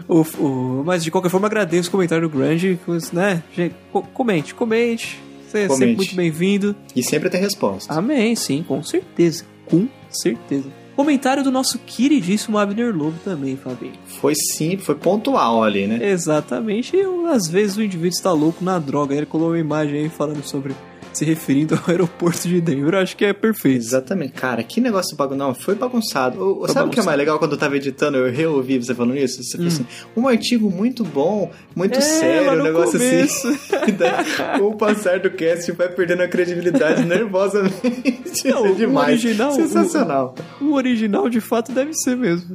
o, 0.07 0.21
o- 0.43 0.83
mas 0.85 1.03
de 1.03 1.11
qualquer 1.11 1.29
forma, 1.29 1.47
agradeço 1.47 1.89
o 1.89 1.91
comentário 1.91 2.27
do 2.27 2.35
Grande, 2.37 2.79
né? 3.11 3.43
Gente, 3.55 3.75
co- 3.91 4.01
comente, 4.03 4.53
comente. 4.53 5.19
Você 5.47 5.59
é 5.59 5.69
sempre 5.69 5.95
muito 5.95 6.15
bem-vindo. 6.15 6.75
E 6.95 7.03
sempre 7.03 7.29
tem 7.29 7.39
resposta. 7.41 7.93
Amém, 7.93 8.35
sim, 8.35 8.63
com 8.67 8.81
certeza. 8.83 9.45
Com 9.65 9.87
certeza. 10.09 10.69
Comentário 10.95 11.43
do 11.43 11.51
nosso 11.51 11.77
queridíssimo 11.79 12.57
Abner 12.57 12.95
Lobo 12.95 13.17
também, 13.23 13.57
Fabinho. 13.57 13.93
Foi 14.05 14.33
sim, 14.33 14.77
foi 14.77 14.95
pontual 14.95 15.63
ali, 15.63 15.87
né? 15.87 15.99
Exatamente. 16.09 16.95
E 16.95 17.03
às 17.27 17.47
vezes 17.47 17.75
o 17.75 17.83
indivíduo 17.83 18.15
está 18.15 18.31
louco 18.31 18.63
na 18.63 18.79
droga. 18.79 19.13
Ele 19.13 19.25
colocou 19.25 19.51
uma 19.51 19.59
imagem 19.59 19.99
aí 19.99 20.09
falando 20.09 20.43
sobre. 20.43 20.73
Se 21.17 21.25
referindo 21.25 21.75
ao 21.75 21.81
aeroporto 21.89 22.47
de 22.47 22.59
Denver. 22.61 22.93
Eu 22.93 22.99
acho 22.99 23.15
que 23.15 23.25
é 23.25 23.33
perfeito. 23.33 23.77
Exatamente. 23.77 24.33
Cara, 24.33 24.61
que 24.63 24.79
negócio 24.81 25.15
bagunçado. 25.15 25.35
Não, 25.47 25.53
foi 25.55 25.75
bagunçado. 25.75 26.39
O- 26.41 26.59
Foi 26.65 26.67
sabe 26.69 26.69
o 26.69 26.73
que 26.73 26.79
é 26.79 26.81
bagunçado. 26.83 27.05
mais 27.05 27.17
legal 27.17 27.39
quando 27.39 27.51
eu 27.53 27.57
tava 27.57 27.75
editando? 27.77 28.17
Eu 28.17 28.31
reouvi 28.31 28.77
você 28.77 28.93
falando 28.93 29.17
isso. 29.17 29.43
Você 29.43 29.57
falou 29.57 29.67
assim: 29.71 29.85
um 30.15 30.27
artigo 30.27 30.69
muito 30.69 31.03
bom, 31.03 31.51
muito 31.75 31.95
Hum. 31.95 31.99
É, 31.99 32.01
sério, 32.01 32.59
um 32.59 32.63
negócio 32.63 32.99
começo. 32.99 33.47
assim. 33.47 33.75
E 33.87 33.91
daí, 33.91 34.25
com 34.59 34.65
o 34.67 34.75
passar 34.77 35.19
do 35.19 35.29
cast, 35.29 35.71
vai 35.73 35.87
perdendo 35.89 36.21
a 36.23 36.27
credibilidade 36.27 37.03
nervosamente. 37.05 38.47
Não, 38.47 38.65
é 38.65 38.69
o 38.71 38.75
demais. 38.75 39.23
original- 39.23 39.51
Sensacional. 39.53 40.35
O 40.59 40.73
original 40.73 41.29
de 41.29 41.39
fato 41.39 41.71
deve 41.71 41.93
ser 41.93 42.15
mesmo. 42.17 42.53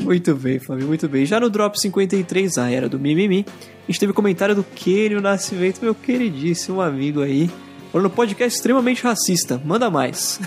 muito 0.00 0.34
bem, 0.34 0.58
Fábio, 0.58 0.86
muito 0.86 1.08
bem. 1.08 1.24
Já 1.26 1.40
no 1.40 1.50
Drop 1.50 1.78
53, 1.80 2.58
a 2.58 2.70
era 2.70 2.88
do 2.88 2.98
Mimimi, 2.98 3.44
a 3.88 3.92
gente 3.92 4.00
teve 4.00 4.12
comentário 4.12 4.54
do 4.54 4.64
Kenio 4.64 5.20
Nascimento, 5.20 5.80
meu 5.80 5.94
queridíssimo 5.94 6.80
amigo 6.80 7.22
aí. 7.22 7.48
Falando 7.92 8.10
podcast 8.10 8.56
extremamente 8.56 9.02
racista, 9.02 9.60
manda 9.64 9.88
mais. 9.88 10.40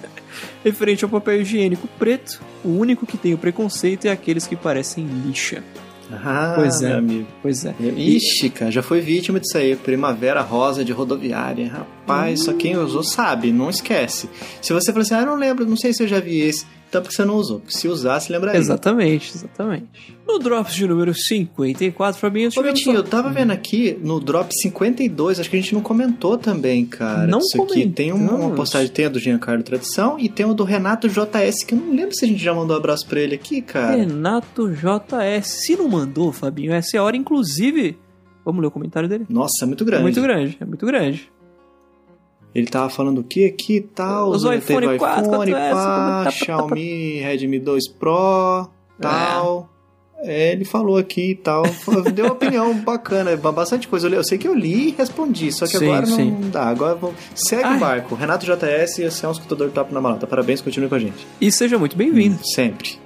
Referente 0.64 1.04
ao 1.04 1.10
papel 1.10 1.40
higiênico 1.42 1.88
preto, 1.98 2.40
o 2.64 2.68
único 2.70 3.06
que 3.06 3.16
tem 3.16 3.32
o 3.34 3.38
preconceito 3.38 4.06
é 4.06 4.10
aqueles 4.10 4.46
que 4.46 4.56
parecem 4.56 5.06
lixa. 5.26 5.62
Ah, 6.12 6.54
Pois 6.56 6.82
é. 6.82 6.88
meu 6.88 6.98
amigo. 6.98 7.26
Pois 7.40 7.64
é. 7.64 7.74
Ixi, 7.96 8.50
cara, 8.50 8.70
já 8.70 8.82
foi 8.82 9.00
vítima 9.00 9.38
disso 9.38 9.56
aí. 9.56 9.76
Primavera 9.76 10.40
rosa 10.40 10.84
de 10.84 10.90
rodoviária. 10.90 11.68
Rapaz, 11.68 12.44
só 12.44 12.52
quem 12.52 12.76
usou 12.76 13.04
sabe, 13.04 13.52
não 13.52 13.70
esquece. 13.70 14.28
Se 14.60 14.72
você 14.72 14.92
falar 14.92 15.02
assim, 15.02 15.14
ah, 15.14 15.24
não 15.24 15.36
lembro, 15.36 15.64
não 15.64 15.76
sei 15.76 15.92
se 15.92 16.02
eu 16.02 16.08
já 16.08 16.18
vi 16.18 16.40
esse. 16.40 16.66
Então 16.90 17.00
porque 17.00 17.14
você 17.14 17.24
não 17.24 17.36
usou. 17.36 17.60
Porque 17.60 17.76
se 17.78 17.86
usasse, 17.86 18.30
lembraria. 18.32 18.58
Exatamente, 18.60 19.32
exatamente. 19.34 19.86
No 20.26 20.38
Drops 20.40 20.74
de 20.74 20.86
número 20.88 21.14
54, 21.14 22.20
Fabinho, 22.20 22.48
Ô, 22.48 22.50
tivemos 22.50 22.78
Vitinho, 22.80 22.96
só- 22.96 23.02
eu 23.02 23.08
tava 23.08 23.30
vendo 23.30 23.52
aqui 23.52 23.96
no 24.02 24.18
Drop 24.18 24.52
52, 24.52 25.38
acho 25.38 25.48
que 25.48 25.56
a 25.56 25.60
gente 25.60 25.72
não 25.72 25.80
comentou 25.82 26.36
também, 26.36 26.84
cara. 26.84 27.28
Não 27.28 27.38
Isso 27.38 27.62
aqui 27.62 27.88
tem 27.88 28.12
um- 28.12 28.16
uma 28.16 28.26
comentamos. 28.28 28.56
postagem, 28.56 28.88
tem 28.90 29.04
a 29.06 29.08
do 29.08 29.20
Giancarlo 29.20 29.62
Tradição 29.62 30.18
e 30.18 30.28
tem 30.28 30.44
o 30.46 30.52
do 30.52 30.64
Renato 30.64 31.08
JS, 31.08 31.64
que 31.64 31.74
eu 31.74 31.78
não 31.78 31.94
lembro 31.94 32.12
se 32.14 32.24
a 32.24 32.28
gente 32.28 32.42
já 32.42 32.52
mandou 32.52 32.74
um 32.76 32.78
abraço 32.80 33.06
pra 33.06 33.20
ele 33.20 33.36
aqui, 33.36 33.62
cara. 33.62 33.94
Renato 33.96 34.68
JS. 34.68 35.46
Se 35.64 35.76
não 35.76 35.88
mandou, 35.88 36.32
Fabinho, 36.32 36.72
essa 36.72 36.96
é 36.96 37.00
a 37.00 37.04
hora, 37.04 37.16
inclusive. 37.16 37.96
Vamos 38.44 38.60
ler 38.62 38.66
o 38.68 38.70
comentário 38.70 39.08
dele? 39.08 39.26
Nossa, 39.28 39.64
é 39.64 39.66
muito 39.66 39.84
É 39.84 39.86
grande. 39.86 40.02
muito 40.02 40.20
grande, 40.20 40.56
é 40.60 40.64
muito 40.64 40.84
grande. 40.86 41.30
Ele 42.54 42.66
tava 42.66 42.90
falando 42.90 43.18
o 43.18 43.24
que 43.24 43.44
aqui 43.44 43.80
tal? 43.80 44.30
Os 44.30 44.42
teve 44.42 44.56
iPhone 44.56 44.98
4, 44.98 45.22
iPhone, 45.24 45.52
4S, 45.52 45.70
pá, 45.70 45.74
tá, 45.74 46.18
tá, 46.18 46.24
tá. 46.24 46.30
Xiaomi 46.30 47.20
Redmi 47.20 47.58
2 47.60 47.88
Pro, 47.88 48.68
tal. 49.00 49.70
É, 50.22 50.52
ele 50.52 50.64
falou 50.64 50.98
aqui 50.98 51.30
e 51.30 51.34
tal. 51.34 51.62
Deu 52.14 52.26
uma 52.26 52.34
opinião 52.34 52.74
bacana, 52.84 53.34
bastante 53.36 53.88
coisa. 53.88 54.08
Eu 54.08 54.22
sei 54.22 54.36
que 54.36 54.46
eu 54.46 54.54
li 54.54 54.88
e 54.88 54.90
respondi, 54.90 55.50
só 55.50 55.66
que 55.66 55.78
Sim, 55.78 55.86
agora 55.86 56.06
não 56.06 56.16
sim. 56.16 56.50
dá. 56.50 56.64
Agora 56.64 56.94
vamos... 56.94 57.16
segue 57.34 57.64
Ai. 57.64 57.76
o 57.76 57.80
barco. 57.80 58.14
Renato 58.14 58.44
JS, 58.44 58.98
esse 58.98 59.24
é 59.24 59.28
um 59.28 59.32
escutador 59.32 59.70
top 59.70 59.94
na 59.94 60.00
malata. 60.00 60.26
Parabéns, 60.26 60.60
continue 60.60 60.88
com 60.88 60.94
a 60.94 60.98
gente. 60.98 61.26
E 61.40 61.50
seja 61.50 61.78
muito 61.78 61.96
bem-vindo. 61.96 62.38
Sempre. 62.44 62.98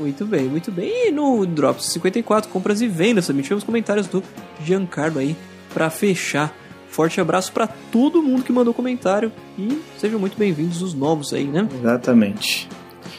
Muito 0.00 0.24
bem, 0.24 0.44
muito 0.44 0.70
bem. 0.70 1.08
E 1.08 1.10
no 1.10 1.44
Drops 1.46 1.86
54, 1.86 2.50
compras 2.50 2.80
e 2.80 2.88
vendas, 2.88 3.26
também 3.26 3.42
tivemos 3.42 3.64
comentários 3.64 4.06
do 4.06 4.22
Giancarlo 4.64 5.18
aí 5.18 5.36
pra 5.72 5.90
fechar. 5.90 6.54
Forte 6.96 7.20
abraço 7.20 7.52
pra 7.52 7.66
todo 7.66 8.22
mundo 8.22 8.42
que 8.42 8.50
mandou 8.50 8.72
comentário 8.72 9.30
e 9.58 9.82
sejam 9.98 10.18
muito 10.18 10.38
bem-vindos 10.38 10.80
os 10.80 10.94
novos 10.94 11.30
aí, 11.34 11.44
né? 11.44 11.68
Exatamente. 11.78 12.66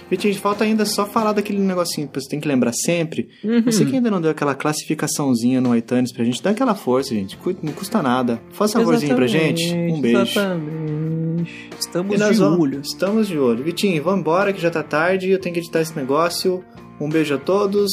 Vitinho, 0.09 0.34
falta 0.39 0.63
ainda 0.63 0.84
só 0.84 1.05
falar 1.05 1.34
daquele 1.34 1.59
negocinho 1.59 2.07
que 2.07 2.19
você 2.19 2.28
tem 2.28 2.39
que 2.39 2.47
lembrar 2.47 2.73
sempre. 2.73 3.30
Uhum. 3.43 3.61
Você 3.61 3.86
que 3.86 3.95
ainda 3.95 4.09
não 4.09 4.19
deu 4.19 4.32
aquela 4.32 4.55
classificaçãozinha 4.55 5.61
no 5.61 5.78
iTunes 5.78 6.11
pra 6.11 6.25
gente, 6.25 6.41
dá 6.41 6.49
aquela 6.49 6.73
força, 6.73 7.13
gente. 7.13 7.38
Não 7.61 7.71
custa 7.71 8.01
nada. 8.01 8.41
Faz 8.49 8.71
um 8.73 8.80
favorzinho 8.80 9.15
pra 9.15 9.28
gente. 9.28 9.71
Um 9.71 10.01
beijo. 10.01 10.21
Exatamente. 10.21 11.69
Estamos 11.80 12.17
de 12.17 12.43
olho. 12.43 12.82
Estamos 12.82 13.28
de 13.28 13.38
olho. 13.38 13.63
Vitinho, 13.63 14.01
vamos 14.01 14.21
embora 14.21 14.51
que 14.53 14.59
já 14.59 14.71
tá 14.71 14.82
tarde. 14.82 15.30
Eu 15.30 15.39
tenho 15.39 15.53
que 15.53 15.59
editar 15.59 15.82
esse 15.82 15.95
negócio. 15.95 16.63
Um 16.99 17.09
beijo 17.09 17.36
a 17.36 17.38
todos. 17.38 17.91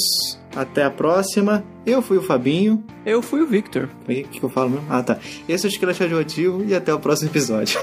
Até 0.55 0.85
a 0.85 0.91
próxima. 0.91 1.65
Eu 1.85 2.01
fui 2.01 2.17
o 2.19 2.23
Fabinho. 2.23 2.85
Eu 3.05 3.21
fui 3.23 3.41
o 3.43 3.47
Victor. 3.47 3.89
O 4.03 4.07
que 4.07 4.43
eu 4.43 4.49
falo 4.49 4.71
mesmo? 4.71 4.87
Ah, 4.89 5.03
tá. 5.03 5.19
Esse 5.49 5.67
é 5.67 5.69
o 5.69 5.71
Esqueleto 5.71 6.01
Radioativo 6.01 6.65
e 6.65 6.75
até 6.75 6.93
o 6.95 6.99
próximo 6.99 7.31
episódio. 7.31 7.81